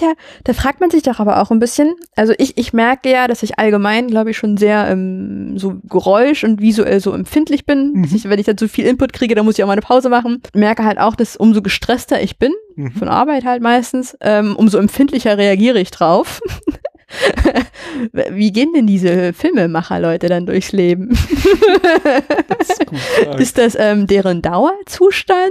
ja, 0.00 0.12
da 0.42 0.52
fragt 0.54 0.80
man 0.80 0.90
sich 0.90 1.02
doch 1.04 1.20
aber 1.20 1.40
auch 1.40 1.52
ein 1.52 1.60
bisschen. 1.60 1.94
Also 2.16 2.34
ich, 2.36 2.58
ich 2.58 2.72
merke 2.72 3.08
ja, 3.08 3.28
dass 3.28 3.44
ich 3.44 3.60
allgemein, 3.60 4.08
glaube 4.08 4.30
ich, 4.32 4.36
schon 4.36 4.56
sehr 4.56 4.88
ähm, 4.90 5.56
so 5.56 5.76
geräusch 5.88 6.42
und 6.42 6.60
visuell 6.60 6.98
so 7.00 7.12
empfindlich 7.12 7.64
bin. 7.64 7.92
Mhm. 7.92 8.08
Ich, 8.12 8.28
wenn 8.28 8.38
ich 8.40 8.44
dann 8.46 8.58
zu 8.58 8.68
viel 8.68 8.86
Input 8.86 9.12
kriege, 9.12 9.36
dann 9.36 9.44
muss 9.46 9.56
ich 9.56 9.62
auch 9.62 9.68
mal 9.68 9.74
eine 9.74 9.82
Pause 9.82 10.08
machen. 10.08 10.42
Merke 10.52 10.84
halt 10.84 10.98
auch, 10.98 11.14
dass 11.14 11.36
umso 11.36 11.62
gestresster 11.62 12.20
ich 12.20 12.38
bin, 12.38 12.52
Mhm. 12.76 12.90
von 12.90 13.08
Arbeit 13.08 13.44
halt 13.44 13.62
meistens, 13.62 14.16
ähm, 14.20 14.56
umso 14.56 14.78
empfindlicher 14.78 15.38
reagiere 15.38 15.78
ich 15.80 15.92
drauf. 15.92 16.40
Wie 18.30 18.52
gehen 18.52 18.72
denn 18.74 18.86
diese 18.86 19.32
Filmemacher-Leute 19.32 20.28
dann 20.28 20.46
durchs 20.46 20.72
Leben? 20.72 21.16
Das 22.48 22.70
ist 22.70 22.86
gut. 22.86 23.40
Ist 23.40 23.58
das 23.58 23.76
ähm, 23.78 24.06
deren 24.06 24.42
Dauerzustand? 24.42 25.50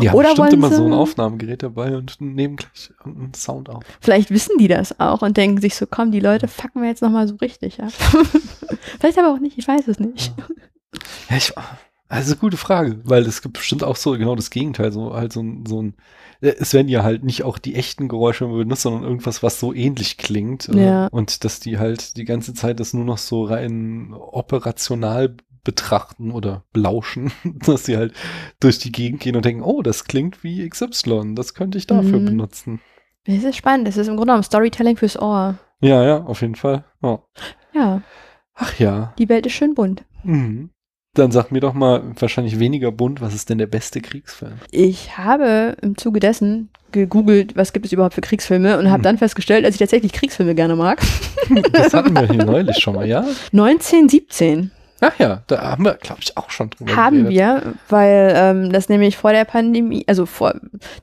Die 0.00 0.10
haben 0.10 0.16
oder 0.16 0.28
bestimmt 0.30 0.52
immer 0.52 0.72
so 0.72 0.84
ein 0.84 0.92
Aufnahmegerät 0.92 1.62
dabei 1.62 1.96
und 1.96 2.20
nehmen 2.20 2.56
gleich 2.56 2.90
einen 3.04 3.32
Sound 3.34 3.68
auf. 3.68 3.82
Vielleicht 4.00 4.30
wissen 4.30 4.58
die 4.58 4.68
das 4.68 4.98
auch 5.00 5.22
und 5.22 5.36
denken 5.36 5.60
sich 5.60 5.74
so, 5.74 5.86
komm, 5.86 6.10
die 6.10 6.20
Leute 6.20 6.48
fucken 6.48 6.82
wir 6.82 6.88
jetzt 6.88 7.02
nochmal 7.02 7.28
so 7.28 7.36
richtig 7.36 7.82
ab. 7.82 7.92
Vielleicht 9.00 9.18
aber 9.18 9.32
auch 9.32 9.38
nicht, 9.38 9.58
ich 9.58 9.66
weiß 9.66 9.88
es 9.88 9.98
nicht. 9.98 10.32
Ja, 11.28 11.36
ich, 11.36 11.52
also 12.08 12.36
gute 12.36 12.56
Frage, 12.56 13.00
weil 13.04 13.22
es 13.22 13.42
gibt 13.42 13.54
bestimmt 13.54 13.82
auch 13.82 13.96
so 13.96 14.12
genau 14.12 14.36
das 14.36 14.50
Gegenteil, 14.50 14.92
so 14.92 15.14
halt 15.14 15.32
so 15.32 15.42
ein, 15.42 15.66
so 15.66 15.82
ein 15.82 15.94
äh, 16.40 16.54
es 16.58 16.72
werden 16.74 16.88
ja 16.88 17.02
halt 17.02 17.24
nicht 17.24 17.42
auch 17.44 17.58
die 17.58 17.74
echten 17.74 18.08
Geräusche 18.08 18.46
benutzt, 18.46 18.82
sondern 18.82 19.04
irgendwas, 19.04 19.42
was 19.42 19.58
so 19.60 19.72
ähnlich 19.72 20.16
klingt. 20.18 20.68
äh, 20.68 20.84
Ja. 20.86 21.06
Und 21.08 21.44
dass 21.44 21.60
die 21.60 21.78
halt 21.78 22.16
die 22.16 22.24
ganze 22.24 22.54
Zeit 22.54 22.80
das 22.80 22.94
nur 22.94 23.04
noch 23.04 23.18
so 23.18 23.44
rein 23.44 24.12
operational 24.14 25.36
betrachten 25.64 26.30
oder 26.30 26.62
belauschen, 26.72 27.32
dass 27.66 27.84
sie 27.86 27.96
halt 27.96 28.14
durch 28.60 28.78
die 28.78 28.92
Gegend 28.92 29.20
gehen 29.20 29.34
und 29.36 29.44
denken, 29.44 29.62
oh, 29.62 29.82
das 29.82 30.04
klingt 30.04 30.44
wie 30.44 30.68
XY, 30.68 31.34
das 31.34 31.54
könnte 31.54 31.76
ich 31.78 31.86
dafür 31.86 32.20
Mhm. 32.20 32.24
benutzen. 32.26 32.80
Das 33.24 33.42
ist 33.42 33.56
spannend, 33.56 33.88
das 33.88 33.96
ist 33.96 34.06
im 34.06 34.14
Grunde 34.16 34.28
genommen 34.30 34.44
Storytelling 34.44 34.96
fürs 34.96 35.18
Ohr. 35.20 35.58
Ja, 35.80 36.04
ja, 36.04 36.22
auf 36.24 36.40
jeden 36.42 36.54
Fall. 36.54 36.84
Ja. 37.02 37.18
Ja, 37.74 38.02
Ach 38.54 38.78
ja. 38.78 39.12
die 39.18 39.28
Welt 39.28 39.44
ist 39.46 39.52
schön 39.54 39.74
bunt. 39.74 40.04
Mhm. 40.22 40.70
Dann 41.16 41.30
sag 41.32 41.50
mir 41.50 41.60
doch 41.60 41.74
mal, 41.74 42.02
wahrscheinlich 42.18 42.58
weniger 42.58 42.92
bunt, 42.92 43.20
was 43.20 43.34
ist 43.34 43.48
denn 43.50 43.58
der 43.58 43.66
beste 43.66 44.00
Kriegsfilm? 44.00 44.54
Ich 44.70 45.16
habe 45.18 45.76
im 45.82 45.96
Zuge 45.96 46.20
dessen 46.20 46.68
gegoogelt, 46.92 47.56
was 47.56 47.72
gibt 47.72 47.84
es 47.86 47.92
überhaupt 47.92 48.14
für 48.14 48.20
Kriegsfilme 48.20 48.78
und 48.78 48.86
habe 48.86 48.98
Hm. 48.98 49.02
dann 49.02 49.18
festgestellt, 49.18 49.64
dass 49.64 49.74
ich 49.74 49.78
tatsächlich 49.78 50.12
Kriegsfilme 50.12 50.54
gerne 50.54 50.76
mag. 50.76 51.00
Das 51.72 51.92
hatten 51.94 52.14
wir 52.14 52.26
hier 52.28 52.44
neulich 52.44 52.76
schon 52.78 52.94
mal, 52.94 53.06
ja? 53.06 53.24
1917 53.52 54.70
Ach 55.00 55.12
ja, 55.18 55.42
da 55.46 55.60
haben 55.60 55.84
wir, 55.84 55.94
glaube 55.94 56.20
ich, 56.22 56.36
auch 56.38 56.48
schon 56.48 56.70
drüber 56.70 56.96
haben 56.96 57.24
geredet. 57.24 57.34
wir, 57.34 57.74
weil 57.90 58.32
ähm, 58.34 58.72
das 58.72 58.88
nämlich 58.88 59.18
vor 59.18 59.32
der 59.32 59.44
Pandemie, 59.44 60.04
also 60.06 60.24
vor, 60.24 60.54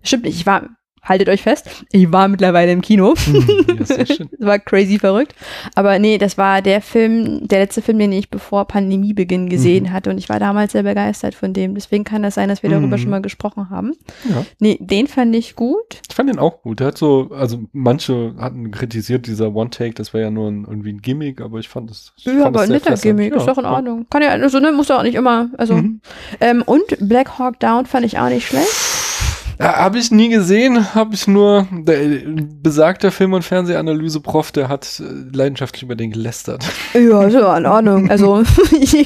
stimmt 0.01 0.23
nicht, 0.23 0.35
ich 0.35 0.45
war, 0.47 0.63
haltet 1.03 1.29
euch 1.29 1.41
fest, 1.43 1.69
ich 1.91 2.11
war 2.11 2.27
mittlerweile 2.27 2.71
im 2.71 2.81
Kino. 2.81 3.13
Hm, 3.15 3.65
ja, 3.79 3.85
sehr 3.85 4.05
schön. 4.05 4.29
Das 4.39 4.47
war 4.47 4.59
crazy 4.59 4.97
verrückt. 4.99 5.35
Aber 5.75 5.99
nee, 5.99 6.17
das 6.17 6.37
war 6.37 6.61
der 6.61 6.81
Film, 6.81 7.47
der 7.47 7.59
letzte 7.59 7.81
Film, 7.81 7.99
den 7.99 8.11
ich 8.11 8.29
bevor 8.29 8.65
Pandemiebeginn 8.65 9.49
gesehen 9.49 9.83
Mhm. 9.85 9.91
hatte. 9.93 10.09
Und 10.09 10.17
ich 10.17 10.29
war 10.29 10.39
damals 10.39 10.71
sehr 10.71 10.83
begeistert 10.83 11.35
von 11.35 11.53
dem. 11.53 11.75
Deswegen 11.75 12.03
kann 12.03 12.23
das 12.23 12.35
sein, 12.35 12.49
dass 12.49 12.63
wir 12.63 12.69
darüber 12.69 12.97
Mhm. 12.97 13.01
schon 13.01 13.09
mal 13.09 13.21
gesprochen 13.21 13.69
haben. 13.69 13.93
Ja. 14.29 14.45
Nee, 14.59 14.77
den 14.79 15.07
fand 15.07 15.35
ich 15.35 15.55
gut. 15.55 16.01
Ich 16.09 16.15
fand 16.15 16.29
den 16.29 16.39
auch 16.39 16.61
gut. 16.61 16.79
Der 16.79 16.87
hat 16.87 16.97
so, 16.97 17.29
also 17.37 17.59
manche 17.73 18.33
hatten 18.39 18.71
kritisiert, 18.71 19.27
dieser 19.27 19.53
One-Take, 19.53 19.93
das 19.95 20.13
wäre 20.13 20.23
ja 20.25 20.31
nur 20.31 20.49
ein, 20.49 20.65
irgendwie 20.69 20.93
ein 20.93 21.01
Gimmick, 21.01 21.41
aber 21.41 21.59
ich 21.59 21.67
fand 21.69 21.89
das. 21.89 22.13
Ich 22.17 22.25
Ja, 22.25 22.33
fand 22.33 22.45
aber 22.45 22.59
das 22.59 22.67
sehr 22.67 22.75
netter. 22.91 22.95
Gimmick, 23.01 23.33
Ja, 23.33 23.39
ist 23.39 23.47
doch 23.47 23.57
in. 23.57 23.65
Ordnung. 23.65 24.05
Kann 24.09 24.21
ja, 24.21 24.29
also 24.29 24.59
ne, 24.59 24.71
muss 24.71 24.87
ja 24.87 24.97
auch 24.99 25.03
nicht 25.03 25.15
immer, 25.15 25.49
also. 25.57 25.75
Mhm. 25.75 25.99
Ähm, 26.39 26.61
und 26.65 26.83
Black 27.01 27.37
Hawk 27.39 27.59
Down 27.59 27.85
fand 27.85 28.05
ich 28.05 28.17
auch 28.19 28.29
nicht 28.29 28.47
schlecht. 28.47 28.69
Ja, 29.59 29.75
habe 29.77 29.97
ich 29.99 30.11
nie 30.11 30.29
gesehen, 30.29 30.93
habe 30.95 31.13
ich 31.13 31.27
nur, 31.27 31.67
der 31.71 32.01
äh, 32.01 32.23
besagter 32.61 33.11
Film- 33.11 33.33
und 33.33 33.43
Fernsehanalyse-Prof, 33.43 34.51
der 34.51 34.69
hat 34.69 34.99
äh, 34.99 35.35
leidenschaftlich 35.35 35.83
über 35.83 35.95
den 35.95 36.11
gelästert. 36.11 36.65
Ja, 36.93 37.29
so 37.29 37.51
in 37.53 37.65
Ordnung. 37.65 38.09
Also, 38.09 38.43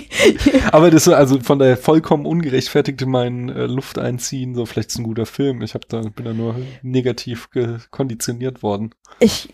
Aber 0.72 0.90
das 0.92 1.08
ist 1.08 1.14
also 1.14 1.40
von 1.42 1.60
daher 1.60 1.78
vollkommen 1.78 2.26
ungerechtfertigt 2.26 3.06
mein 3.06 3.50
äh, 3.50 3.66
Luft 3.66 3.98
einziehen, 4.00 4.56
so 4.56 4.66
vielleicht 4.66 4.90
ist 4.90 4.96
es 4.96 5.00
ein 5.00 5.04
guter 5.06 5.26
Film. 5.26 5.62
Ich 5.62 5.74
hab 5.74 5.88
da, 5.90 6.02
bin 6.02 6.26
da 6.26 6.34
nur 6.34 6.56
negativ 6.82 7.50
konditioniert 7.92 8.64
worden. 8.64 8.92
ich, 9.20 9.50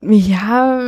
ja, 0.00 0.80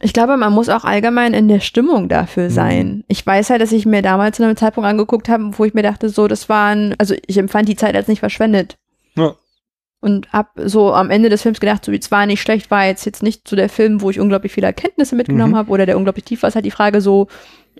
ich 0.00 0.12
glaube, 0.12 0.36
man 0.36 0.52
muss 0.52 0.68
auch 0.68 0.84
allgemein 0.84 1.32
in 1.32 1.48
der 1.48 1.60
Stimmung 1.60 2.08
dafür 2.08 2.44
Mhm. 2.44 2.50
sein. 2.50 3.04
Ich 3.08 3.26
weiß 3.26 3.50
halt, 3.50 3.62
dass 3.62 3.72
ich 3.72 3.86
mir 3.86 4.02
damals 4.02 4.36
zu 4.36 4.44
einem 4.44 4.56
Zeitpunkt 4.56 4.88
angeguckt 4.88 5.28
habe, 5.28 5.50
wo 5.58 5.64
ich 5.64 5.72
mir 5.74 5.82
dachte, 5.82 6.08
so, 6.10 6.28
das 6.28 6.48
waren, 6.48 6.94
also 6.98 7.14
ich 7.26 7.38
empfand 7.38 7.68
die 7.68 7.76
Zeit 7.76 7.96
als 7.96 8.08
nicht 8.08 8.20
verschwendet. 8.20 8.76
Ja. 9.18 9.34
Und 10.00 10.32
hab 10.32 10.52
so 10.56 10.92
am 10.94 11.10
Ende 11.10 11.28
des 11.28 11.42
Films 11.42 11.58
gedacht, 11.58 11.84
so, 11.84 11.90
es 11.90 12.10
war 12.12 12.24
nicht 12.26 12.40
schlecht, 12.40 12.70
war 12.70 12.86
jetzt, 12.86 13.04
jetzt 13.04 13.22
nicht 13.22 13.48
so 13.48 13.56
der 13.56 13.68
Film, 13.68 14.00
wo 14.00 14.10
ich 14.10 14.20
unglaublich 14.20 14.52
viele 14.52 14.68
Erkenntnisse 14.68 15.16
mitgenommen 15.16 15.52
Mhm. 15.54 15.56
habe 15.56 15.70
oder 15.70 15.86
der 15.86 15.96
unglaublich 15.96 16.24
tief 16.24 16.42
war. 16.42 16.48
Es 16.48 16.52
ist 16.52 16.56
halt 16.56 16.64
die 16.66 16.70
Frage 16.70 17.00
so, 17.00 17.26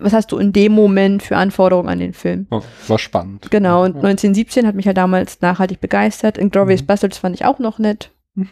was 0.00 0.12
hast 0.12 0.32
du 0.32 0.38
in 0.38 0.52
dem 0.52 0.72
Moment 0.72 1.22
für 1.22 1.36
Anforderungen 1.36 1.88
an 1.88 2.00
den 2.00 2.14
Film? 2.14 2.48
Ja, 2.50 2.60
war 2.88 2.98
spannend. 2.98 3.48
Genau, 3.50 3.84
und 3.84 3.96
Ja. 3.96 4.02
1917 4.02 4.66
hat 4.66 4.74
mich 4.74 4.86
halt 4.88 4.96
damals 4.96 5.40
nachhaltig 5.40 5.80
begeistert. 5.80 6.38
Inglourious 6.38 6.82
Mhm. 6.82 6.86
Bastards 6.86 7.18
fand 7.18 7.36
ich 7.36 7.44
auch 7.44 7.60
noch 7.60 7.78
nett. 7.78 8.10
Mhm. 8.34 8.48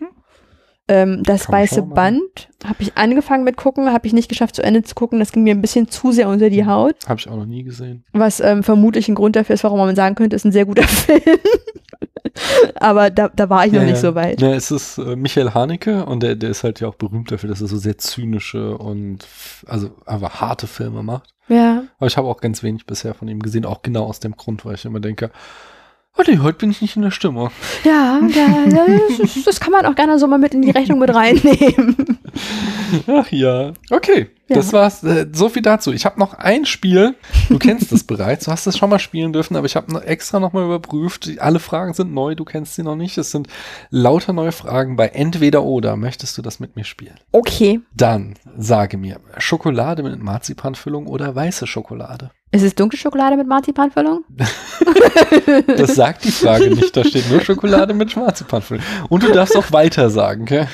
Ähm, 0.88 1.22
das 1.24 1.48
man 1.48 1.62
weiße. 1.62 1.82
Band 1.82 2.48
habe 2.64 2.80
ich 2.82 2.96
angefangen 2.96 3.42
mit 3.42 3.56
gucken, 3.56 3.92
habe 3.92 4.06
ich 4.06 4.12
nicht 4.12 4.28
geschafft 4.28 4.54
zu 4.54 4.62
Ende 4.62 4.82
zu 4.84 4.94
gucken. 4.94 5.18
Das 5.18 5.32
ging 5.32 5.42
mir 5.42 5.52
ein 5.54 5.60
bisschen 5.60 5.88
zu 5.88 6.12
sehr 6.12 6.28
unter 6.28 6.48
die 6.48 6.64
Haut, 6.64 6.94
Habe 7.08 7.18
ich 7.18 7.28
auch 7.28 7.36
noch 7.36 7.46
nie 7.46 7.64
gesehen. 7.64 8.04
was 8.12 8.38
ähm, 8.40 8.62
vermutlich 8.62 9.08
ein 9.08 9.16
Grund 9.16 9.34
dafür 9.34 9.54
ist, 9.54 9.64
warum 9.64 9.78
man 9.78 9.96
sagen 9.96 10.14
könnte, 10.14 10.36
ist 10.36 10.44
ein 10.44 10.52
sehr 10.52 10.64
guter 10.64 10.82
Film. 10.86 11.20
Aber 12.76 13.10
da, 13.10 13.28
da 13.28 13.48
war 13.48 13.66
ich 13.66 13.72
noch 13.72 13.80
Ja, 13.80 13.86
nicht 13.86 13.94
ja. 13.96 14.00
so 14.10 14.14
weit. 14.14 14.40
Ja, 14.40 14.52
es 14.54 14.70
ist 14.70 14.98
äh, 14.98 15.16
Michael 15.16 15.54
Haneke 15.54 16.04
und 16.04 16.22
der, 16.22 16.36
der 16.36 16.50
ist 16.50 16.64
halt 16.64 16.80
ja 16.80 16.88
auch 16.88 16.94
berühmt 16.94 17.30
dafür, 17.30 17.48
dass 17.48 17.60
er 17.62 17.66
so 17.68 17.78
sehr 17.78 17.98
zynische 17.98 18.76
und 18.76 19.26
also 19.66 19.90
einfach 20.04 20.40
harte 20.40 20.66
Filme 20.66 21.02
macht. 21.02 21.34
Ja, 21.48 21.84
Aber 21.98 22.06
ich 22.08 22.16
habe 22.16 22.28
auch 22.28 22.40
ganz 22.40 22.62
wenig 22.62 22.86
bisher 22.86 23.14
von 23.14 23.28
ihm 23.28 23.40
gesehen, 23.40 23.64
auch 23.64 23.82
genau 23.82 24.04
aus 24.04 24.20
dem 24.20 24.36
Grund, 24.36 24.64
weil 24.64 24.74
ich 24.74 24.84
immer 24.84 25.00
denke, 25.00 25.30
Oh 26.18 26.22
nee, 26.26 26.38
heute 26.38 26.58
bin 26.58 26.70
ich 26.70 26.80
nicht 26.80 26.96
in 26.96 27.02
der 27.02 27.10
Stimmung. 27.10 27.50
Ja, 27.84 28.20
ja 28.34 28.64
das, 29.18 29.44
das, 29.44 29.60
kann 29.60 29.72
man 29.72 29.84
auch 29.84 29.94
gerne 29.94 30.18
so 30.18 30.26
mal 30.26 30.38
mit 30.38 30.54
in 30.54 30.62
die 30.62 30.70
Rechnung 30.70 30.98
mit 30.98 31.14
reinnehmen. 31.14 32.18
Ach 33.06 33.30
ja. 33.30 33.74
Okay, 33.90 34.30
ja. 34.48 34.56
das 34.56 34.72
war's. 34.72 35.02
Äh, 35.02 35.26
so 35.32 35.50
viel 35.50 35.60
dazu. 35.60 35.92
Ich 35.92 36.06
habe 36.06 36.18
noch 36.18 36.32
ein 36.32 36.64
Spiel. 36.64 37.16
Du 37.50 37.58
kennst 37.58 37.92
es 37.92 38.04
bereits. 38.04 38.46
Du 38.46 38.50
hast 38.50 38.66
es 38.66 38.78
schon 38.78 38.88
mal 38.88 38.98
spielen 38.98 39.34
dürfen, 39.34 39.56
aber 39.56 39.66
ich 39.66 39.76
habe 39.76 40.04
extra 40.04 40.40
nochmal 40.40 40.64
überprüft. 40.64 41.30
Alle 41.38 41.58
Fragen 41.58 41.92
sind 41.92 42.14
neu. 42.14 42.34
Du 42.34 42.46
kennst 42.46 42.76
sie 42.76 42.82
noch 42.82 42.96
nicht. 42.96 43.18
Es 43.18 43.30
sind 43.30 43.48
lauter 43.90 44.32
neue 44.32 44.52
Fragen 44.52 44.96
bei 44.96 45.08
Entweder 45.08 45.64
oder. 45.64 45.96
Möchtest 45.96 46.38
du 46.38 46.42
das 46.42 46.60
mit 46.60 46.76
mir 46.76 46.84
spielen? 46.84 47.18
Okay. 47.32 47.80
Dann 47.94 48.34
sage 48.56 48.96
mir, 48.96 49.20
Schokolade 49.36 50.02
mit 50.02 50.22
Marzipanfüllung 50.22 51.08
oder 51.08 51.34
weiße 51.34 51.66
Schokolade? 51.66 52.30
Ist 52.56 52.62
es 52.62 52.74
dunkle 52.74 52.98
Schokolade 52.98 53.36
mit 53.36 53.46
Marzipanfüllung? 53.46 54.24
das 55.66 55.94
sagt 55.94 56.24
die 56.24 56.30
Frage 56.30 56.70
nicht. 56.70 56.96
Da 56.96 57.04
steht 57.04 57.30
nur 57.30 57.42
Schokolade 57.42 57.92
mit 57.92 58.16
Marzipanfüllung. 58.16 58.82
Und 59.10 59.22
du 59.22 59.30
darfst 59.30 59.54
auch 59.58 59.72
weiter 59.72 60.08
sagen, 60.08 60.46
gell? 60.46 60.66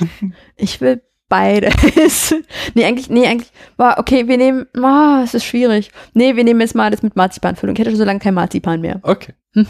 Ich 0.54 0.80
will 0.80 1.02
beides. 1.28 2.36
nee, 2.74 2.84
eigentlich, 2.84 3.10
nee, 3.10 3.26
eigentlich, 3.26 3.50
war, 3.76 3.98
okay, 3.98 4.28
wir 4.28 4.36
nehmen, 4.36 4.66
ah, 4.80 5.18
oh, 5.18 5.24
es 5.24 5.34
ist 5.34 5.44
schwierig. 5.44 5.90
Nee, 6.14 6.36
wir 6.36 6.44
nehmen 6.44 6.60
jetzt 6.60 6.76
mal 6.76 6.92
das 6.92 7.02
mit 7.02 7.16
Marzipanfüllung. 7.16 7.74
Ich 7.74 7.80
hätte 7.80 7.90
schon 7.90 7.98
so 7.98 8.04
lange 8.04 8.20
kein 8.20 8.34
Marzipan 8.34 8.80
mehr. 8.80 9.00
Okay. 9.02 9.34
Mhm. 9.54 9.66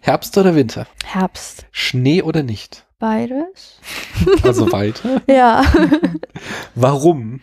Herbst 0.00 0.38
oder 0.38 0.54
Winter? 0.54 0.86
Herbst. 1.04 1.66
Schnee 1.70 2.22
oder 2.22 2.42
nicht? 2.42 2.86
Beides. 2.98 3.78
Also 4.42 4.72
weiter? 4.72 5.20
ja. 5.26 5.64
Warum? 6.74 7.40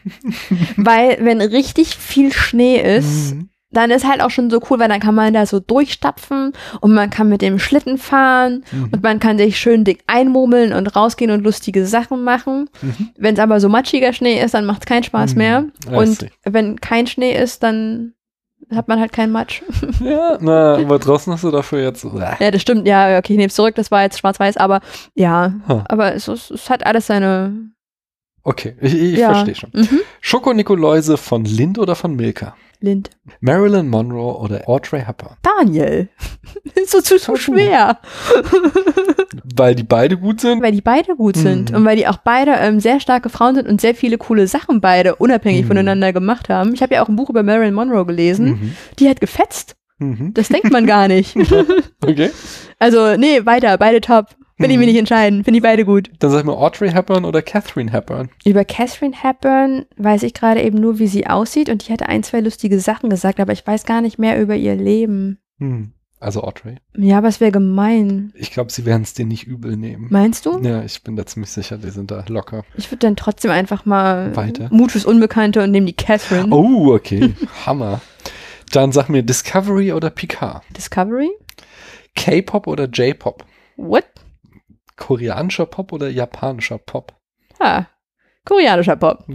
Weil, 0.77 1.19
wenn 1.21 1.41
richtig 1.41 1.95
viel 1.95 2.33
Schnee 2.33 2.81
ist, 2.81 3.35
mhm 3.35 3.49
dann 3.71 3.91
ist 3.91 4.07
halt 4.07 4.21
auch 4.21 4.31
schon 4.31 4.49
so 4.49 4.59
cool, 4.69 4.79
weil 4.79 4.89
dann 4.89 4.99
kann 4.99 5.15
man 5.15 5.33
da 5.33 5.45
so 5.45 5.59
durchstapfen 5.59 6.53
und 6.81 6.93
man 6.93 7.09
kann 7.09 7.29
mit 7.29 7.41
dem 7.41 7.59
Schlitten 7.59 7.97
fahren 7.97 8.63
mhm. 8.71 8.89
und 8.91 9.03
man 9.03 9.19
kann 9.19 9.37
sich 9.37 9.59
schön 9.59 9.83
dick 9.83 10.03
einmurmeln 10.07 10.73
und 10.73 10.95
rausgehen 10.95 11.31
und 11.31 11.43
lustige 11.43 11.85
Sachen 11.85 12.23
machen. 12.23 12.69
Mhm. 12.81 13.09
Wenn 13.17 13.35
es 13.35 13.39
aber 13.39 13.59
so 13.59 13.69
matschiger 13.69 14.13
Schnee 14.13 14.41
ist, 14.41 14.53
dann 14.55 14.65
macht 14.65 14.81
es 14.81 14.85
keinen 14.87 15.03
Spaß 15.03 15.33
mhm. 15.33 15.37
mehr. 15.37 15.65
und 15.91 16.27
wenn 16.45 16.81
kein 16.81 17.05
Schnee 17.05 17.39
ist, 17.39 17.61
dann 17.61 18.13
hat 18.71 18.87
man 18.87 18.99
halt 18.99 19.11
keinen 19.11 19.31
Matsch. 19.31 19.61
Ja, 19.99 20.37
na, 20.39 20.75
aber 20.75 20.97
draußen 20.97 21.31
hast 21.33 21.43
du 21.43 21.51
dafür 21.51 21.81
jetzt. 21.81 22.03
Ja, 22.03 22.51
das 22.51 22.61
stimmt. 22.61 22.87
Ja, 22.87 23.17
okay, 23.17 23.33
ich 23.33 23.37
nehme 23.37 23.47
es 23.47 23.55
zurück. 23.55 23.75
Das 23.75 23.91
war 23.91 24.03
jetzt 24.03 24.19
schwarz-weiß, 24.19 24.57
aber 24.57 24.79
ja. 25.13 25.53
Huh. 25.67 25.81
Aber 25.89 26.13
es, 26.13 26.27
es, 26.27 26.69
hat 26.69 26.85
alles 26.85 27.07
seine. 27.07 27.71
Okay, 28.43 28.75
ich, 28.79 28.93
ich 28.93 29.17
ja. 29.19 29.33
verstehe 29.33 29.55
schon. 29.55 29.71
Mhm. 29.73 29.99
Schoko-Nikoläuse 30.21 31.17
von 31.17 31.43
Lind 31.43 31.79
oder 31.79 31.95
von 31.95 32.15
Milka? 32.15 32.55
Lind. 32.81 33.09
Marilyn 33.41 33.89
Monroe 33.89 34.39
oder 34.39 34.67
Audrey 34.69 35.01
Hepburn? 35.01 35.35
Daniel. 35.41 36.07
ist 36.75 36.91
so 36.91 37.01
zu, 37.01 37.17
zu 37.17 37.35
schwer. 37.35 37.99
Weil 39.55 39.75
die 39.75 39.83
beide 39.83 40.17
gut 40.17 40.39
sind? 40.39 40.63
Weil 40.63 40.71
die 40.71 40.81
beide 40.81 41.15
gut 41.15 41.35
mhm. 41.35 41.41
sind. 41.41 41.73
Und 41.73 41.83
weil 41.83 41.97
die 41.97 42.07
auch 42.07 42.17
beide 42.17 42.51
ähm, 42.51 42.79
sehr 42.79 42.99
starke 42.99 43.29
Frauen 43.29 43.55
sind 43.55 43.67
und 43.67 43.81
sehr 43.81 43.95
viele 43.95 44.17
coole 44.17 44.47
Sachen 44.47 44.79
beide 44.79 45.15
unabhängig 45.15 45.63
mhm. 45.63 45.67
voneinander 45.67 46.13
gemacht 46.13 46.47
haben. 46.49 46.73
Ich 46.73 46.81
habe 46.81 46.95
ja 46.95 47.03
auch 47.03 47.09
ein 47.09 47.15
Buch 47.15 47.29
über 47.29 47.43
Marilyn 47.43 47.73
Monroe 47.73 48.05
gelesen. 48.05 48.45
Mhm. 48.45 48.75
Die 48.97 49.09
hat 49.09 49.19
gefetzt. 49.19 49.75
Mhm. 49.99 50.33
Das 50.33 50.47
denkt 50.47 50.71
man 50.71 50.85
gar 50.85 51.07
nicht. 51.07 51.35
okay. 52.01 52.31
Also, 52.79 53.17
nee, 53.17 53.45
weiter, 53.45 53.77
beide 53.77 53.99
top. 53.99 54.27
Will 54.59 54.71
ich 54.71 54.77
mich 54.77 54.87
hm. 54.87 54.93
nicht 54.93 54.99
entscheiden. 54.99 55.43
Finde 55.43 55.57
ich 55.57 55.63
beide 55.63 55.85
gut. 55.85 56.11
Dann 56.19 56.31
sag 56.31 56.45
mal 56.45 56.53
Audrey 56.53 56.91
Hepburn 56.91 57.23
oder 57.23 57.41
Catherine 57.41 57.91
Hepburn. 57.91 58.29
Über 58.45 58.65
Catherine 58.65 59.15
Hepburn 59.15 59.85
weiß 59.97 60.23
ich 60.23 60.33
gerade 60.33 60.61
eben 60.61 60.79
nur, 60.79 60.99
wie 60.99 61.07
sie 61.07 61.27
aussieht 61.27 61.69
und 61.69 61.87
die 61.87 61.93
hatte 61.93 62.09
ein, 62.09 62.23
zwei 62.23 62.41
lustige 62.41 62.79
Sachen 62.79 63.09
gesagt, 63.09 63.39
aber 63.39 63.53
ich 63.53 63.65
weiß 63.65 63.85
gar 63.85 64.01
nicht 64.01 64.19
mehr 64.19 64.39
über 64.41 64.55
ihr 64.55 64.75
Leben. 64.75 65.39
Hm. 65.59 65.93
Also 66.19 66.43
Audrey. 66.43 66.75
Ja, 66.97 67.19
aber 67.19 67.29
es 67.29 67.39
wäre 67.39 67.51
gemein. 67.53 68.33
Ich 68.35 68.51
glaube, 68.51 68.71
sie 68.73 68.85
werden 68.85 69.03
es 69.03 69.13
dir 69.13 69.25
nicht 69.25 69.47
übel 69.47 69.77
nehmen. 69.77 70.07
Meinst 70.09 70.45
du? 70.45 70.59
Ja, 70.59 70.83
ich 70.83 71.01
bin 71.01 71.15
da 71.15 71.25
ziemlich 71.25 71.49
sicher, 71.49 71.77
die 71.77 71.91
sind 71.91 72.11
da 72.11 72.25
locker. 72.27 72.65
Ich 72.75 72.91
würde 72.91 72.99
dann 72.99 73.15
trotzdem 73.15 73.51
einfach 73.51 73.85
mal 73.85 74.35
Weiter. 74.35 74.67
Mut 74.71 74.91
fürs 74.91 75.05
Unbekannte 75.05 75.63
und 75.63 75.71
nehme 75.71 75.85
die 75.85 75.93
Catherine. 75.93 76.53
Oh, 76.53 76.93
okay. 76.93 77.33
Hammer. 77.65 78.01
Dann 78.73 78.91
sag 78.91 79.07
mir 79.07 79.23
Discovery 79.23 79.93
oder 79.93 80.09
Picard? 80.09 80.63
Discovery? 80.75 81.29
K-Pop 82.15 82.67
oder 82.67 82.85
J-Pop? 82.85 83.45
What? 83.77 84.03
Koreanischer 84.99 85.65
Pop 85.65 85.91
oder 85.91 86.09
japanischer 86.09 86.77
Pop? 86.77 87.15
Ah, 87.57 87.85
koreanischer 88.45 88.95
Pop. 88.95 89.25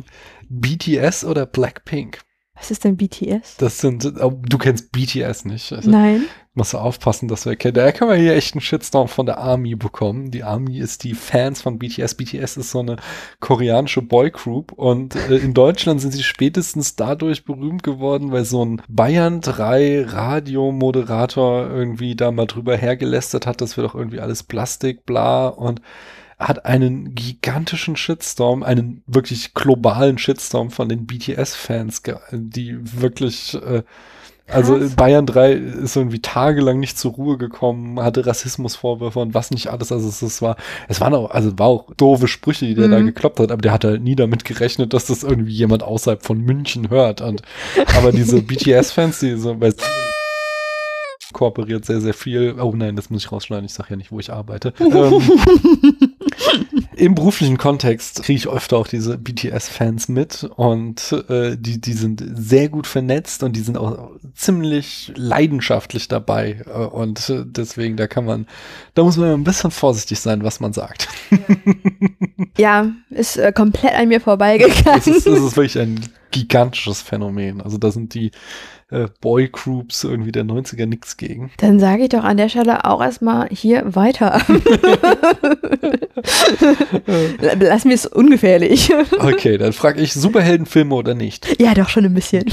BTS 0.49 1.25
oder 1.25 1.47
Blackpink? 1.47 2.21
Was 2.55 2.71
ist 2.71 2.85
denn 2.85 2.97
BTS? 2.97 3.57
Das 3.57 3.79
sind, 3.79 4.05
oh, 4.21 4.41
du 4.43 4.59
kennst 4.59 4.93
BTS 4.93 5.47
nicht. 5.47 5.73
Also, 5.73 5.91
Nein. 5.91 6.27
Musst 6.57 6.73
du 6.73 6.79
aufpassen, 6.79 7.27
dass 7.27 7.47
wir 7.47 7.57
kennen. 7.57 7.75
Da 7.75 7.91
können 7.91 8.13
wir 8.13 8.17
hier 8.17 8.37
echt 8.37 8.55
einen 8.55 8.61
Shitstorm 8.61 9.09
von 9.09 9.27
der 9.27 9.39
Army 9.39 9.75
bekommen. 9.75 10.31
Die 10.31 10.45
Army 10.45 10.79
ist 10.79 11.03
die 11.03 11.15
Fans 11.15 11.61
von 11.63 11.81
BTS. 11.81 12.15
BTS 12.15 12.57
ist 12.57 12.71
so 12.71 12.79
eine 12.79 12.97
koreanische 13.41 14.03
Boygroup 14.03 14.71
und 14.71 15.17
äh, 15.17 15.37
in 15.39 15.53
Deutschland 15.53 16.01
sind 16.01 16.13
sie 16.13 16.23
spätestens 16.23 16.95
dadurch 16.95 17.45
berühmt 17.45 17.83
geworden, 17.83 18.31
weil 18.31 18.45
so 18.45 18.65
ein 18.65 18.83
Bayern 18.89 19.41
3 19.41 20.05
Radiomoderator 20.07 21.69
irgendwie 21.69 22.15
da 22.15 22.31
mal 22.31 22.47
drüber 22.47 22.77
hergelästert 22.77 23.47
hat, 23.47 23.61
das 23.61 23.77
wird 23.77 23.89
doch 23.89 23.97
irgendwie 23.97 24.21
alles 24.21 24.45
Plastik, 24.45 25.05
bla 25.07 25.49
und 25.49 25.81
hat 26.39 26.67
einen 26.67 27.15
gigantischen 27.15 27.97
Shitstorm, 27.97 28.63
einen 28.63 29.03
wirklich 29.07 29.55
globalen 29.55 30.19
Shitstorm 30.19 30.71
von 30.71 30.89
den 30.89 31.07
BTS-Fans, 31.07 32.03
die 32.33 32.79
wirklich, 33.01 33.55
äh, 33.55 33.83
also 34.47 34.79
Krass. 34.79 34.95
Bayern 34.95 35.25
3 35.25 35.53
ist 35.53 35.97
irgendwie 35.97 36.21
tagelang 36.21 36.79
nicht 36.79 36.99
zur 36.99 37.13
Ruhe 37.13 37.39
gekommen, 37.39 37.99
hatte 38.01 38.27
Rassismusvorwürfe 38.27 39.19
und 39.19 39.33
was 39.33 39.51
nicht 39.51 39.69
alles. 39.69 39.91
Also 39.91 40.09
es, 40.09 40.21
es 40.21 40.43
war, 40.43 40.57
es 40.87 41.01
waren 41.01 41.15
auch, 41.15 41.31
also 41.31 41.59
war 41.59 41.67
auch 41.67 41.95
doofe 41.97 42.29
Sprüche, 42.29 42.67
die 42.67 42.75
der 42.75 42.89
mhm. 42.89 42.93
da 42.93 43.01
gekloppt 43.01 43.41
hat, 43.41 43.51
aber 43.51 43.63
der 43.63 43.73
hat 43.73 43.85
halt 43.85 44.03
nie 44.03 44.17
damit 44.17 44.45
gerechnet, 44.45 44.93
dass 44.93 45.07
das 45.07 45.23
irgendwie 45.23 45.53
jemand 45.53 45.83
außerhalb 45.83 46.23
von 46.23 46.41
München 46.41 46.91
hört. 46.91 47.23
Und 47.23 47.41
aber 47.97 48.13
diese 48.13 48.43
BTS-Fans, 48.43 49.21
die 49.21 49.37
so 49.37 49.55
bei 49.55 49.73
kooperiert 51.35 51.85
sehr, 51.85 52.01
sehr 52.01 52.15
viel. 52.15 52.57
Oh 52.59 52.73
nein, 52.75 52.97
das 52.97 53.11
muss 53.11 53.25
ich 53.25 53.31
rausschneiden. 53.31 53.67
Ich 53.67 53.75
sage 53.75 53.91
ja 53.91 53.97
nicht, 53.97 54.11
wo 54.11 54.19
ich 54.19 54.33
arbeite. 54.33 54.73
ähm, 54.81 55.21
Im 56.97 57.15
beruflichen 57.15 57.59
Kontext 57.59 58.23
kriege 58.23 58.39
ich 58.39 58.49
öfter 58.49 58.79
auch 58.79 58.87
diese 58.87 59.19
BTS-Fans 59.19 60.09
mit 60.09 60.45
und 60.57 61.13
äh, 61.29 61.57
die, 61.59 61.81
die 61.81 61.93
sind 61.93 62.25
sehr 62.35 62.71
gut 62.71 62.87
vernetzt 62.87 63.43
und 63.43 63.55
die 63.55 63.61
sind 63.61 63.77
auch 63.77 64.13
ziemlich 64.35 65.13
leidenschaftlich 65.17 66.09
dabei. 66.09 66.65
Äh, 66.67 66.87
und 66.87 67.31
deswegen, 67.45 67.99
da 67.99 68.07
kann 68.07 68.25
man, 68.25 68.47
da 68.95 69.03
muss 69.03 69.19
man 69.19 69.31
ein 69.31 69.45
bisschen 69.45 69.71
vorsichtig 69.71 70.21
sein, 70.21 70.43
was 70.43 70.61
man 70.61 70.73
sagt. 70.73 71.09
Ja, 72.57 72.93
ist 73.11 73.37
äh, 73.37 73.53
komplett 73.53 73.95
an 73.95 74.09
mir 74.09 74.21
vorbeigegangen. 74.21 74.85
Das 74.85 75.07
ist, 75.07 75.27
das 75.27 75.41
ist 75.41 75.57
wirklich 75.57 75.79
ein 75.79 76.01
gigantisches 76.31 77.03
Phänomen. 77.03 77.61
Also 77.61 77.79
da 77.79 77.91
sind 77.91 78.15
die 78.15 78.31
äh, 78.95 79.09
Boygroups 79.21 80.05
irgendwie 80.05 80.33
der 80.33 80.45
90er 80.45 80.87
nichts 80.87 81.17
gegen. 81.17 81.51
Dann 81.59 81.81
sage 81.81 82.05
ich 82.05 82.09
doch 82.11 82.25
an 82.25 82.37
der 82.37 82.49
Stelle 82.49 82.85
auch 82.85 83.03
erstmal 83.03 83.49
hier 83.49 83.95
weiter. 83.95 84.41
Lass 87.61 87.85
mir 87.85 87.95
es 87.95 88.07
ungefährlich. 88.07 88.93
okay, 89.19 89.59
dann 89.59 89.73
frage 89.73 90.01
ich 90.01 90.15
Superheldenfilme 90.15 90.95
oder 90.95 91.15
nicht? 91.15 91.61
Ja, 91.61 91.75
doch 91.75 91.89
schon 91.89 92.05
ein 92.05 92.15
bisschen. 92.15 92.45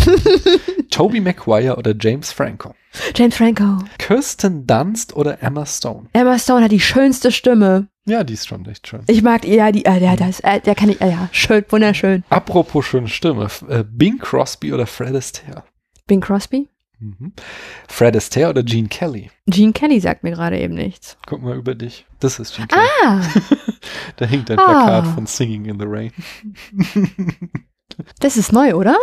Toby 0.90 1.22
Maguire 1.22 1.78
oder 1.78 1.94
James 1.98 2.32
Franco? 2.32 2.74
James 3.16 3.38
Franco. 3.38 3.80
Kirsten 3.98 4.68
Dunst 4.68 5.16
oder 5.16 5.42
Emma 5.42 5.66
Stone? 5.66 6.08
Emma 6.14 6.38
Stone 6.38 6.66
hat 6.66 6.72
die 6.72 6.80
schönste 6.80 7.32
Stimme. 7.32 7.88
Ja, 8.06 8.24
die 8.24 8.34
ist 8.34 8.48
schon 8.48 8.66
echt 8.66 8.88
schön. 8.88 9.04
Ich 9.08 9.22
mag, 9.22 9.46
ja, 9.46 9.72
die, 9.72 9.84
ja, 9.84 10.16
das, 10.16 10.40
äh, 10.40 10.60
der 10.60 10.76
kann 10.76 10.90
ich, 10.90 11.00
ja, 11.00 11.30
schön, 11.32 11.64
wunderschön. 11.70 12.24
Apropos 12.30 12.86
schöne 12.86 13.08
Stimme, 13.08 13.48
äh, 13.70 13.84
Bing 13.88 14.18
Crosby 14.18 14.74
oder 14.74 14.88
Fred 14.88 15.16
Astaire? 15.16 15.64
Bing 16.12 16.20
Crosby? 16.20 16.68
Mhm. 17.00 17.32
Fred 17.88 18.18
Astaire 18.18 18.50
oder 18.50 18.64
Gene 18.64 18.90
Kelly? 18.90 19.32
Gene 19.48 19.72
Kelly 19.72 20.02
sagt 20.02 20.24
mir 20.24 20.32
gerade 20.32 20.60
eben 20.60 20.74
nichts. 20.74 21.16
Guck 21.26 21.42
mal 21.42 21.56
über 21.56 21.74
dich. 21.74 22.06
Das 22.20 22.38
ist 22.38 22.54
Gene 22.54 22.68
Kelly. 22.68 22.86
Ah! 23.02 23.22
da 24.18 24.26
hängt 24.26 24.52
ein 24.52 24.58
Plakat 24.58 25.06
ah. 25.06 25.14
von 25.14 25.26
Singing 25.26 25.64
in 25.68 25.80
the 25.80 25.86
Rain. 25.88 26.12
das 28.20 28.36
ist 28.36 28.52
neu, 28.52 28.74
oder? 28.74 28.98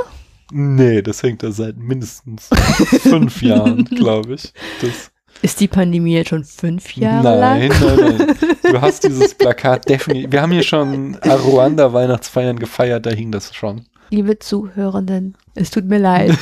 Nee, 0.53 1.01
das 1.01 1.23
hängt 1.23 1.43
da 1.43 1.51
seit 1.51 1.79
mindestens 1.79 2.51
fünf 3.01 3.41
Jahren, 3.43 3.87
glaube 3.87 4.35
ich. 4.35 4.53
Das 4.83 5.11
ist 5.41 5.61
die 5.61 5.69
Pandemie 5.69 6.13
jetzt 6.13 6.29
schon 6.29 6.45
fünf 6.45 6.95
Jahre 6.95 7.39
nein, 7.39 7.71
lang? 7.71 7.97
Nein, 7.97 8.17
nein, 8.19 8.37
Du 8.71 8.81
hast 8.83 9.03
dieses 9.03 9.35
Plakat 9.39 9.89
definitiv. 9.89 10.31
Wir 10.31 10.43
haben 10.43 10.53
hier 10.53 10.63
schon 10.63 11.15
Ruanda 11.15 11.91
Weihnachtsfeiern 11.91 12.59
gefeiert, 12.59 13.07
da 13.07 13.11
hing 13.13 13.33
das 13.33 13.55
schon. 13.55 13.87
Liebe 14.11 14.39
Zuhörenden, 14.39 15.37
es 15.55 15.71
tut 15.71 15.85
mir 15.85 15.99
leid. 15.99 16.31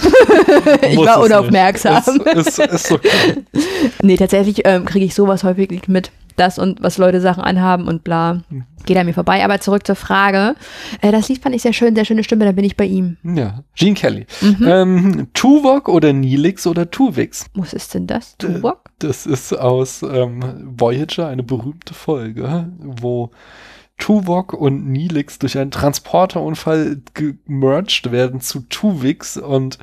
ich 0.88 0.98
war 0.98 1.20
unaufmerksam. 1.20 2.02
Ist, 2.34 2.58
ist, 2.58 2.58
ist 2.58 2.92
okay. 2.92 3.44
nee, 4.02 4.16
tatsächlich 4.16 4.62
ähm, 4.64 4.84
kriege 4.84 5.04
ich 5.04 5.14
sowas 5.14 5.42
häufig 5.42 5.88
mit. 5.88 6.10
das 6.36 6.58
und 6.58 6.82
was 6.82 6.98
Leute 6.98 7.20
Sachen 7.20 7.42
anhaben 7.42 7.88
und 7.88 8.04
bla. 8.04 8.42
Geht 8.84 8.96
an 8.98 9.06
mir 9.06 9.14
vorbei. 9.14 9.44
Aber 9.44 9.58
zurück 9.60 9.86
zur 9.86 9.96
Frage. 9.96 10.54
Äh, 11.00 11.10
das 11.10 11.28
Lied 11.28 11.42
fand 11.42 11.54
ich 11.54 11.62
sehr 11.62 11.72
schön, 11.72 11.94
sehr 11.94 12.04
schöne 12.04 12.22
Stimme, 12.22 12.44
da 12.44 12.52
bin 12.52 12.64
ich 12.64 12.76
bei 12.76 12.84
ihm. 12.84 13.16
Ja, 13.24 13.64
Gene 13.74 13.94
Kelly. 13.94 14.26
Mhm. 14.40 14.66
Ähm, 14.66 15.28
Tuvok 15.34 15.88
oder 15.88 16.12
Nilix 16.12 16.66
oder 16.66 16.90
Tuvix? 16.90 17.46
Was 17.54 17.72
ist 17.72 17.94
denn 17.94 18.06
das? 18.06 18.36
Tuvok? 18.36 18.90
Das 18.98 19.26
ist 19.26 19.52
aus 19.52 20.02
ähm, 20.02 20.40
Voyager 20.78 21.26
eine 21.26 21.42
berühmte 21.42 21.94
Folge, 21.94 22.70
wo 22.78 23.30
Tuvok 23.98 24.52
und 24.52 24.86
Nilix 24.88 25.38
durch 25.38 25.58
einen 25.58 25.70
Transporterunfall 25.70 27.00
gemerged 27.14 28.12
werden 28.12 28.40
zu 28.40 28.60
Tuvix 28.68 29.36
und 29.36 29.78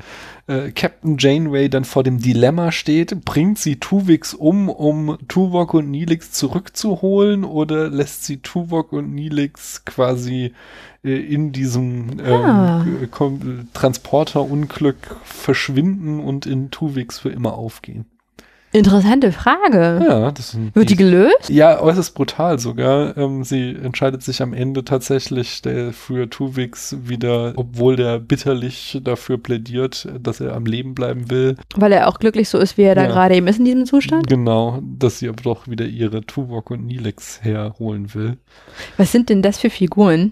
äh, 0.48 0.72
Captain 0.72 1.18
Janeway 1.18 1.68
dann 1.68 1.84
vor 1.84 2.04
dem 2.04 2.20
Dilemma 2.20 2.72
steht, 2.72 3.26
bringt 3.26 3.58
sie 3.58 3.78
Tuvix 3.78 4.34
um, 4.34 4.70
um 4.70 5.18
Tuvok 5.28 5.74
und 5.74 5.90
Nilix 5.90 6.32
zurückzuholen 6.32 7.44
oder 7.44 7.90
lässt 7.90 8.24
sie 8.26 8.38
Tuvok 8.38 8.94
und 8.94 9.14
Nilix 9.14 9.84
quasi 9.84 10.54
äh, 11.04 11.10
in 11.20 11.52
diesem 11.52 12.20
Ah. 12.24 12.86
ähm, 12.86 13.10
Kom- 13.12 13.66
Transporterunglück 13.74 15.18
verschwinden 15.24 16.20
und 16.20 16.46
in 16.46 16.72
Tuvix 16.72 17.20
für 17.20 17.30
immer 17.30 17.54
aufgehen? 17.56 18.06
Interessante 18.74 19.32
Frage. 19.32 20.04
Ja, 20.08 20.32
das 20.32 20.52
sind 20.52 20.76
Wird 20.76 20.90
die 20.90 20.96
gelöst? 20.96 21.50
ja, 21.50 21.80
äußerst 21.80 22.16
brutal 22.16 22.58
sogar. 22.60 23.16
Ähm, 23.18 23.44
sie 23.44 23.70
entscheidet 23.76 24.24
sich 24.24 24.42
am 24.42 24.52
Ende 24.54 24.84
tatsächlich 24.84 25.62
der, 25.62 25.94
für 25.94 26.30
Tuvix 26.30 26.96
wieder, 27.04 27.54
obwohl 27.56 27.96
der 27.96 28.20
bitterlich 28.20 29.00
dafür 29.04 29.38
plädiert, 29.38 30.08
dass 30.20 30.40
er 30.42 30.56
am 30.56 30.66
Leben 30.66 30.96
bleiben 30.96 31.30
will. 31.30 31.56
Weil 31.76 31.92
er 31.92 32.08
auch 32.08 32.18
glücklich 32.20 32.50
so 32.50 32.58
ist, 32.58 32.78
wie 32.78 32.82
er 32.84 32.96
da 32.96 33.04
Ja. 33.04 33.08
gerade 33.10 33.36
eben 33.36 33.48
ist 33.48 33.60
in 33.60 33.66
diesem 33.66 33.86
Zustand? 33.86 34.28
Genau, 34.28 34.80
dass 34.82 35.20
sie 35.20 35.30
aber 35.30 35.42
doch 35.44 35.68
wieder 35.68 35.86
ihre 35.86 36.22
Tuvok 36.26 36.72
und 36.72 36.86
Nilix 36.88 37.42
herholen 37.44 38.14
will. 38.16 38.38
Was 38.98 39.12
sind 39.12 39.30
denn 39.30 39.42
das 39.44 39.60
für 39.60 39.70
Figuren? 39.70 40.32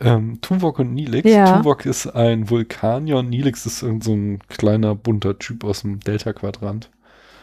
Ähm, 0.00 0.38
Tuvok 0.40 0.78
und 0.78 0.94
Nilix. 0.94 1.30
Ja. 1.30 1.58
Tuvok 1.58 1.84
ist 1.86 2.06
ein 2.08 2.48
Vulkanier 2.50 3.18
und 3.18 3.28
Nilix 3.30 3.66
ist 3.66 3.82
irgend 3.82 4.02
so 4.02 4.12
ein 4.14 4.38
kleiner 4.48 4.94
bunter 4.94 5.38
Typ 5.38 5.62
aus 5.62 5.82
dem 5.82 6.00
Delta-Quadrant. 6.00 6.90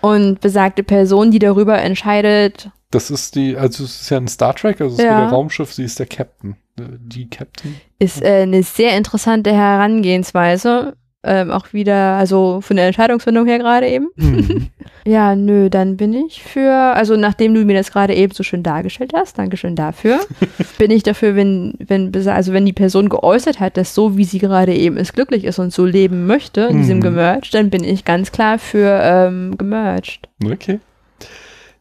Und 0.02 0.40
besagte 0.42 0.84
Person, 0.84 1.32
die 1.32 1.40
darüber 1.40 1.78
entscheidet, 1.82 2.70
Das 2.92 3.12
ist 3.12 3.36
die, 3.36 3.58
also 3.58 3.84
es 3.84 4.02
ist 4.02 4.10
ja 4.10 4.18
ein 4.18 4.28
Star 4.28 4.56
Trek, 4.56 4.80
also 4.80 4.94
es 4.94 5.00
ist 5.00 5.06
Ja. 5.06 5.18
wie 5.18 5.22
der 5.24 5.30
Raumschiff, 5.32 5.74
sie 5.74 5.84
ist 5.84 6.00
der 6.00 6.06
Captain. 6.06 6.56
Äh, 6.80 6.84
Die 7.00 7.30
Captain. 7.30 7.76
ist 8.00 8.22
äh, 8.22 8.44
eine 8.44 8.64
sehr 8.64 8.96
interessante 8.96 9.52
Herangehensweise. 9.52 10.94
Ähm, 11.28 11.52
auch 11.52 11.74
wieder, 11.74 12.16
also 12.16 12.62
von 12.62 12.78
der 12.78 12.88
Entscheidungsfindung 12.88 13.46
her 13.46 13.60
gerade 13.60 13.88
eben. 13.88 14.08
Mhm. 14.16 14.68
Ja, 15.06 15.38
nö, 15.38 15.70
dann 15.70 15.96
bin 15.96 16.12
ich 16.14 16.44
für, 16.44 16.70
also 16.74 17.16
nachdem 17.16 17.54
du 17.54 17.64
mir 17.64 17.78
das 17.78 17.94
gerade 17.94 18.14
eben 18.14 18.34
so 18.34 18.44
schön 18.44 18.62
dargestellt 18.62 19.14
hast, 19.16 19.38
Dankeschön 19.38 19.74
dafür, 19.74 20.20
bin 20.78 20.92
ich 20.92 21.02
dafür, 21.02 21.34
wenn, 21.34 21.76
wenn, 21.80 22.12
also 22.28 22.52
wenn 22.52 22.66
die 22.66 22.74
Person 22.74 23.08
geäußert 23.08 23.62
hat, 23.62 23.78
dass 23.78 23.96
so 23.96 24.18
wie 24.18 24.26
sie 24.26 24.40
gerade 24.40 24.74
eben 24.76 24.98
ist, 24.98 25.14
glücklich 25.14 25.46
ist 25.46 25.60
und 25.60 25.72
so 25.72 25.86
leben 25.86 26.28
möchte 26.28 26.60
in 26.62 26.80
diesem 26.80 26.98
Mhm. 26.98 27.04
Gemerged, 27.04 27.54
dann 27.54 27.70
bin 27.70 27.86
ich 27.86 28.04
ganz 28.04 28.34
klar 28.34 28.60
für 28.60 29.00
ähm, 29.02 29.58
Gemerged. 29.58 30.28
Okay. 30.44 30.82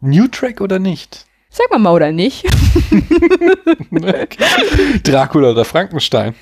New 0.01 0.29
Track 0.29 0.61
oder 0.61 0.79
nicht? 0.79 1.27
Sag 1.57 1.71
mal 1.71 1.79
mal 1.79 1.93
oder 1.95 2.13
nicht. 2.13 2.45
okay. 3.91 4.99
Dracula 5.03 5.53
oder 5.53 5.65
Frankenstein? 5.65 6.35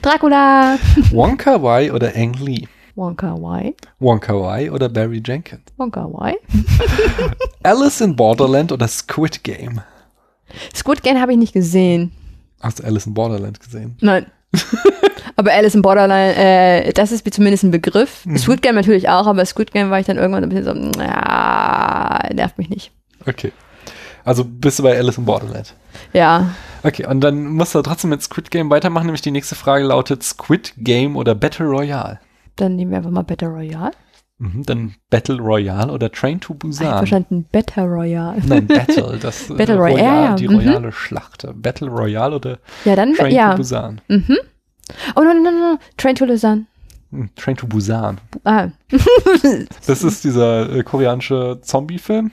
Dracula. 0.00 0.78
Wonka 1.10 1.62
Wai 1.62 1.92
oder 1.92 2.16
Ang 2.16 2.32
Lee? 2.40 2.66
Wonka 2.94 3.34
why? 3.34 3.74
Wonka 4.00 4.32
Wai 4.32 4.70
oder 4.70 4.88
Barry 4.88 5.20
Jenkins? 5.22 5.60
Wonka 5.76 6.06
why? 6.06 6.38
Alice 7.62 8.00
in 8.00 8.16
Borderland 8.16 8.72
oder 8.72 8.88
Squid 8.88 9.44
Game? 9.44 9.82
Squid 10.74 11.02
Game 11.02 11.20
habe 11.20 11.32
ich 11.32 11.38
nicht 11.38 11.52
gesehen. 11.52 12.10
Hast 12.62 12.78
du 12.78 12.84
Alice 12.84 13.06
in 13.06 13.12
Borderland 13.12 13.60
gesehen? 13.60 13.98
Nein. 14.00 14.24
aber 15.36 15.52
Alice 15.52 15.74
in 15.74 15.82
Borderline, 15.82 16.34
äh, 16.34 16.92
das 16.94 17.12
ist 17.12 17.26
mir 17.26 17.30
zumindest 17.30 17.64
ein 17.64 17.72
Begriff. 17.72 18.26
Squid 18.38 18.62
Game 18.62 18.76
natürlich 18.76 19.10
auch, 19.10 19.26
aber 19.26 19.44
Squid 19.44 19.70
Game 19.70 19.90
war 19.90 20.00
ich 20.00 20.06
dann 20.06 20.16
irgendwann 20.16 20.44
ein 20.44 20.48
bisschen 20.48 20.92
so, 20.94 20.98
ja, 20.98 22.20
nervt 22.32 22.56
mich 22.56 22.70
nicht. 22.70 22.90
Okay. 23.26 23.52
Also 24.24 24.44
bist 24.44 24.78
du 24.78 24.82
bei 24.84 24.96
Alice 24.96 25.18
in 25.18 25.24
Borderland. 25.24 25.74
Ja, 26.12 26.50
Okay, 26.84 27.06
und 27.06 27.20
dann 27.20 27.44
musst 27.46 27.74
du 27.76 27.82
trotzdem 27.82 28.10
mit 28.10 28.22
Squid 28.22 28.50
Game 28.50 28.68
weitermachen, 28.68 29.06
nämlich 29.06 29.22
die 29.22 29.30
nächste 29.30 29.54
Frage 29.54 29.84
lautet 29.84 30.22
Squid 30.24 30.74
Game 30.78 31.16
oder 31.16 31.34
Battle 31.34 31.66
Royale? 31.66 32.18
dann 32.56 32.76
nehmen 32.76 32.90
wir 32.90 32.98
einfach 32.98 33.10
mal 33.10 33.22
Battle 33.22 33.48
Royale. 33.48 33.92
Mhm, 34.38 34.64
dann 34.66 34.94
Battle 35.08 35.38
Royale 35.38 35.90
oder 35.92 36.10
Train 36.10 36.40
to 36.40 36.52
Ich 36.54 36.58
Busan? 36.58 36.96
verstanden, 36.98 37.46
Battle 37.52 37.84
Royale. 37.84 38.42
Nein, 38.44 38.66
Battle, 38.66 39.18
das 39.22 39.48
äh, 39.48 39.54
Battle 39.54 39.76
Royale, 39.76 39.92
Royale, 40.02 40.34
die 40.36 40.48
mhm. 40.48 40.56
royale 40.56 40.92
Schlacht. 40.92 41.46
Battle 41.54 41.88
Royale 41.88 42.34
oder 42.36 42.58
Ja, 42.84 42.96
dann, 42.96 43.14
Train 43.14 43.34
ja. 43.34 43.52
to 43.52 43.56
Busan? 43.58 44.00
Mhm. 44.08 44.36
Oh, 45.14 45.20
no, 45.22 45.32
no, 45.32 45.40
no, 45.42 45.50
no. 45.50 45.78
Train 45.96 46.16
to 46.16 46.24
Lausanne. 46.26 46.66
Hm, 47.10 47.30
Train 47.36 47.56
to 47.56 47.66
Busan. 47.66 48.18
Ah. 48.44 48.68
Das 49.86 50.02
ist 50.02 50.24
dieser 50.24 50.70
äh, 50.74 50.82
koreanische 50.82 51.60
Zombie-Film. 51.62 52.32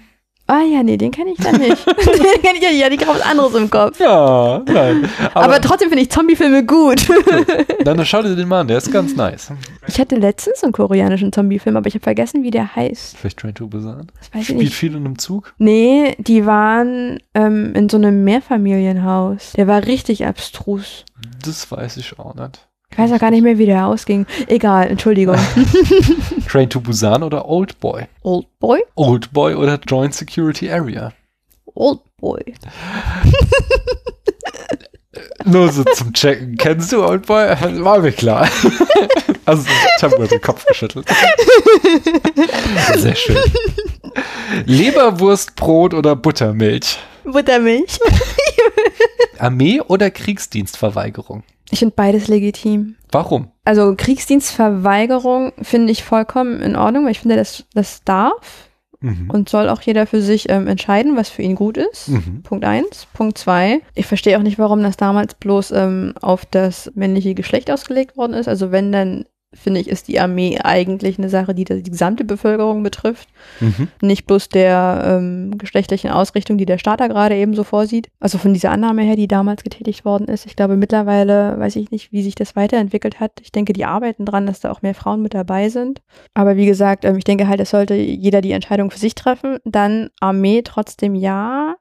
Ah, 0.49 0.61
ja, 0.63 0.83
nee, 0.83 0.97
den 0.97 1.11
kenne 1.11 1.31
ich 1.31 1.37
dann 1.37 1.59
nicht. 1.59 1.85
den 1.87 2.41
kenne 2.41 2.57
ich 2.57 2.63
ja, 2.63 2.69
ja, 2.71 2.89
die 2.89 2.99
was 2.99 3.21
anderes 3.21 3.53
im 3.55 3.69
Kopf. 3.69 3.99
Ja, 3.99 4.61
nein. 4.65 5.09
Aber, 5.33 5.45
Aber, 5.45 5.61
trotzdem 5.61 5.89
finde 5.89 6.03
ich 6.03 6.09
Zombie-Filme 6.09 6.65
gut. 6.65 7.07
dann 7.83 8.03
schau 8.05 8.21
dir 8.21 8.35
den 8.35 8.47
mal 8.47 8.61
an, 8.61 8.67
der 8.67 8.77
ist 8.77 8.91
ganz 8.91 9.15
nice. 9.15 9.51
ich 9.87 9.99
hatte 9.99 10.15
letztens 10.15 10.63
einen 10.63 10.73
koreanischen 10.73 11.31
Zombie-Film, 11.31 11.77
aber 11.77 11.87
ich 11.87 11.93
habe 11.95 12.03
vergessen, 12.03 12.43
wie 12.43 12.51
der 12.51 12.75
heißt. 12.75 13.17
Vielleicht 13.17 13.39
Train 13.39 13.55
to 13.55 13.67
Busan. 13.67 14.07
Das 14.19 14.33
weiß 14.33 14.41
ich 14.41 14.45
Spielt 14.47 14.59
nicht. 14.59 14.73
viel 14.75 14.91
in 14.95 15.05
einem 15.05 15.19
Zug. 15.19 15.53
Nee, 15.57 16.15
die 16.19 16.45
waren 16.45 17.19
ähm, 17.33 17.73
in 17.75 17.89
so 17.89 17.97
einem 17.97 18.23
Mehrfamilienhaus. 18.23 19.53
Der 19.53 19.67
war 19.67 19.85
richtig 19.85 20.25
abstrus. 20.25 21.05
Das 21.43 21.71
weiß 21.71 21.97
ich 21.97 22.17
auch 22.19 22.35
nicht. 22.35 22.68
Ich 22.99 23.05
weiß 23.05 23.13
auch 23.13 23.19
gar 23.19 23.31
nicht 23.31 23.43
mehr, 23.43 23.57
wie 23.57 23.65
der 23.65 23.87
ausging. 23.87 24.25
Egal, 24.47 24.89
Entschuldigung. 24.89 25.37
Train 26.49 26.69
to 26.69 26.81
Busan 26.81 27.23
oder 27.23 27.47
Old 27.47 27.79
Boy? 27.79 28.03
Old 28.23 28.45
Boy? 28.59 28.81
Old 28.95 29.31
Boy 29.31 29.55
oder 29.55 29.79
Joint 29.87 30.13
Security 30.13 30.69
Area? 30.69 31.13
Old 31.75 32.01
Boy. 32.17 32.43
Nur 35.45 35.71
so 35.71 35.85
zum 35.85 36.11
Checken. 36.11 36.57
Kennst 36.57 36.91
du 36.91 37.01
Old 37.01 37.25
Boy? 37.25 37.47
War 37.85 37.99
mir 37.99 38.11
klar. 38.11 38.49
Also, 39.45 39.63
ich 39.95 40.03
habe 40.03 40.17
nur 40.17 40.27
den 40.27 40.41
Kopf 40.41 40.65
geschüttelt. 40.65 41.07
Sehr 42.95 43.15
schön. 43.15 43.37
Leberwurstbrot 44.65 45.93
oder 45.93 46.17
Buttermilch? 46.17 46.99
Buttermilch. 47.23 47.97
Armee 49.37 49.79
oder 49.79 50.11
Kriegsdienstverweigerung? 50.11 51.43
Ich 51.71 51.79
finde 51.79 51.93
beides 51.95 52.27
legitim. 52.27 52.95
Warum? 53.11 53.51
Also 53.65 53.95
Kriegsdienstverweigerung 53.95 55.53
finde 55.61 55.91
ich 55.91 56.03
vollkommen 56.03 56.61
in 56.61 56.75
Ordnung, 56.75 57.05
weil 57.05 57.11
ich 57.11 57.19
finde, 57.19 57.35
das, 57.35 57.65
das 57.73 58.03
darf 58.03 58.65
Mhm. 59.01 59.29
und 59.29 59.47
soll 59.47 59.69
auch 59.69 59.81
jeder 59.81 60.05
für 60.05 60.21
sich 60.21 60.49
ähm, 60.49 60.67
entscheiden, 60.67 61.15
was 61.15 61.29
für 61.29 61.41
ihn 61.41 61.55
gut 61.55 61.77
ist. 61.77 62.09
Mhm. 62.09 62.41
Punkt 62.43 62.65
eins. 62.65 63.07
Punkt 63.13 63.37
zwei. 63.37 63.79
Ich 63.95 64.05
verstehe 64.05 64.37
auch 64.37 64.41
nicht, 64.43 64.59
warum 64.59 64.83
das 64.83 64.97
damals 64.97 65.35
bloß 65.35 65.71
ähm, 65.71 66.13
auf 66.19 66.45
das 66.45 66.91
männliche 66.95 67.33
Geschlecht 67.33 67.71
ausgelegt 67.71 68.17
worden 68.17 68.33
ist. 68.33 68.49
Also 68.49 68.73
wenn, 68.73 68.91
dann 68.91 69.23
finde 69.53 69.79
ich, 69.79 69.87
ist 69.87 70.07
die 70.07 70.19
Armee 70.19 70.59
eigentlich 70.63 71.17
eine 71.17 71.29
Sache, 71.29 71.55
die 71.55 71.63
die 71.63 71.83
gesamte 71.83 72.23
Bevölkerung 72.23 72.83
betrifft. 72.83 73.29
Mhm. 73.59 73.87
Nicht 74.01 74.27
bloß 74.27 74.49
der 74.49 75.03
ähm, 75.05 75.57
geschlechtlichen 75.57 76.11
Ausrichtung, 76.11 76.57
die 76.57 76.65
der 76.65 76.77
Staat 76.77 76.99
da 76.99 77.07
gerade 77.07 77.35
eben 77.35 77.55
so 77.55 77.63
vorsieht. 77.63 78.09
Also 78.19 78.37
von 78.37 78.53
dieser 78.53 78.71
Annahme 78.71 79.01
her, 79.01 79.15
die 79.15 79.27
damals 79.27 79.63
getätigt 79.63 80.05
worden 80.05 80.27
ist. 80.27 80.45
Ich 80.45 80.55
glaube, 80.55 80.77
mittlerweile 80.77 81.57
weiß 81.59 81.77
ich 81.77 81.89
nicht, 81.89 82.11
wie 82.11 82.21
sich 82.21 82.35
das 82.35 82.55
weiterentwickelt 82.55 83.19
hat. 83.19 83.31
Ich 83.41 83.51
denke, 83.51 83.73
die 83.73 83.85
arbeiten 83.85 84.25
dran, 84.25 84.45
dass 84.45 84.59
da 84.59 84.71
auch 84.71 84.83
mehr 84.83 84.95
Frauen 84.95 85.21
mit 85.21 85.33
dabei 85.33 85.69
sind. 85.69 86.01
Aber 86.35 86.55
wie 86.55 86.67
gesagt, 86.67 87.03
ähm, 87.03 87.17
ich 87.17 87.23
denke 87.23 87.47
halt, 87.47 87.59
es 87.59 87.71
sollte 87.71 87.95
jeder 87.95 88.41
die 88.41 88.51
Entscheidung 88.51 88.91
für 88.91 88.99
sich 88.99 89.15
treffen. 89.15 89.57
Dann 89.65 90.09
Armee 90.19 90.61
trotzdem 90.63 91.15
ja, 91.15 91.75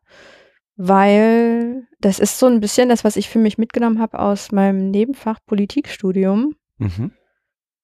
weil 0.76 1.86
das 2.00 2.18
ist 2.18 2.38
so 2.38 2.46
ein 2.46 2.60
bisschen 2.60 2.88
das, 2.88 3.04
was 3.04 3.16
ich 3.16 3.28
für 3.28 3.38
mich 3.38 3.58
mitgenommen 3.58 4.00
habe 4.00 4.18
aus 4.20 4.52
meinem 4.52 4.90
Nebenfach 4.90 5.38
Politikstudium 5.44 6.54
Mhm. 6.78 7.10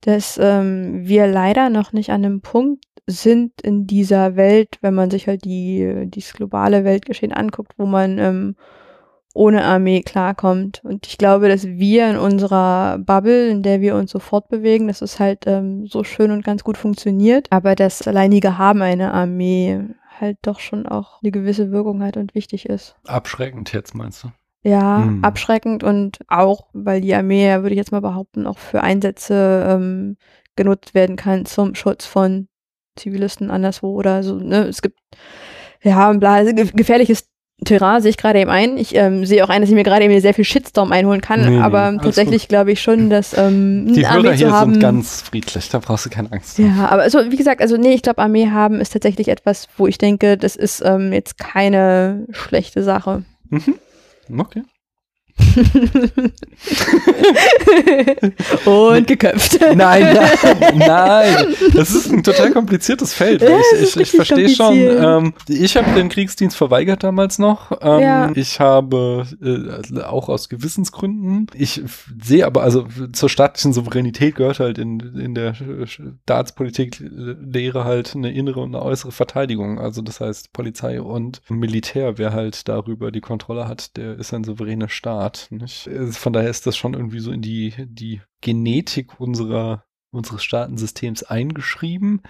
Dass 0.05 0.39
ähm, 0.41 1.07
wir 1.07 1.27
leider 1.27 1.71
noch 1.71 1.93
nicht 1.93 2.11
an 2.11 2.25
einem 2.25 2.41
Punkt 2.41 2.85
sind 3.07 3.61
in 3.63 3.87
dieser 3.87 4.37
Welt, 4.37 4.79
wenn 4.81 4.95
man 4.95 5.11
sich 5.11 5.27
halt 5.27 5.45
die, 5.45 6.05
dieses 6.07 6.35
globale 6.35 6.85
Weltgeschehen 6.85 7.33
anguckt, 7.33 7.73
wo 7.77 7.87
man 7.87 8.19
ähm, 8.19 8.57
ohne 9.35 9.65
Armee 9.65 10.03
klarkommt. 10.03 10.83
Und 10.85 11.07
ich 11.07 11.19
glaube, 11.19 11.49
dass 11.49 11.67
wir 11.67 12.09
in 12.09 12.17
unserer 12.17 12.99
Bubble, 12.99 13.49
in 13.49 13.63
der 13.63 13.81
wir 13.81 13.97
uns 13.97 14.11
so 14.11 14.19
fortbewegen, 14.19 14.89
dass 14.89 15.03
es 15.03 15.19
halt 15.19 15.47
ähm, 15.47 15.87
so 15.87 16.05
schön 16.05 16.31
und 16.31 16.45
ganz 16.45 16.65
gut 16.65 16.79
funktioniert, 16.79 17.49
aber 17.51 17.75
das 17.75 18.07
alleinige 18.07 18.59
Haben 18.59 18.83
einer 18.83 19.13
Armee 19.13 19.81
halt 20.21 20.39
doch 20.43 20.61
schon 20.61 20.87
auch 20.87 21.21
eine 21.23 21.33
gewisse 21.33 21.73
Wirkung 21.73 22.03
hat 22.03 22.17
und 22.17 22.35
wichtig 22.35 22.67
ist. 22.67 22.97
Abschreckend 23.07 23.73
jetzt, 23.73 23.95
meinst 23.95 24.23
du? 24.25 24.29
Ja, 24.67 25.03
Hm. 25.05 25.23
abschreckend 25.23 25.85
und 25.85 26.19
auch, 26.29 26.69
weil 26.73 27.03
die 27.03 27.15
Armee, 27.15 27.47
ja, 27.47 27.63
würde 27.63 27.75
ich 27.75 27.79
jetzt 27.79 27.93
mal 27.93 28.01
behaupten, 28.01 28.47
auch 28.47 28.57
für 28.59 28.83
Einsätze 28.83 29.67
ähm, 29.69 30.17
genutzt 30.57 30.95
werden 30.95 31.17
kann 31.17 31.45
zum 31.45 31.75
Schutz 31.75 32.07
von 32.07 32.49
Zivilisten 32.97 33.51
anderswo 33.51 33.91
oder 33.93 34.23
so. 34.23 34.37
Ne? 34.37 34.63
Es 34.69 34.81
gibt 34.81 34.99
ja 35.83 36.11
bla, 36.15 36.43
ge- 36.45 36.71
gefährliches 36.75 37.29
Terrain 37.65 38.01
sehe 38.03 38.11
ich 38.11 38.17
gerade 38.17 38.41
eben 38.41 38.51
ein. 38.51 38.79
Ich 38.79 38.95
ähm, 38.95 39.25
sehe 39.27 39.45
auch 39.45 39.49
ein, 39.49 39.61
dass 39.61 39.69
ich 39.69 39.75
mir 39.77 39.85
gerade 39.85 40.05
eben 40.05 40.21
sehr 40.21 40.35
viel 40.35 40.45
Shitstorm 40.45 40.93
einholen 40.93 41.21
kann, 41.21 41.41
Nee, 41.43 41.51
nee, 41.51 41.61
aber 41.61 41.83
alles 41.83 42.01
tatsächlich 42.03 42.49
glaube 42.49 42.73
ich 42.73 42.81
schon, 42.83 43.11
dass 43.11 43.37
ähm, 43.37 43.87
Die 43.95 44.07
eine 44.07 44.17
Armee 44.17 44.23
Hörer 44.29 44.33
zu 44.37 44.39
hier 44.47 44.53
haben. 44.53 44.73
sind 44.75 44.81
ganz 44.83 45.21
friedlich, 45.23 45.69
da 45.69 45.79
brauchst 45.79 46.07
du 46.07 46.11
keine 46.11 46.33
Angst 46.33 46.59
haben. 46.59 46.67
ja, 46.77 46.89
aber 46.89 47.03
also, 47.03 47.19
wie 47.31 47.37
gesagt, 47.37 47.61
also 47.61 47.77
nee, 47.77 47.93
ich 47.95 48.03
glaube, 48.03 48.23
Armee 48.23 48.49
haben 48.51 48.81
ist 48.81 48.93
tatsächlich 48.93 49.29
etwas, 49.29 49.69
wo 49.77 49.87
ich 49.87 49.99
denke, 49.99 50.37
das 50.39 50.57
ist 50.57 50.83
ähm, 50.85 51.13
jetzt 51.13 51.39
keine 51.39 52.27
schlechte 52.31 52.83
Sache. 52.83 53.25
Mhm. 53.51 53.75
Okay. 54.31 54.63
Und 58.65 59.07
geköpft. 59.07 59.59
Nein, 59.75 60.15
nein, 60.15 60.75
nein. 60.77 61.55
Das 61.75 61.91
ist 61.91 62.11
ein 62.11 62.23
total 62.23 62.51
kompliziertes 62.53 63.13
Feld. 63.13 63.43
Ja, 63.43 63.59
ich 63.73 63.83
ich, 63.83 63.97
ich 63.97 64.11
verstehe 64.11 64.49
schon. 64.49 64.75
Ähm, 64.77 65.35
ich 65.49 65.77
habe 65.77 65.91
den 65.93 66.09
Kriegsdienst 66.09 66.57
verweigert 66.57 67.03
damals 67.05 67.39
noch. 67.39 67.73
Ähm, 67.83 68.01
Ja. 68.01 68.31
Ich 68.35 68.61
habe 68.61 69.27
äh, 69.43 70.01
auch 70.03 70.29
aus 70.29 70.49
Gewissensgründen. 70.49 71.47
Ich 71.55 71.83
sehe 72.23 72.47
aber, 72.47 72.63
also 72.63 72.87
zur 73.13 73.29
staatlichen 73.29 73.73
Souveränität 73.73 74.37
gehört 74.37 74.61
halt 74.61 74.79
in, 74.79 75.01
in 75.19 75.35
der 75.35 75.55
Staatspolitik 75.55 76.99
Lehre 77.01 77.85
halt 77.85 78.15
eine 78.15 78.33
innere 78.33 78.61
und 78.61 78.75
eine 78.75 78.85
äußere 78.85 79.13
Verteidigung. 79.13 79.79
Also 79.79 80.03
das 80.03 80.21
heißt 80.21 80.53
Polizei 80.53 81.01
und 81.01 81.41
Militär, 81.49 82.19
wer 82.19 82.33
halt 82.33 82.69
darüber 82.69 83.11
die 83.11 83.21
Kontrolle 83.21 83.69
hat, 83.69 83.97
der 83.97 84.19
ist 84.19 84.33
ein 84.35 84.45
souveräner 84.45 84.89
Staat. 84.89 85.24
Nicht? 85.51 85.87
Äh, 85.87 86.13
Von 86.13 86.33
daher 86.33 86.51
ist 86.51 86.67
das 86.67 86.77
schon 86.77 86.95
irgendwie 86.95 87.21
so 87.21 87.33
in 87.33 87.43
die, 87.43 87.75
die 87.87 88.21
Genetik 88.41 89.21
unserer, 89.21 89.85
unseres 90.11 90.45
Staatensystems 90.45 91.23
eingeschrieben. 91.23 92.23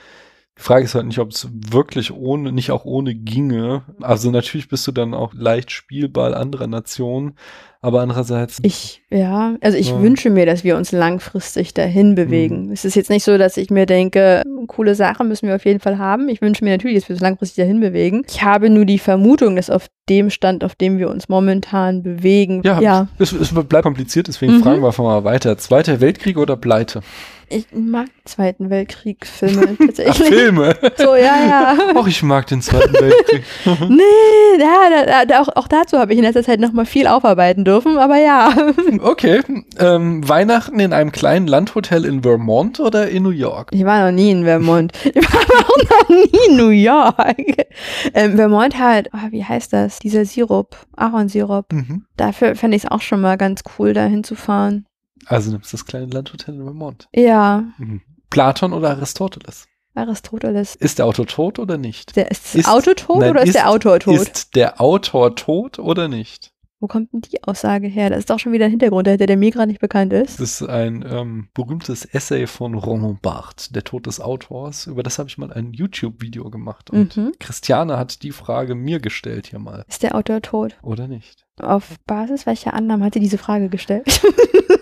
Die 0.56 0.62
Frage 0.62 0.84
ist 0.84 0.94
halt 0.94 1.06
nicht, 1.06 1.18
ob 1.18 1.30
es 1.32 1.48
wirklich 1.52 2.12
ohne, 2.12 2.52
nicht 2.52 2.70
auch 2.70 2.84
ohne 2.84 3.12
ginge. 3.14 3.82
Also 4.00 4.30
natürlich 4.30 4.68
bist 4.68 4.86
du 4.86 4.92
dann 4.92 5.12
auch 5.12 5.34
leicht 5.34 5.72
Spielball 5.72 6.32
anderer 6.32 6.68
Nationen, 6.68 7.34
aber 7.80 8.00
andererseits 8.02 8.60
Ich, 8.62 9.02
ja, 9.10 9.56
also 9.60 9.76
ich 9.76 9.88
Ja. 9.90 10.00
wünsche 10.00 10.30
mir, 10.30 10.46
dass 10.46 10.62
wir 10.62 10.76
uns 10.76 10.92
langfristig 10.92 11.74
dahin 11.74 12.14
bewegen. 12.14 12.70
Es 12.72 12.84
ist 12.84 12.94
jetzt 12.94 13.10
nicht 13.10 13.24
so, 13.24 13.36
dass 13.36 13.56
ich 13.56 13.68
mir 13.70 13.84
denke, 13.84 14.44
coole 14.68 14.94
Sache 14.94 15.24
müssen 15.24 15.48
wir 15.48 15.56
auf 15.56 15.64
jeden 15.64 15.80
Fall 15.80 15.98
haben. 15.98 16.28
Ich 16.28 16.40
wünsche 16.40 16.64
mir 16.64 16.70
natürlich, 16.70 17.00
dass 17.00 17.08
wir 17.08 17.14
uns 17.14 17.20
langfristig 17.22 17.56
dahin 17.64 17.80
bewegen. 17.80 18.22
Ich 18.28 18.42
habe 18.44 18.70
nur 18.70 18.84
die 18.84 19.00
Vermutung, 19.00 19.56
dass 19.56 19.70
auf 19.70 19.88
dem 20.08 20.30
Stand, 20.30 20.62
auf 20.62 20.76
dem 20.76 20.98
wir 20.98 21.10
uns 21.10 21.28
momentan 21.28 22.04
bewegen, 22.04 22.62
ja, 22.64 22.80
ja 22.80 23.08
Es, 23.18 23.32
es 23.32 23.52
bleibt 23.52 23.82
kompliziert, 23.82 24.28
deswegen 24.28 24.58
Mhm. 24.58 24.62
fragen 24.62 24.82
wir 24.82 24.86
einfach 24.86 25.02
mal 25.04 25.24
weiter. 25.24 25.58
Zweiter 25.58 26.00
Weltkrieg 26.00 26.38
oder 26.38 26.56
Pleite? 26.56 27.02
Ich 27.48 27.66
mag 27.72 28.08
Zweiten 28.24 28.70
Weltkrieg-Filme 28.70 29.76
Ach, 29.78 29.86
tatsächlich. 29.86 30.28
Filme. 30.28 30.76
So, 30.96 31.14
ja, 31.14 31.36
ja. 31.46 31.76
Auch 31.94 32.06
ich 32.06 32.22
mag 32.22 32.46
den 32.46 32.62
Zweiten 32.62 32.94
Weltkrieg. 32.94 33.44
Nee, 33.88 34.62
ja, 34.62 35.04
da, 35.04 35.24
da, 35.24 35.40
auch, 35.40 35.48
auch 35.54 35.68
dazu 35.68 35.98
habe 35.98 36.12
ich 36.12 36.18
in 36.18 36.24
letzter 36.24 36.42
Zeit 36.42 36.60
noch 36.60 36.72
mal 36.72 36.86
viel 36.86 37.06
aufarbeiten 37.06 37.64
dürfen, 37.64 37.98
aber 37.98 38.16
ja. 38.18 38.54
Okay. 39.00 39.42
Ähm, 39.78 40.26
Weihnachten 40.26 40.80
in 40.80 40.92
einem 40.92 41.12
kleinen 41.12 41.46
Landhotel 41.46 42.04
in 42.04 42.22
Vermont 42.22 42.80
oder 42.80 43.08
in 43.08 43.22
New 43.22 43.30
York? 43.30 43.68
Ich 43.72 43.84
war 43.84 44.06
noch 44.06 44.14
nie 44.14 44.30
in 44.30 44.44
Vermont. 44.44 44.92
Ich 45.04 45.32
war 45.32 45.40
auch 45.40 45.90
noch 45.90 46.08
nie 46.08 46.48
in 46.48 46.56
New 46.56 46.70
York. 46.70 47.14
Ähm, 48.14 48.36
Vermont 48.36 48.78
hat, 48.78 49.08
oh, 49.12 49.30
wie 49.30 49.44
heißt 49.44 49.72
das? 49.72 49.98
Dieser 49.98 50.24
Sirup, 50.24 50.76
Ahornsirup. 50.96 51.72
Mhm. 51.72 52.04
Dafür 52.16 52.54
fände 52.54 52.76
ich 52.76 52.84
es 52.84 52.90
auch 52.90 53.00
schon 53.00 53.20
mal 53.20 53.36
ganz 53.36 53.62
cool, 53.78 53.92
da 53.92 54.04
hinzufahren. 54.06 54.86
Also 55.26 55.50
nimmst 55.52 55.72
du 55.72 55.76
das 55.76 55.86
kleine 55.86 56.06
Landhotel 56.06 56.54
in 56.56 56.64
Vermont. 56.64 57.08
Ja, 57.14 57.64
Mhm. 57.78 58.02
Platon 58.30 58.72
oder 58.72 58.90
Aristoteles? 58.90 59.66
Aristoteles. 59.94 60.74
Ist 60.74 60.98
der 60.98 61.06
Autor 61.06 61.26
tot 61.26 61.58
oder 61.58 61.78
nicht? 61.78 62.16
Der, 62.16 62.30
ist 62.30 62.44
das 62.46 62.54
Ist- 62.56 62.68
Auto 62.68 62.94
tot 62.94 63.20
nein, 63.20 63.30
oder 63.30 63.42
ist, 63.42 63.48
ist- 63.50 63.54
der 63.54 63.70
Autor 63.70 64.00
tot? 64.00 64.14
Ist 64.20 64.54
der 64.56 64.80
Autor 64.80 65.36
tot 65.36 65.78
oder 65.78 66.08
nicht? 66.08 66.50
Wo 66.80 66.88
kommt 66.88 67.12
denn 67.14 67.22
die 67.22 67.42
Aussage 67.44 67.86
her? 67.86 68.10
Das 68.10 68.18
ist 68.18 68.30
doch 68.30 68.38
schon 68.38 68.52
wieder 68.52 68.66
ein 68.66 68.70
Hintergrund, 68.72 69.06
der, 69.06 69.16
der 69.16 69.36
mir 69.38 69.50
gerade 69.50 69.68
nicht 69.68 69.80
bekannt 69.80 70.12
ist. 70.12 70.38
Das 70.40 70.60
ist 70.60 70.68
ein 70.68 71.02
ähm, 71.08 71.48
berühmtes 71.54 72.04
Essay 72.04 72.46
von 72.46 72.74
Roland 72.74 73.22
Barthes, 73.22 73.70
Der 73.70 73.84
Tod 73.84 74.04
des 74.06 74.20
Autors. 74.20 74.86
Über 74.86 75.02
das 75.02 75.18
habe 75.18 75.28
ich 75.30 75.38
mal 75.38 75.50
ein 75.52 75.72
YouTube-Video 75.72 76.50
gemacht. 76.50 76.90
Und 76.90 77.16
Mhm. 77.16 77.32
Christiane 77.38 77.96
hat 77.96 78.22
die 78.22 78.32
Frage 78.32 78.74
mir 78.74 79.00
gestellt 79.00 79.46
hier 79.46 79.60
mal. 79.60 79.84
Ist 79.88 80.02
der 80.02 80.14
Autor 80.14 80.42
tot? 80.42 80.76
Oder 80.82 81.08
nicht? 81.08 81.43
Auf 81.62 82.00
Basis 82.06 82.46
welcher 82.46 82.74
Annahmen 82.74 83.04
hat 83.04 83.14
sie 83.14 83.20
diese 83.20 83.38
Frage 83.38 83.68
gestellt? 83.68 84.20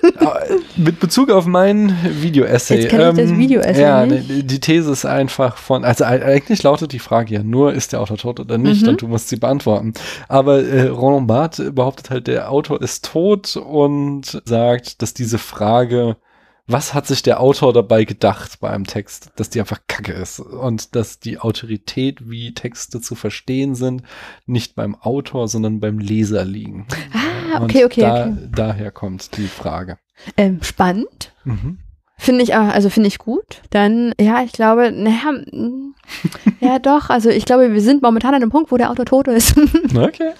Äh, 0.02 0.56
Mit 0.80 1.00
Bezug 1.00 1.30
auf 1.30 1.44
mein 1.44 1.94
Video-Essay. 2.02 2.80
Jetzt 2.82 2.90
kenn 2.90 3.10
ich 3.10 3.16
das 3.16 3.36
Video-Essay 3.36 3.82
Ja, 3.82 4.06
nicht. 4.06 4.50
die 4.50 4.58
These 4.58 4.90
ist 4.90 5.04
einfach 5.04 5.58
von, 5.58 5.84
also 5.84 6.04
eigentlich 6.04 6.62
lautet 6.62 6.92
die 6.92 6.98
Frage 6.98 7.34
ja 7.34 7.42
nur, 7.42 7.74
ist 7.74 7.92
der 7.92 8.00
Autor 8.00 8.16
tot 8.16 8.40
oder 8.40 8.56
nicht? 8.56 8.82
Mhm. 8.82 8.88
Und 8.88 9.02
du 9.02 9.08
musst 9.08 9.28
sie 9.28 9.36
beantworten. 9.36 9.92
Aber 10.28 10.62
äh, 10.62 10.88
Roland 10.88 11.26
Barthes 11.26 11.74
behauptet 11.74 12.08
halt, 12.08 12.26
der 12.26 12.50
Autor 12.50 12.80
ist 12.80 13.04
tot 13.04 13.54
und 13.56 14.40
sagt, 14.46 15.02
dass 15.02 15.12
diese 15.12 15.36
Frage, 15.36 16.16
was 16.72 16.94
hat 16.94 17.06
sich 17.06 17.22
der 17.22 17.40
Autor 17.40 17.72
dabei 17.72 18.04
gedacht 18.04 18.58
bei 18.60 18.70
einem 18.70 18.86
Text, 18.86 19.30
dass 19.36 19.50
die 19.50 19.60
einfach 19.60 19.80
kacke 19.88 20.12
ist 20.12 20.40
und 20.40 20.94
dass 20.96 21.20
die 21.20 21.38
Autorität, 21.38 22.28
wie 22.30 22.54
Texte 22.54 23.00
zu 23.00 23.14
verstehen 23.14 23.74
sind, 23.74 24.02
nicht 24.46 24.74
beim 24.74 24.94
Autor, 24.94 25.48
sondern 25.48 25.80
beim 25.80 25.98
Leser 25.98 26.44
liegen. 26.44 26.86
Ah, 27.12 27.58
Und 27.58 27.64
okay, 27.64 27.84
okay, 27.84 28.00
da, 28.00 28.26
okay. 28.26 28.48
Daher 28.54 28.90
kommt 28.90 29.36
die 29.36 29.46
Frage. 29.48 29.98
Ähm, 30.36 30.62
spannend. 30.62 31.32
Mhm. 31.44 31.78
Finde 32.18 32.44
ich, 32.44 32.54
auch- 32.54 32.68
also 32.68 32.88
finde 32.88 33.08
ich 33.08 33.18
gut. 33.18 33.62
Dann, 33.70 34.12
ja, 34.20 34.44
ich 34.44 34.52
glaube, 34.52 34.92
naja, 34.92 35.32
mm, 35.32 35.94
ja 36.60 36.78
doch, 36.78 37.10
also 37.10 37.30
ich 37.30 37.44
glaube, 37.44 37.72
wir 37.72 37.80
sind 37.80 38.00
momentan 38.02 38.34
an 38.34 38.42
einem 38.42 38.50
Punkt, 38.50 38.70
wo 38.70 38.76
der 38.76 38.90
Autor 38.90 39.06
tot 39.06 39.26
ist. 39.28 39.56
ich 39.84 39.96
Okay. 39.96 40.30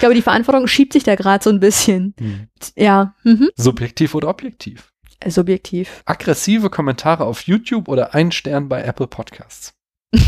glaube, 0.00 0.14
die 0.14 0.20
Verantwortung 0.22 0.66
schiebt 0.66 0.92
sich 0.92 1.02
da 1.04 1.14
gerade 1.14 1.42
so 1.42 1.48
ein 1.48 1.60
bisschen. 1.60 2.14
Hm. 2.18 2.48
Ja, 2.76 3.14
mhm. 3.24 3.48
Subjektiv 3.56 4.14
oder 4.14 4.28
objektiv? 4.28 4.89
Subjektiv. 5.26 6.02
Aggressive 6.06 6.70
Kommentare 6.70 7.24
auf 7.24 7.42
YouTube 7.42 7.88
oder 7.88 8.14
ein 8.14 8.32
Stern 8.32 8.68
bei 8.68 8.82
Apple 8.82 9.06
Podcasts? 9.06 9.74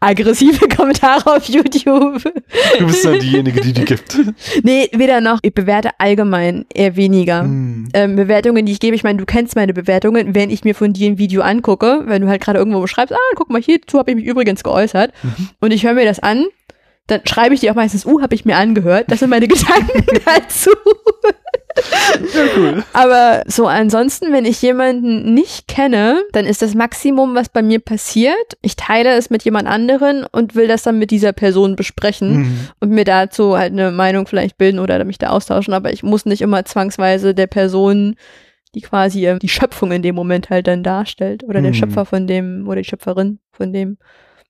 Aggressive 0.00 0.68
Kommentare 0.68 1.36
auf 1.36 1.44
YouTube. 1.48 2.22
Du 2.78 2.86
bist 2.86 3.04
dann 3.04 3.18
diejenige, 3.20 3.60
die 3.60 3.72
die 3.72 3.84
gibt. 3.86 4.18
nee, 4.62 4.88
weder 4.92 5.20
noch. 5.20 5.38
Ich 5.42 5.54
bewerte 5.54 5.90
allgemein 5.98 6.66
eher 6.72 6.96
weniger. 6.96 7.40
Hm. 7.42 7.88
ähm, 7.94 8.16
Bewertungen, 8.16 8.66
die 8.66 8.72
ich 8.72 8.80
gebe, 8.80 8.94
ich 8.94 9.02
meine, 9.04 9.18
du 9.18 9.24
kennst 9.26 9.56
meine 9.56 9.72
Bewertungen, 9.72 10.34
wenn 10.34 10.50
ich 10.50 10.64
mir 10.64 10.74
von 10.74 10.92
dir 10.92 11.08
ein 11.10 11.18
Video 11.18 11.42
angucke, 11.42 12.02
wenn 12.06 12.22
du 12.22 12.28
halt 12.28 12.42
gerade 12.42 12.58
irgendwo 12.58 12.80
beschreibst, 12.80 13.14
ah, 13.14 13.18
guck 13.36 13.50
mal, 13.50 13.62
hierzu 13.62 13.98
habe 13.98 14.10
ich 14.10 14.16
mich 14.16 14.26
übrigens 14.26 14.62
geäußert 14.62 15.12
Mhm. 15.22 15.48
und 15.60 15.70
ich 15.72 15.84
höre 15.84 15.94
mir 15.94 16.04
das 16.04 16.18
an, 16.20 16.44
dann 17.06 17.20
schreibe 17.26 17.54
ich 17.54 17.60
dir 17.60 17.70
auch 17.70 17.76
meistens, 17.76 18.04
uh, 18.06 18.20
habe 18.20 18.34
ich 18.34 18.44
mir 18.44 18.56
angehört. 18.56 19.06
Das 19.08 19.20
sind 19.20 19.30
meine 19.30 19.46
Gedanken 19.48 20.04
dazu. 20.24 20.70
Ja, 22.34 22.44
cool. 22.56 22.84
Aber 22.94 23.42
so 23.46 23.66
ansonsten, 23.66 24.32
wenn 24.32 24.46
ich 24.46 24.62
jemanden 24.62 25.34
nicht 25.34 25.68
kenne, 25.68 26.22
dann 26.32 26.46
ist 26.46 26.62
das 26.62 26.74
Maximum, 26.74 27.34
was 27.34 27.50
bei 27.50 27.62
mir 27.62 27.80
passiert. 27.80 28.34
Ich 28.62 28.76
teile 28.76 29.10
es 29.10 29.28
mit 29.28 29.42
jemand 29.44 29.68
anderen 29.68 30.24
und 30.24 30.54
will 30.54 30.68
das 30.68 30.82
dann 30.84 30.98
mit 30.98 31.10
dieser 31.10 31.32
Person 31.32 31.76
besprechen 31.76 32.34
Hm. 32.34 32.58
und 32.80 32.90
mir 32.90 33.04
dazu 33.04 33.58
halt 33.58 33.72
eine 33.72 33.90
Meinung 33.90 34.26
vielleicht 34.26 34.56
bilden 34.56 34.78
oder 34.78 35.04
mich 35.04 35.18
da 35.18 35.28
austauschen. 35.28 35.74
Aber 35.74 35.92
ich 35.92 36.02
muss 36.02 36.24
nicht 36.24 36.40
immer 36.40 36.64
zwangsweise 36.64 37.34
der 37.34 37.46
Person, 37.46 38.16
die 38.74 38.80
quasi 38.80 39.26
äh, 39.26 39.38
die 39.38 39.48
Schöpfung 39.48 39.92
in 39.92 40.02
dem 40.02 40.14
Moment 40.14 40.48
halt 40.48 40.66
dann 40.66 40.82
darstellt 40.82 41.44
oder 41.44 41.60
der 41.60 41.72
Hm. 41.72 41.74
Schöpfer 41.74 42.06
von 42.06 42.26
dem 42.26 42.66
oder 42.66 42.80
die 42.80 42.88
Schöpferin 42.88 43.38
von 43.52 43.72
dem, 43.74 43.98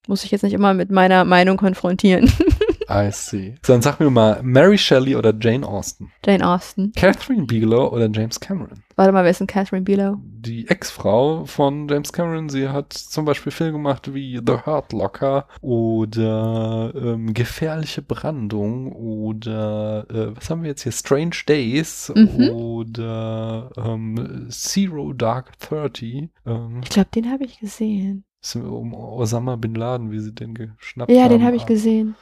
muss 0.07 0.25
ich 0.25 0.31
jetzt 0.31 0.43
nicht 0.43 0.53
immer 0.55 0.75
mit 0.75 0.91
meiner 0.91 1.25
Meinung 1.25 1.57
konfrontieren. 1.57 2.31
I 2.89 3.11
see. 3.11 3.57
So, 3.63 3.73
dann 3.73 3.83
sag 3.83 3.99
mir 3.99 4.11
mal, 4.11 4.41
Mary 4.45 4.79
Shelley 4.79 5.17
oder 5.17 5.35
Jane 5.37 5.67
Austen? 5.67 6.13
Jane 6.25 6.47
Austen. 6.47 6.93
Catherine 6.95 7.45
Bigelow 7.45 7.89
oder 7.93 8.09
James 8.09 8.39
Cameron? 8.39 8.85
Warte 8.95 9.11
mal, 9.11 9.25
wer 9.25 9.31
ist 9.33 9.41
denn 9.41 9.49
Catherine 9.49 9.83
Bigelow? 9.83 10.19
Die 10.23 10.69
Ex-Frau 10.69 11.45
von 11.47 11.89
James 11.89 12.13
Cameron, 12.13 12.49
sie 12.49 12.69
hat 12.69 12.93
zum 12.93 13.25
Beispiel 13.25 13.51
Filme 13.51 13.73
gemacht 13.73 14.15
wie 14.15 14.37
The 14.47 14.59
Hurt 14.65 14.93
Locker 14.93 15.49
oder 15.61 16.93
ähm, 16.95 17.35
Gefährliche 17.35 18.03
Brandung 18.03 18.93
oder 18.93 20.07
äh, 20.09 20.37
was 20.37 20.49
haben 20.49 20.63
wir 20.63 20.71
jetzt 20.71 20.83
hier? 20.85 20.93
Strange 20.93 21.37
Days 21.49 22.13
Mhm. 22.15 22.51
oder 22.51 23.71
ähm, 23.77 24.47
Zero 24.51 25.13
Dark 25.13 25.59
Thirty. 25.59 26.31
Ähm, 26.47 26.81
Ich 26.85 26.91
glaube, 26.91 27.09
den 27.15 27.31
habe 27.33 27.45
ich 27.45 27.59
gesehen. 27.59 28.25
Um 28.55 28.95
Osama 28.95 29.57
Bin 29.57 29.75
Laden, 29.75 30.11
wie 30.13 30.21
sie 30.21 30.33
den 30.35 30.55
geschnappt 30.55 31.11
haben. 31.11 31.19
Ja, 31.19 31.29
den 31.29 31.45
habe 31.45 31.57
ich 31.57 31.63
Ah, 31.63 31.67
gesehen. 31.67 32.15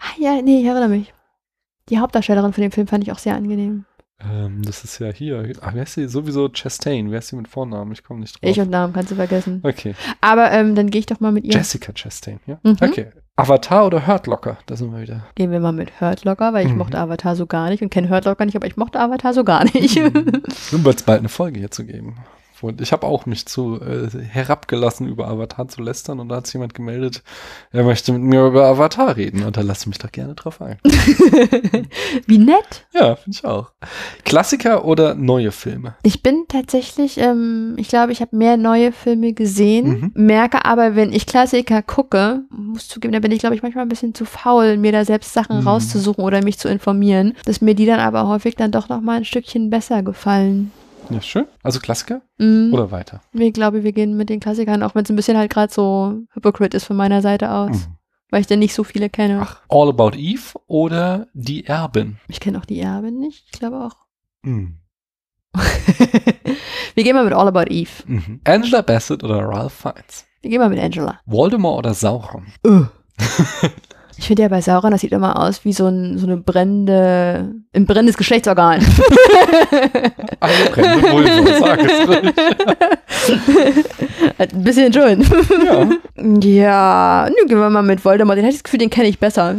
Ah 0.00 0.14
ja, 0.18 0.40
nee, 0.42 0.60
ich 0.60 0.64
erinnere 0.66 0.88
mich. 0.88 1.12
Die 1.88 1.98
Hauptdarstellerin 1.98 2.52
von 2.52 2.62
dem 2.62 2.72
Film 2.72 2.86
fand 2.86 3.04
ich 3.04 3.12
auch 3.12 3.18
sehr 3.18 3.34
angenehm. 3.34 3.84
Ähm, 4.20 4.62
das 4.62 4.82
ist 4.82 4.98
ja 4.98 5.10
hier. 5.12 5.52
Ach, 5.62 5.74
wer 5.74 5.84
ist 5.84 5.94
sie? 5.94 6.08
Sowieso 6.08 6.48
Chastain. 6.48 7.10
Wer 7.10 7.20
ist 7.20 7.28
sie 7.28 7.36
mit 7.36 7.46
Vornamen? 7.48 7.92
Ich 7.92 8.02
komme 8.02 8.20
nicht 8.20 8.34
drauf. 8.34 8.50
Ich 8.50 8.58
und 8.60 8.68
Namen 8.70 8.92
kannst 8.92 9.12
du 9.12 9.14
vergessen. 9.14 9.60
okay. 9.62 9.94
Aber 10.20 10.50
ähm, 10.50 10.74
dann 10.74 10.90
gehe 10.90 10.98
ich 10.98 11.06
doch 11.06 11.20
mal 11.20 11.30
mit 11.32 11.44
ihr. 11.44 11.52
Jessica 11.52 11.92
Chastain, 11.92 12.40
ja? 12.46 12.58
Mhm. 12.64 12.76
Okay. 12.80 13.12
Avatar 13.36 13.86
oder 13.86 14.08
Hurt 14.08 14.26
Locker? 14.26 14.58
Da 14.66 14.74
sind 14.74 14.90
wir 14.92 15.00
wieder. 15.00 15.24
Gehen 15.36 15.52
wir 15.52 15.60
mal 15.60 15.70
mit 15.72 16.00
Hurt 16.00 16.24
Locker, 16.24 16.52
weil 16.52 16.66
ich 16.66 16.72
Mhm. 16.72 16.78
mochte 16.78 16.98
Avatar 16.98 17.36
so 17.36 17.46
gar 17.46 17.68
nicht 17.70 17.80
und 17.80 17.90
kenne 17.90 18.10
Hurt 18.10 18.24
Locker 18.24 18.44
nicht, 18.44 18.56
aber 18.56 18.66
ich 18.66 18.76
mochte 18.76 18.98
Avatar 18.98 19.32
so 19.32 19.44
gar 19.44 19.62
nicht. 19.72 19.94
Nun 19.96 20.84
wird 20.84 20.96
es 20.96 21.02
bald 21.04 21.20
eine 21.20 21.28
Folge 21.28 21.60
hier 21.60 21.70
zu 21.70 21.84
geben. 21.86 22.16
Und 22.62 22.80
ich 22.80 22.92
habe 22.92 23.06
auch 23.06 23.26
mich 23.26 23.46
zu 23.46 23.80
äh, 23.80 24.08
herabgelassen, 24.24 25.06
über 25.06 25.28
Avatar 25.28 25.68
zu 25.68 25.82
lästern. 25.82 26.20
Und 26.20 26.28
da 26.28 26.36
hat 26.36 26.46
sich 26.46 26.54
jemand 26.54 26.74
gemeldet, 26.74 27.22
er 27.70 27.84
möchte 27.84 28.12
mit 28.12 28.22
mir 28.22 28.46
über 28.46 28.66
Avatar 28.66 29.16
reden. 29.16 29.44
Und 29.44 29.56
da 29.56 29.60
lasse 29.60 29.82
ich 29.82 29.86
mich 29.88 29.98
doch 29.98 30.10
gerne 30.12 30.34
drauf 30.34 30.60
ein. 30.60 30.78
Wie 32.26 32.38
nett. 32.38 32.86
Ja, 32.92 33.16
finde 33.16 33.36
ich 33.38 33.44
auch. 33.44 33.70
Klassiker 34.24 34.84
oder 34.84 35.14
neue 35.14 35.52
Filme? 35.52 35.94
Ich 36.02 36.22
bin 36.22 36.44
tatsächlich, 36.48 37.18
ähm, 37.18 37.74
ich 37.76 37.88
glaube, 37.88 38.12
ich 38.12 38.20
habe 38.20 38.36
mehr 38.36 38.56
neue 38.56 38.92
Filme 38.92 39.32
gesehen, 39.32 39.88
Mhm. 39.88 40.10
merke 40.14 40.64
aber, 40.64 40.96
wenn 40.96 41.12
ich 41.12 41.26
Klassiker 41.26 41.82
gucke, 41.82 42.42
muss 42.50 42.88
zugeben, 42.88 43.12
da 43.12 43.20
bin 43.20 43.32
ich, 43.32 43.38
glaube 43.38 43.54
ich, 43.54 43.62
manchmal 43.62 43.84
ein 43.84 43.88
bisschen 43.88 44.14
zu 44.14 44.24
faul, 44.24 44.76
mir 44.76 44.92
da 44.92 45.04
selbst 45.04 45.32
Sachen 45.32 45.60
Mhm. 45.60 45.68
rauszusuchen 45.68 46.22
oder 46.24 46.42
mich 46.42 46.58
zu 46.58 46.68
informieren, 46.68 47.34
dass 47.44 47.60
mir 47.60 47.74
die 47.74 47.86
dann 47.86 48.00
aber 48.00 48.26
häufig 48.28 48.56
dann 48.56 48.72
doch 48.72 48.88
noch 48.88 49.00
mal 49.00 49.18
ein 49.18 49.24
Stückchen 49.24 49.70
besser 49.70 50.02
gefallen. 50.02 50.72
Ja, 51.10 51.20
schön. 51.22 51.46
Also 51.62 51.80
Klassiker 51.80 52.22
Mhm. 52.38 52.72
oder 52.72 52.90
weiter? 52.90 53.20
Ich 53.32 53.52
glaube, 53.52 53.82
wir 53.84 53.92
gehen 53.92 54.16
mit 54.16 54.28
den 54.30 54.40
Klassikern, 54.40 54.82
auch 54.82 54.94
wenn 54.94 55.04
es 55.04 55.10
ein 55.10 55.16
bisschen 55.16 55.36
halt 55.36 55.50
gerade 55.50 55.72
so 55.72 56.20
hypocrite 56.32 56.76
ist 56.76 56.84
von 56.84 56.96
meiner 56.96 57.22
Seite 57.22 57.50
aus, 57.50 57.70
Mhm. 57.88 57.94
weil 58.30 58.40
ich 58.40 58.46
denn 58.46 58.58
nicht 58.58 58.74
so 58.74 58.84
viele 58.84 59.08
kenne. 59.10 59.40
Ach, 59.42 59.60
All 59.68 59.88
About 59.88 60.16
Eve 60.16 60.58
oder 60.66 61.26
Die 61.34 61.64
Erbin? 61.66 62.18
Ich 62.28 62.40
kenne 62.40 62.58
auch 62.58 62.64
die 62.66 62.80
Erbin 62.80 63.18
nicht, 63.18 63.44
ich 63.46 63.58
glaube 63.58 63.78
auch. 63.84 63.96
Mhm. 64.42 64.78
wir 66.94 67.04
gehen 67.04 67.16
mal 67.16 67.24
mit 67.24 67.32
All 67.32 67.48
About 67.48 67.70
Eve. 67.70 67.90
Mhm. 68.06 68.40
Angela 68.44 68.82
Bassett 68.82 69.24
oder 69.24 69.40
Ralph 69.40 69.72
Fiennes? 69.72 70.26
Wir 70.42 70.50
gehen 70.50 70.60
mal 70.60 70.68
mit 70.68 70.78
Angela. 70.78 71.20
Voldemort 71.26 71.78
oder 71.78 71.94
Sauron? 71.94 72.46
Ich 74.18 74.26
finde 74.26 74.42
ja 74.42 74.48
bei 74.48 74.60
Sauron, 74.60 74.90
das 74.90 75.00
sieht 75.00 75.12
immer 75.12 75.40
aus 75.40 75.64
wie 75.64 75.72
so, 75.72 75.86
ein, 75.86 76.18
so 76.18 76.26
eine 76.26 76.36
brennende, 76.36 77.54
ein 77.72 77.86
brennendes 77.86 78.16
Geschlechtsorgan. 78.16 78.80
Eine 80.40 80.70
brennende 80.70 81.10
Vulva, 81.10 81.58
sag 81.58 81.80
es 81.82 82.08
ruhig. 82.08 83.84
Ein 84.38 84.62
bisschen 84.64 84.92
schon. 84.92 85.24
Ja. 85.64 85.88
Ja, 86.42 87.28
nö, 87.30 87.46
gehen 87.46 87.58
wir 87.58 87.70
mal 87.70 87.82
mit 87.82 88.04
Voldemort. 88.04 88.36
Den 88.36 88.44
hatte 88.44 88.54
ich 88.54 88.58
das 88.58 88.64
Gefühl, 88.64 88.80
den 88.80 88.90
kenne 88.90 89.08
ich 89.08 89.18
besser. 89.18 89.54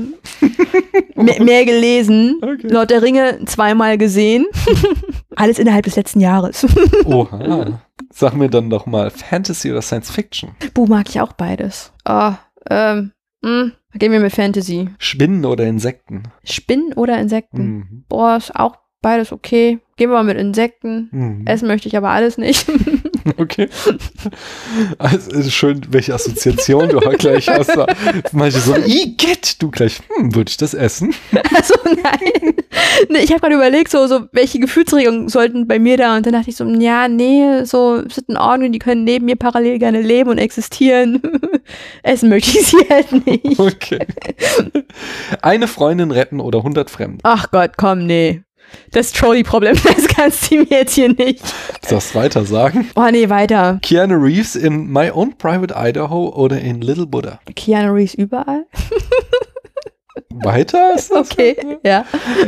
mehr, 1.16 1.42
mehr 1.42 1.66
gelesen. 1.66 2.40
Okay. 2.42 2.68
Lord 2.68 2.90
der 2.90 3.02
Ringe 3.02 3.40
zweimal 3.46 3.98
gesehen. 3.98 4.46
Alles 5.36 5.60
innerhalb 5.60 5.86
des 5.86 5.96
letzten 5.96 6.20
Jahres. 6.20 6.66
Oha. 7.06 7.82
Sag 8.12 8.36
mir 8.36 8.50
dann 8.50 8.70
doch 8.70 8.86
mal 8.86 9.10
Fantasy 9.10 9.72
oder 9.72 9.82
Science 9.82 10.12
Fiction? 10.12 10.52
Buh, 10.74 10.86
mag 10.86 11.08
ich 11.10 11.22
auch 11.22 11.34
beides. 11.34 11.92
Ah, 12.06 12.36
ähm, 12.70 13.12
mh, 13.42 13.72
gehen 13.94 14.12
wir 14.12 14.20
mit 14.20 14.34
Fantasy. 14.34 14.90
Spinnen 14.98 15.46
oder 15.46 15.66
Insekten? 15.66 16.24
Spinnen 16.44 16.94
oder 16.94 17.20
Insekten? 17.20 17.62
Mhm. 17.64 18.06
Boah, 18.08 18.38
ist 18.38 18.56
auch 18.56 18.78
beides 19.02 19.32
okay. 19.32 19.80
Gehen 19.98 20.10
wir 20.10 20.16
mal 20.16 20.24
mit 20.24 20.38
Insekten. 20.38 21.10
Mhm. 21.12 21.48
Essen 21.48 21.68
möchte 21.68 21.88
ich 21.88 21.98
aber 21.98 22.10
alles 22.10 22.38
nicht. 22.38 22.70
Okay. 23.38 23.70
Also, 24.98 25.32
es 25.32 25.48
ist 25.48 25.54
schön, 25.54 25.82
welche 25.90 26.14
Assoziation 26.14 26.90
du 26.90 27.00
gleich 27.00 27.48
hast. 27.48 27.72
Manche 28.32 28.60
so, 28.60 28.76
Igitt, 28.76 29.62
du 29.62 29.72
gleich, 29.72 30.00
hm, 30.16 30.36
würde 30.36 30.50
ich 30.50 30.58
das 30.58 30.74
essen? 30.74 31.14
Also 31.56 31.76
nein. 31.86 32.56
Nee, 33.10 33.20
ich 33.20 33.32
habe 33.32 33.42
gerade 33.42 33.56
überlegt, 33.56 33.92
so, 33.92 34.08
so, 34.08 34.28
welche 34.32 34.60
Gefühlsregungen 34.60 35.30
sollten 35.30 35.68
bei 35.68 35.80
mir 35.80 35.98
da 35.98 36.18
und 36.18 36.26
dann 36.26 36.34
dachte 36.34 36.50
ich 36.50 36.56
so, 36.56 36.66
ja, 36.66 37.08
nee, 37.08 37.64
so 37.66 38.02
sind 38.10 38.30
in 38.30 38.38
Ordnung, 38.38 38.72
die 38.72 38.80
können 38.80 39.04
neben 39.04 39.26
mir 39.26 39.36
parallel 39.36 39.80
gerne 39.80 40.02
leben 40.02 40.30
und 40.30 40.38
existieren. 40.38 41.22
Essen 42.04 42.30
möchte 42.30 42.58
ich 42.58 42.68
sie 42.68 42.86
halt 42.90 43.26
nicht. 43.26 43.60
Okay. 43.60 44.06
Eine 45.42 45.68
Freundin 45.68 46.12
retten 46.12 46.40
oder 46.40 46.60
100 46.60 46.90
Fremde? 46.90 47.20
Ach 47.24 47.50
Gott, 47.52 47.72
komm, 47.78 48.06
nee. 48.06 48.44
Das 48.92 49.12
Trolley-Problem, 49.12 49.76
das 49.84 50.08
kannst 50.08 50.52
du 50.52 50.58
mir 50.58 50.68
jetzt 50.70 50.94
hier 50.96 51.10
nicht. 51.10 51.44
Du 51.84 51.90
darfst 51.90 52.16
weiter 52.16 52.46
sagen. 52.46 52.90
Oh 52.96 53.08
nee, 53.12 53.30
weiter. 53.30 53.80
Keanu 53.82 54.16
Reeves 54.16 54.56
in 54.56 54.88
My 54.92 55.12
Own 55.12 55.38
Private 55.38 55.74
Idaho 55.78 56.30
oder 56.30 56.60
in 56.60 56.82
Little 56.82 57.06
Buddha? 57.08 57.40
Keanu 57.56 57.94
Reeves 57.94 58.14
überall? 58.16 58.66
Weiter 60.32 60.94
ist 60.96 61.12
das? 61.12 61.32
Okay, 61.32 61.56
ja. 61.84 62.06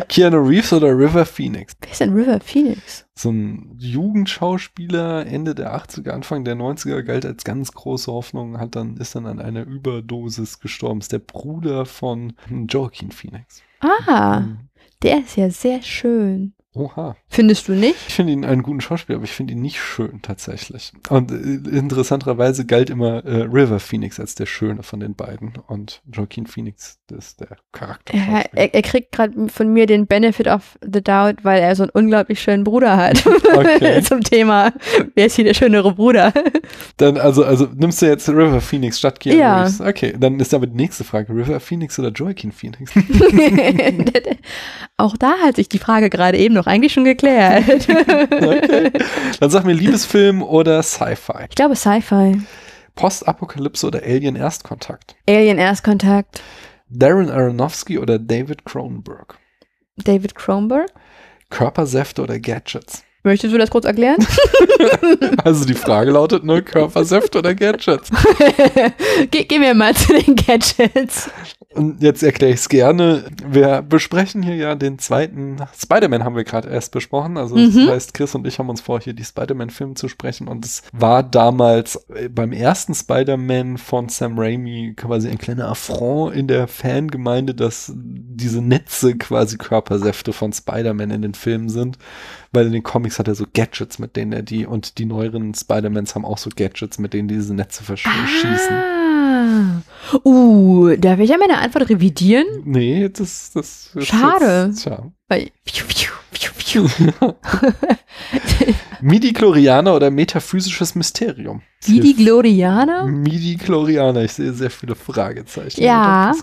Keanu 0.08 0.38
Reeves 0.48 0.72
oder 0.72 0.90
River 0.98 1.26
Phoenix? 1.26 1.74
Wer 1.82 1.92
ist 1.92 2.00
denn 2.02 2.14
River 2.14 2.40
Phoenix? 2.40 3.06
So 3.16 3.32
ein 3.32 3.76
Jugendschauspieler 3.78 5.26
Ende 5.26 5.56
der 5.56 5.76
80er, 5.76 6.12
Anfang 6.12 6.46
der 6.46 6.56
90er 6.56 7.02
galt 7.02 7.26
als 7.26 7.44
ganz 7.44 7.72
große 7.72 8.12
Hoffnung, 8.12 8.60
hat 8.60 8.76
dann, 8.76 8.98
ist 8.98 9.16
dann 9.16 9.26
an 9.26 9.40
einer 9.40 9.64
Überdosis 9.64 10.60
gestorben. 10.60 11.00
Ist 11.02 11.12
der 11.12 11.20
Bruder 11.20 11.86
von 11.86 12.34
Joaquin 12.70 13.12
Phoenix. 13.12 13.62
Ah, 13.80 14.40
Hm. 14.40 14.58
Der 15.04 15.20
ist 15.20 15.38
ja 15.38 15.50
sehr 15.50 15.82
schön. 15.82 16.54
Oha. 16.74 17.18
Findest 17.28 17.68
du 17.68 17.74
nicht? 17.74 17.98
Ich 18.08 18.14
finde 18.14 18.32
ihn 18.32 18.46
einen 18.46 18.64
guten 18.64 18.80
Schauspieler, 18.80 19.18
aber 19.18 19.26
ich 19.26 19.34
finde 19.34 19.54
ihn 19.54 19.62
nicht 19.62 19.82
schön 19.82 20.22
tatsächlich. 20.22 20.94
Und 21.10 21.32
äh, 21.32 21.36
interessanterweise 21.78 22.66
galt 22.66 22.90
immer 22.90 23.26
äh, 23.26 23.44
River 23.44 23.80
Phoenix 23.80 24.22
als 24.22 24.36
der 24.36 24.46
Schöne 24.46 24.82
von 24.82 25.02
den 25.02 25.16
beiden 25.16 25.54
und 25.68 26.02
Joaquin 26.10 26.48
Phoenix 26.48 27.00
ist 27.12 27.42
der 27.42 27.58
Charakter. 27.74 28.16
Ja, 28.16 28.44
er, 28.54 28.74
er 28.74 28.82
kriegt 28.84 29.12
gerade 29.12 29.50
von 29.50 29.74
mir 29.74 29.86
den 29.86 30.08
Benefit 30.08 30.48
of 30.48 30.78
the 30.82 31.04
Doubt, 31.04 31.44
weil 31.44 31.62
er 31.62 31.76
so 31.76 31.84
einen 31.84 31.92
unglaublich 31.92 32.42
schönen 32.42 32.64
Bruder 32.64 32.96
hat. 32.96 33.22
Okay. 33.26 34.02
Zum 34.04 34.22
Thema, 34.22 34.72
wer 35.16 35.26
ist 35.26 35.36
hier 35.36 35.44
der 35.44 35.54
schönere 35.54 35.94
Bruder? 35.94 36.34
Dann 36.96 37.18
also 37.18 37.44
also 37.44 37.68
nimmst 37.76 38.02
du 38.02 38.06
jetzt 38.06 38.30
River 38.30 38.62
Phoenix 38.62 39.00
statt 39.00 39.20
Keanu 39.20 39.40
Ja. 39.40 39.64
Reeves? 39.64 39.82
Okay, 39.82 40.14
dann 40.18 40.40
ist 40.40 40.54
aber 40.54 40.68
die 40.68 40.78
nächste 40.78 41.04
Frage 41.04 41.34
River 41.34 41.60
Phoenix 41.60 42.00
oder 42.00 42.12
Joaquin 42.12 42.54
Phoenix? 42.54 42.94
Auch 44.98 45.18
da 45.18 45.34
hat 45.44 45.56
sich 45.56 45.68
die 45.68 45.80
Frage 45.80 46.10
gerade 46.10 46.38
eben 46.38 46.54
noch 46.54 46.61
eigentlich 46.68 46.94
schon 46.94 47.06
geklärt. 47.06 47.88
okay. 47.90 48.92
Dann 49.40 49.50
sag 49.50 49.66
mir 49.66 49.74
Liebesfilm 49.74 50.42
oder 50.42 50.82
Sci-Fi. 50.84 51.46
Ich 51.50 51.56
glaube 51.56 51.76
Sci-Fi. 51.76 52.42
Postapokalypse 52.96 53.88
oder 53.88 54.04
Alien 54.04 54.36
Erstkontakt. 54.36 55.16
Alien 55.28 55.58
Erstkontakt. 55.58 56.42
Darren 56.90 57.30
Aronofsky 57.30 57.98
oder 57.98 58.20
David 58.20 58.66
Cronenberg. 58.66 59.38
David 59.98 60.36
Kronberg. 60.36 60.90
Körpersäfte 61.50 62.22
oder 62.22 62.40
Gadgets. 62.40 63.04
Möchtest 63.24 63.54
du 63.54 63.58
das 63.58 63.70
kurz 63.70 63.86
erklären? 63.86 64.18
Also 65.44 65.66
die 65.66 65.74
Frage 65.74 66.12
lautet 66.12 66.44
nur 66.44 66.62
Körpersäfte 66.62 67.40
oder 67.40 67.54
Gadgets. 67.56 68.10
Ge 69.32 69.44
gehen 69.46 69.62
wir 69.62 69.74
mal 69.74 69.96
zu 69.96 70.14
den 70.14 70.36
Gadgets. 70.36 71.30
Und 71.74 72.02
jetzt 72.02 72.22
erkläre 72.22 72.52
ich 72.54 72.60
es 72.60 72.70
gerne. 72.70 73.24
Wir 73.48 73.82
besprechen 73.82 74.44
hier 74.44 74.56
ja 74.56 74.76
den 74.76 75.00
zweiten 75.00 75.58
Spider-Man 75.80 76.24
haben 76.24 76.36
wir 76.36 76.44
gerade 76.44 76.70
erst 76.70 76.92
besprochen. 76.92 77.38
Also 77.38 77.56
das 77.56 77.74
Mhm. 77.74 77.90
heißt, 77.90 78.14
Chris 78.14 78.36
und 78.36 78.46
ich 78.46 78.60
haben 78.60 78.70
uns 78.70 78.82
vor, 78.82 79.00
hier 79.02 79.14
die 79.14 79.24
Spider-Man-Filme 79.24 79.94
zu 79.96 80.08
sprechen. 80.10 80.48
Und 80.48 80.66
es 80.66 80.84
war 80.92 81.24
damals 81.24 81.96
äh, 82.14 82.28
beim 82.30 82.52
ersten 82.52 82.94
Spider-Man 82.94 83.78
von 83.78 84.10
Sam 84.10 84.38
Raimi 84.38 84.94
quasi 84.98 85.30
ein 85.30 85.38
kleiner 85.38 85.70
Affront 85.70 86.36
in 86.36 86.48
der 86.48 86.68
Fangemeinde, 86.68 87.56
dass 87.56 87.92
diese 87.96 88.62
Netze 88.62 89.16
quasi 89.18 89.58
Körpersäfte 89.58 90.34
von 90.34 90.52
Spider-Man 90.54 91.12
in 91.12 91.22
den 91.22 91.34
Filmen 91.34 91.70
sind. 91.70 91.98
Weil 92.54 92.66
in 92.66 92.74
den 92.74 92.84
Comics 92.84 93.11
hat 93.20 93.28
er 93.28 93.36
so 93.36 93.46
Gadgets, 93.54 94.00
mit 94.00 94.16
denen 94.16 94.34
er 94.34 94.42
die, 94.42 94.66
und 94.66 94.98
die 94.98 95.06
neueren 95.06 95.54
Spider-Mans 95.54 96.16
haben 96.16 96.26
auch 96.26 96.38
so 96.38 96.50
Gadgets, 96.56 97.00
mit 97.00 97.14
denen 97.14 97.28
die 97.28 97.36
diese 97.36 97.54
Netze 97.54 97.84
verschießen. 97.84 98.76
Ah. 98.76 99.82
Uh, 100.24 100.96
darf 100.98 101.20
ich 101.20 101.30
ja 101.30 101.38
meine 101.38 101.58
Antwort 101.58 101.90
revidieren? 101.90 102.46
Nee, 102.66 103.10
das, 103.10 103.52
das 103.54 103.92
ist 103.96 104.08
Schade. 104.08 104.68
Jetzt, 104.70 104.84
tja. 104.84 105.12
Weil, 105.28 105.50
pfiuh, 105.66 105.88
pfiuh, 105.88 106.14
pfiuh, 106.32 106.88
pfiuh. 106.88 107.34
Midi-Chlorianer 109.02 109.96
oder 109.96 110.12
metaphysisches 110.12 110.96
Mysterium? 110.96 111.62
Glorianer? 111.86 113.06
Midi-Chlorianer, 113.06 114.24
ich 114.24 114.34
sehe 114.34 114.54
sehr 114.54 114.70
viele 114.70 114.96
Fragezeichen. 114.96 115.82
Ja. 115.82 116.34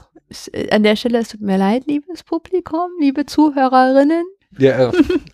Äh, 0.53 0.71
An 0.71 0.83
der 0.83 0.97
Stelle, 0.97 1.19
es 1.19 1.29
tut 1.29 1.41
mir 1.41 1.59
leid, 1.59 1.85
liebes 1.87 2.23
Publikum, 2.23 2.91
liebe 3.01 3.27
Zuhörerinnen. 3.27 4.25
Ja, 4.59 4.90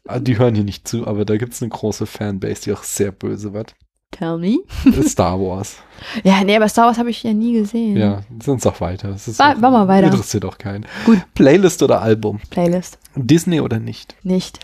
äh, 0.08 0.20
die 0.20 0.38
hören 0.38 0.54
hier 0.54 0.64
nicht 0.64 0.88
zu, 0.88 1.06
aber 1.06 1.24
da 1.24 1.36
gibt 1.36 1.52
es 1.54 1.62
eine 1.62 1.68
große 1.70 2.06
Fanbase, 2.06 2.62
die 2.62 2.72
auch 2.72 2.82
sehr 2.82 3.12
böse 3.12 3.52
wird. 3.52 3.74
Tell 4.10 4.38
me. 4.38 4.58
Star 5.02 5.38
Wars. 5.40 5.76
Ja, 6.24 6.42
nee, 6.44 6.54
aber 6.54 6.68
Star 6.68 6.86
Wars 6.86 6.98
habe 6.98 7.10
ich 7.10 7.22
ja 7.22 7.32
nie 7.32 7.54
gesehen. 7.54 7.96
Ja, 7.96 8.20
sonst 8.42 8.66
auch 8.66 8.80
weiter. 8.80 9.10
Ist 9.14 9.38
War- 9.38 9.56
auch, 9.56 9.62
war 9.62 9.70
mal 9.70 9.88
weiter. 9.88 10.08
Interessiert 10.08 10.44
auch 10.44 10.58
keinen. 10.58 10.86
Gut. 11.06 11.18
Playlist 11.34 11.82
oder 11.82 12.02
Album? 12.02 12.40
Playlist. 12.50 12.98
Disney 13.16 13.60
oder 13.60 13.78
nicht? 13.80 14.14
Nicht. 14.22 14.58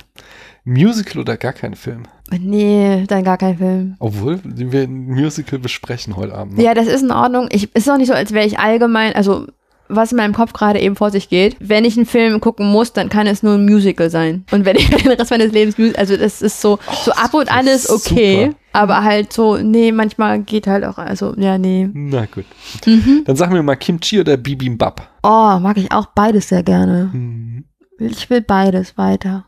Musical 0.64 1.20
oder 1.22 1.36
gar 1.36 1.52
kein 1.54 1.74
Film? 1.74 2.02
Nee, 2.38 3.04
dann 3.08 3.24
gar 3.24 3.38
kein 3.38 3.56
Film. 3.58 3.96
Obwohl 3.98 4.40
wir 4.44 4.82
ein 4.82 5.06
Musical 5.06 5.58
besprechen 5.58 6.16
heute 6.16 6.34
Abend. 6.34 6.58
ne? 6.58 6.64
Ja, 6.64 6.74
das 6.74 6.86
ist 6.88 7.02
in 7.02 7.10
Ordnung. 7.12 7.48
Ich, 7.50 7.74
ist 7.74 7.88
auch 7.90 7.96
nicht 7.96 8.08
so, 8.08 8.14
als 8.14 8.32
wäre 8.32 8.46
ich 8.46 8.58
allgemein, 8.58 9.14
also 9.14 9.46
was 9.90 10.12
in 10.12 10.16
meinem 10.16 10.32
Kopf 10.32 10.52
gerade 10.52 10.80
eben 10.80 10.96
vor 10.96 11.10
sich 11.10 11.28
geht. 11.28 11.56
Wenn 11.60 11.84
ich 11.84 11.96
einen 11.96 12.06
Film 12.06 12.40
gucken 12.40 12.70
muss, 12.70 12.92
dann 12.92 13.08
kann 13.08 13.26
es 13.26 13.42
nur 13.42 13.54
ein 13.54 13.64
Musical 13.64 14.10
sein. 14.10 14.44
Und 14.50 14.64
wenn 14.64 14.76
ich 14.76 14.88
den 14.90 15.08
Rest 15.08 15.30
meines 15.30 15.52
Lebens, 15.52 15.76
also 15.96 16.16
das 16.16 16.40
ist 16.40 16.60
so, 16.60 16.78
so 17.04 17.12
ab 17.12 17.34
und 17.34 17.50
an 17.50 17.66
ist 17.66 17.90
okay, 17.90 18.46
super. 18.46 18.56
aber 18.72 19.04
halt 19.04 19.32
so, 19.32 19.56
nee, 19.56 19.92
manchmal 19.92 20.40
geht 20.40 20.66
halt 20.66 20.84
auch, 20.84 20.98
also, 20.98 21.34
ja, 21.36 21.58
nee. 21.58 21.88
Na 21.92 22.26
gut. 22.26 22.46
Mhm. 22.86 23.24
Dann 23.24 23.36
sag 23.36 23.50
mir 23.50 23.62
mal 23.62 23.76
Kimchi 23.76 24.20
oder 24.20 24.36
Bibimbap. 24.36 25.08
Oh, 25.22 25.58
mag 25.60 25.76
ich 25.76 25.92
auch 25.92 26.06
beides 26.06 26.48
sehr 26.48 26.62
gerne. 26.62 27.10
Hm. 27.12 27.64
Ich 27.98 28.30
will 28.30 28.40
beides 28.40 28.96
weiter. 28.96 29.44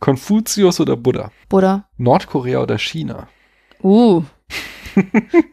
Konfuzius 0.00 0.80
oder 0.80 0.96
Buddha? 0.96 1.30
Buddha. 1.50 1.84
Nordkorea 1.98 2.62
oder 2.62 2.78
China? 2.78 3.28
Uh. 3.82 4.22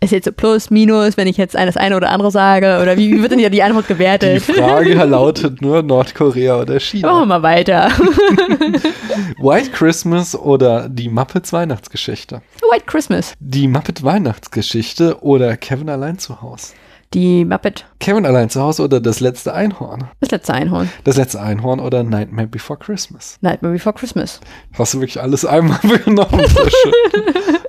Ist, 0.00 0.12
jetzt 0.12 0.26
so 0.26 0.32
plus, 0.32 0.70
minus, 0.70 1.16
wenn 1.16 1.26
ich 1.26 1.38
jetzt 1.38 1.54
das 1.54 1.76
eine 1.78 1.96
oder 1.96 2.10
andere 2.10 2.30
sage? 2.30 2.80
Oder 2.82 2.98
wie, 2.98 3.12
wie 3.12 3.22
wird 3.22 3.32
denn 3.32 3.38
ja 3.38 3.48
die 3.48 3.62
Antwort 3.62 3.86
Die 3.88 3.94
gewertet? 3.94 4.42
Frage 4.42 4.92
lautet 5.04 5.62
nur 5.62 5.82
Nordkorea 5.82 6.56
oder 6.60 6.74
Machen 6.74 6.74
wir 6.74 6.80
China. 6.80 7.24
mal 7.24 7.42
weiter. 7.42 7.90
White 9.38 9.70
Christmas 9.70 10.34
oder 10.34 10.88
die 10.88 11.08
Muppets 11.08 11.52
Weihnachtsgeschichte. 11.52 12.42
White 12.70 12.84
Christmas. 12.86 13.34
Die 13.40 13.68
Muppet 13.68 14.02
Weihnachtsgeschichte 14.02 15.22
oder 15.22 15.56
Kevin 15.56 15.88
allein 15.88 16.18
zu 16.18 16.42
Hause. 16.42 16.74
Die 17.16 17.46
Muppet. 17.46 17.86
Kevin 17.98 18.26
allein 18.26 18.50
zu 18.50 18.60
Hause 18.60 18.82
oder 18.82 19.00
das 19.00 19.20
letzte 19.20 19.54
Einhorn. 19.54 20.04
Das 20.20 20.30
letzte 20.32 20.52
Einhorn. 20.52 20.90
Das 21.04 21.16
letzte 21.16 21.40
Einhorn 21.40 21.80
oder 21.80 22.02
Nightmare 22.02 22.46
Before 22.46 22.78
Christmas. 22.78 23.38
Nightmare 23.40 23.72
Before 23.72 23.94
Christmas. 23.94 24.38
Hast 24.76 24.92
du 24.92 25.00
wirklich 25.00 25.18
alles 25.18 25.46
einmal 25.46 25.78
genommen? 26.04 26.44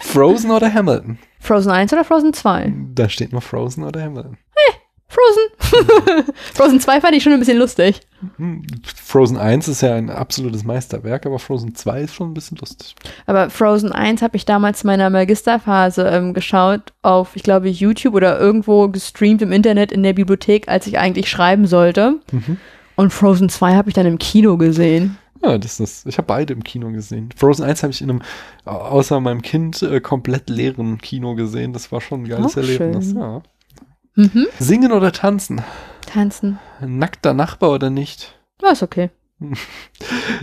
Frozen 0.01 0.51
oder 0.51 0.73
Hamilton? 0.73 1.17
Frozen 1.39 1.71
1 1.71 1.93
oder 1.93 2.03
Frozen 2.03 2.33
2? 2.33 2.73
Da 2.93 3.07
steht 3.07 3.31
nur 3.31 3.39
Frozen 3.39 3.85
oder 3.85 4.01
Hamilton. 4.01 4.37
Frozen. 5.09 6.25
Frozen 6.53 6.79
2 6.81 7.01
fand 7.01 7.15
ich 7.15 7.23
schon 7.23 7.31
ein 7.33 7.39
bisschen 7.39 7.57
lustig. 7.57 8.01
Hm, 8.37 8.63
Frozen 8.83 9.37
1 9.37 9.67
ist 9.69 9.81
ja 9.81 9.95
ein 9.95 10.09
absolutes 10.09 10.63
Meisterwerk, 10.65 11.25
aber 11.25 11.39
Frozen 11.39 11.75
2 11.75 12.01
ist 12.01 12.13
schon 12.15 12.31
ein 12.31 12.33
bisschen 12.33 12.57
lustig. 12.57 12.93
Aber 13.25 13.49
Frozen 13.49 13.93
1 13.93 14.21
habe 14.21 14.35
ich 14.35 14.45
damals 14.45 14.83
in 14.83 14.87
meiner 14.87 15.09
Magisterphase 15.09 16.07
ähm, 16.09 16.33
geschaut 16.33 16.93
auf, 17.03 17.35
ich 17.35 17.43
glaube, 17.43 17.69
YouTube 17.69 18.15
oder 18.15 18.37
irgendwo 18.37 18.89
gestreamt 18.89 19.41
im 19.41 19.53
Internet 19.53 19.91
in 19.93 20.03
der 20.03 20.13
Bibliothek, 20.13 20.67
als 20.67 20.87
ich 20.87 20.99
eigentlich 20.99 21.29
schreiben 21.29 21.67
sollte. 21.67 22.19
Mhm. 22.31 22.57
Und 22.95 23.13
Frozen 23.13 23.47
2 23.47 23.75
habe 23.75 23.89
ich 23.89 23.95
dann 23.95 24.07
im 24.07 24.17
Kino 24.17 24.57
gesehen. 24.57 25.17
Ja, 25.43 25.57
das 25.57 25.79
ist, 25.79 26.05
ich 26.07 26.17
habe 26.17 26.25
beide 26.25 26.53
im 26.53 26.63
Kino 26.63 26.91
gesehen. 26.91 27.29
Frozen 27.35 27.63
1 27.63 27.83
habe 27.83 27.93
ich 27.93 28.01
in 28.01 28.09
einem, 28.09 28.21
außer 28.65 29.19
meinem 29.21 29.41
Kind, 29.41 29.81
äh, 29.83 30.01
komplett 30.01 30.49
leeren 30.49 30.97
Kino 30.97 31.35
gesehen. 31.35 31.73
Das 31.73 31.91
war 31.91 32.01
schon 32.01 32.23
ein 32.23 32.27
geiles 32.27 32.53
Auch 32.53 32.57
Erlebnis. 32.57 33.11
schön. 33.11 33.19
Ja. 33.19 33.41
Mhm. 34.17 34.47
Singen 34.57 34.91
oder 34.91 35.11
tanzen? 35.11 35.61
Tanzen. 36.07 36.57
Nackter 36.81 37.35
Nachbar 37.35 37.69
oder 37.69 37.91
nicht? 37.91 38.35
War 38.59 38.71
ist 38.73 38.83
okay. 38.83 39.11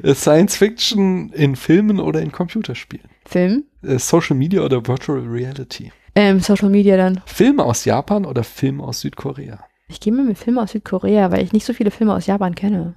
Äh, 0.05 0.15
Science 0.15 0.57
Fiction 0.57 1.31
in 1.33 1.57
Filmen 1.57 1.99
oder 1.99 2.21
in 2.21 2.31
Computerspielen? 2.31 3.09
Film. 3.25 3.65
Äh, 3.83 3.99
Social 3.99 4.37
Media 4.37 4.63
oder 4.63 4.87
Virtual 4.87 5.21
Reality? 5.21 5.91
Ähm, 6.15 6.39
Social 6.41 6.69
Media 6.71 6.97
dann. 6.97 7.21
Filme 7.27 7.65
aus 7.65 7.85
Japan 7.85 8.25
oder 8.25 8.45
Filme 8.45 8.85
aus 8.85 9.01
Südkorea? 9.01 9.65
Ich 9.89 9.99
gehe 10.01 10.13
mal 10.13 10.25
mit 10.25 10.39
Filmen 10.39 10.59
aus 10.61 10.73
Südkorea, 10.73 11.33
weil 11.33 11.43
ich 11.43 11.53
nicht 11.53 11.65
so 11.67 11.73
viele 11.73 11.91
Filme 11.91 12.15
aus 12.15 12.27
Japan 12.27 12.55
kenne. 12.55 12.95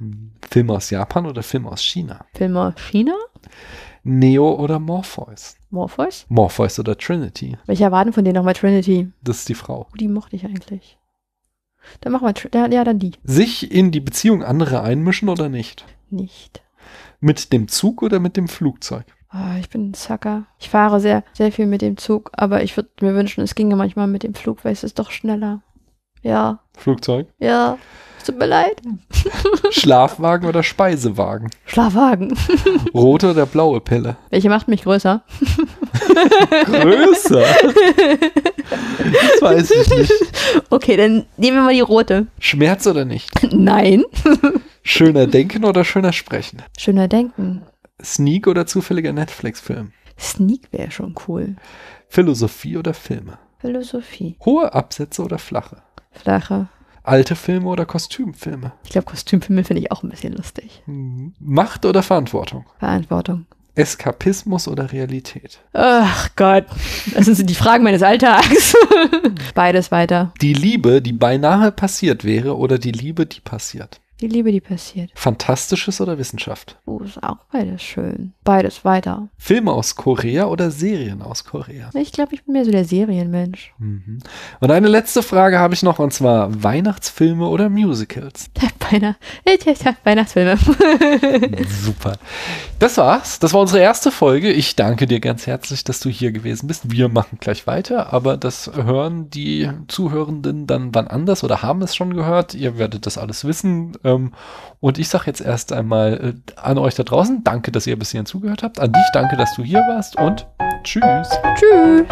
Filme 0.50 0.74
aus 0.74 0.90
Japan 0.90 1.26
oder 1.26 1.42
Filme 1.44 1.72
aus 1.72 1.82
China? 1.82 2.26
Filme 2.34 2.62
aus 2.62 2.74
China? 2.90 3.14
Neo 4.08 4.56
oder 4.56 4.80
Morpheus? 4.80 5.58
Morpheus? 5.70 6.26
Morpheus 6.30 6.80
oder 6.80 6.98
Trinity? 6.98 7.58
Welcher 7.66 7.92
war 7.92 8.06
denn 8.06 8.14
von 8.14 8.24
denen 8.24 8.38
nochmal 8.38 8.54
Trinity? 8.54 9.12
Das 9.22 9.40
ist 9.40 9.50
die 9.50 9.54
Frau. 9.54 9.88
Oh, 9.92 9.98
die 9.98 10.08
mochte 10.08 10.38
ich 10.38 10.46
eigentlich. 10.46 10.98
Dann 12.02 12.14
machen 12.14 12.26
wir, 12.28 12.70
ja, 12.72 12.84
dann 12.86 13.00
die. 13.00 13.12
Sich 13.24 13.70
in 13.70 13.92
die 13.92 14.00
Beziehung 14.00 14.44
anderer 14.44 14.84
einmischen 14.84 15.28
oder 15.28 15.50
nicht? 15.50 15.86
Nicht. 16.10 16.64
Mit 17.20 17.52
dem 17.52 17.68
Zug 17.68 18.02
oder 18.02 18.20
mit 18.20 18.38
dem 18.38 18.48
Flugzeug? 18.48 19.06
Ah, 19.28 19.58
ich 19.60 19.70
bin 19.70 19.90
ein 19.90 19.94
Sucker. 19.94 20.46
Ich 20.58 20.70
fahre 20.70 21.02
sehr, 21.02 21.24
sehr 21.34 21.52
viel 21.52 21.66
mit 21.66 21.82
dem 21.82 21.98
Zug, 21.98 22.32
aber 22.34 22.64
ich 22.64 22.78
würde 22.78 22.90
mir 23.02 23.14
wünschen, 23.14 23.44
es 23.44 23.56
ginge 23.56 23.76
manchmal 23.76 24.08
mit 24.08 24.24
dem 24.24 24.36
Flug, 24.36 24.64
weil 24.64 24.72
es 24.72 24.86
ist 24.86 25.00
doch 25.00 25.12
schneller. 25.12 25.64
Ja, 26.22 26.62
Flugzeug? 26.78 27.28
ja. 27.40 27.78
Tut 28.26 28.38
mir 28.38 28.46
leid. 28.48 28.82
Schlafwagen 29.72 30.48
oder 30.48 30.64
Speisewagen? 30.64 31.50
Schlafwagen. 31.66 32.38
Rote 32.94 33.32
oder 33.32 33.46
blaue 33.46 33.80
Pille? 33.80 34.18
Welche 34.30 34.50
macht 34.50 34.68
mich 34.68 34.84
größer? 34.84 35.24
Größer? 36.66 37.46
das 39.32 39.42
weiß 39.42 39.72
ich 39.72 39.90
nicht. 39.90 40.14
Okay, 40.70 40.98
dann 40.98 41.26
nehmen 41.38 41.58
wir 41.58 41.64
mal 41.64 41.74
die 41.74 41.80
rote. 41.80 42.28
Schmerz 42.40 42.86
oder 42.88 43.06
nicht? 43.06 43.32
Nein. 43.54 44.04
Schöner 44.84 45.28
denken 45.28 45.64
oder 45.66 45.84
schöner 45.84 46.14
sprechen? 46.14 46.64
Schöner 46.78 47.08
denken. 47.08 47.64
Sneak 48.04 48.48
oder 48.48 48.66
zufälliger 48.66 49.14
Netflix-Film? 49.14 49.92
Sneak 50.20 50.72
wäre 50.72 50.92
schon 50.92 51.16
cool. 51.28 51.56
Philosophie 52.10 52.78
oder 52.78 52.94
Filme? 52.94 53.38
Philosophie. 53.60 54.36
Hohe 54.46 54.74
Absätze 54.74 55.24
oder 55.24 55.38
flache? 55.38 55.78
Flache. 56.12 56.68
Alte 57.08 57.38
Filme 57.38 57.70
oder 57.70 57.86
Kostümfilme? 57.86 58.74
Ich 58.84 58.90
glaube, 58.90 59.06
Kostümfilme 59.06 59.64
finde 59.64 59.82
ich 59.82 59.94
auch 59.94 60.04
ein 60.04 60.10
bisschen 60.10 60.34
lustig. 60.34 60.84
Macht 61.40 61.86
oder 61.86 62.04
Verantwortung? 62.04 62.66
Verantwortung. 62.80 63.46
Eskapismus 63.76 64.68
oder 64.68 64.92
Realität? 64.92 65.60
Ach 65.72 66.30
Gott. 66.36 66.66
Das 67.14 67.28
sind 67.28 67.50
die 67.50 67.56
Fragen 67.56 67.86
meines 67.86 68.04
Alltags. 68.04 68.76
Beides 69.56 69.90
weiter. 69.90 70.34
Die 70.42 70.54
Liebe, 70.54 71.02
die 71.02 71.14
beinahe 71.14 71.72
passiert 71.72 72.26
wäre 72.26 72.58
oder 72.58 72.78
die 72.78 72.92
Liebe, 72.92 73.26
die 73.26 73.40
passiert? 73.40 74.02
Die 74.20 74.28
Liebe, 74.28 74.52
die 74.52 74.62
passiert. 74.62 75.12
Fantastisches 75.14 76.02
oder 76.02 76.18
Wissenschaft? 76.18 76.80
Oh, 76.86 77.00
ist 77.00 77.22
auch 77.22 77.38
beides 77.52 77.84
schön. 77.84 78.34
Beides 78.44 78.84
weiter. 78.84 79.30
Filme 79.38 79.72
aus 79.72 79.96
Korea 79.96 80.46
oder 80.46 80.72
Serien 80.72 81.22
aus 81.22 81.44
Korea? 81.44 81.92
Ich 81.94 82.12
glaube, 82.12 82.34
ich 82.34 82.44
bin 82.44 82.54
mehr 82.54 82.66
so 82.66 82.72
der 82.72 82.86
Serienmensch. 82.86 83.74
Mhm. 83.78 84.18
Und 84.60 84.72
eine 84.72 84.88
letzte 84.88 85.22
Frage 85.22 85.60
habe 85.60 85.76
ich 85.76 85.84
noch, 85.84 86.00
und 86.00 86.14
zwar 86.14 86.64
Weihnachtsfilme 86.64 87.48
oder 87.48 87.70
Musicals? 87.70 88.50
Ich, 89.44 89.68
ich, 89.68 89.80
Weihnachtsfilme. 90.06 90.58
Super. 91.68 92.18
Das 92.80 92.98
war's. 92.98 93.40
Das 93.40 93.54
war 93.54 93.62
unsere 93.62 93.80
erste 93.80 94.12
Folge. 94.12 94.52
Ich 94.52 94.76
danke 94.76 95.08
dir 95.08 95.20
ganz 95.20 95.48
herzlich, 95.48 95.84
dass 95.84 96.00
du 96.00 96.10
hier 96.10 96.32
gewesen 96.32 96.68
bist. 96.68 96.92
Wir 96.92 97.10
machen 97.10 97.40
gleich 97.42 97.66
weiter, 97.66 98.14
aber 98.14 98.38
das 98.38 98.70
hören 98.72 99.32
die 99.32 99.70
Zuhörenden 99.88 100.68
dann 100.68 100.94
wann 100.94 101.08
anders 101.08 101.44
oder 101.44 101.64
haben 101.64 101.82
es 101.82 101.96
schon 101.96 102.14
gehört. 102.14 102.54
Ihr 102.54 102.78
werdet 102.78 103.08
das 103.08 103.18
alles 103.18 103.46
wissen. 103.46 103.98
Ähm, 104.04 104.32
Und 104.80 105.00
ich 105.00 105.10
sage 105.10 105.24
jetzt 105.26 105.42
erst 105.42 105.74
einmal 105.74 106.36
äh, 106.48 106.52
an 106.62 106.78
euch 106.78 106.94
da 106.94 107.02
draußen, 107.02 107.44
danke, 107.44 107.72
dass 107.72 107.88
ihr 107.88 107.98
bis 107.98 108.12
hierhin 108.12 108.28
zugehört 108.28 108.62
habt. 108.62 108.80
An 108.80 108.94
dich 108.94 109.06
danke, 109.12 109.38
dass 109.38 109.56
du 109.56 109.64
hier 109.64 109.80
warst 109.80 110.16
und 110.20 110.46
tschüss. 110.84 111.30
Tschüss. 111.56 112.08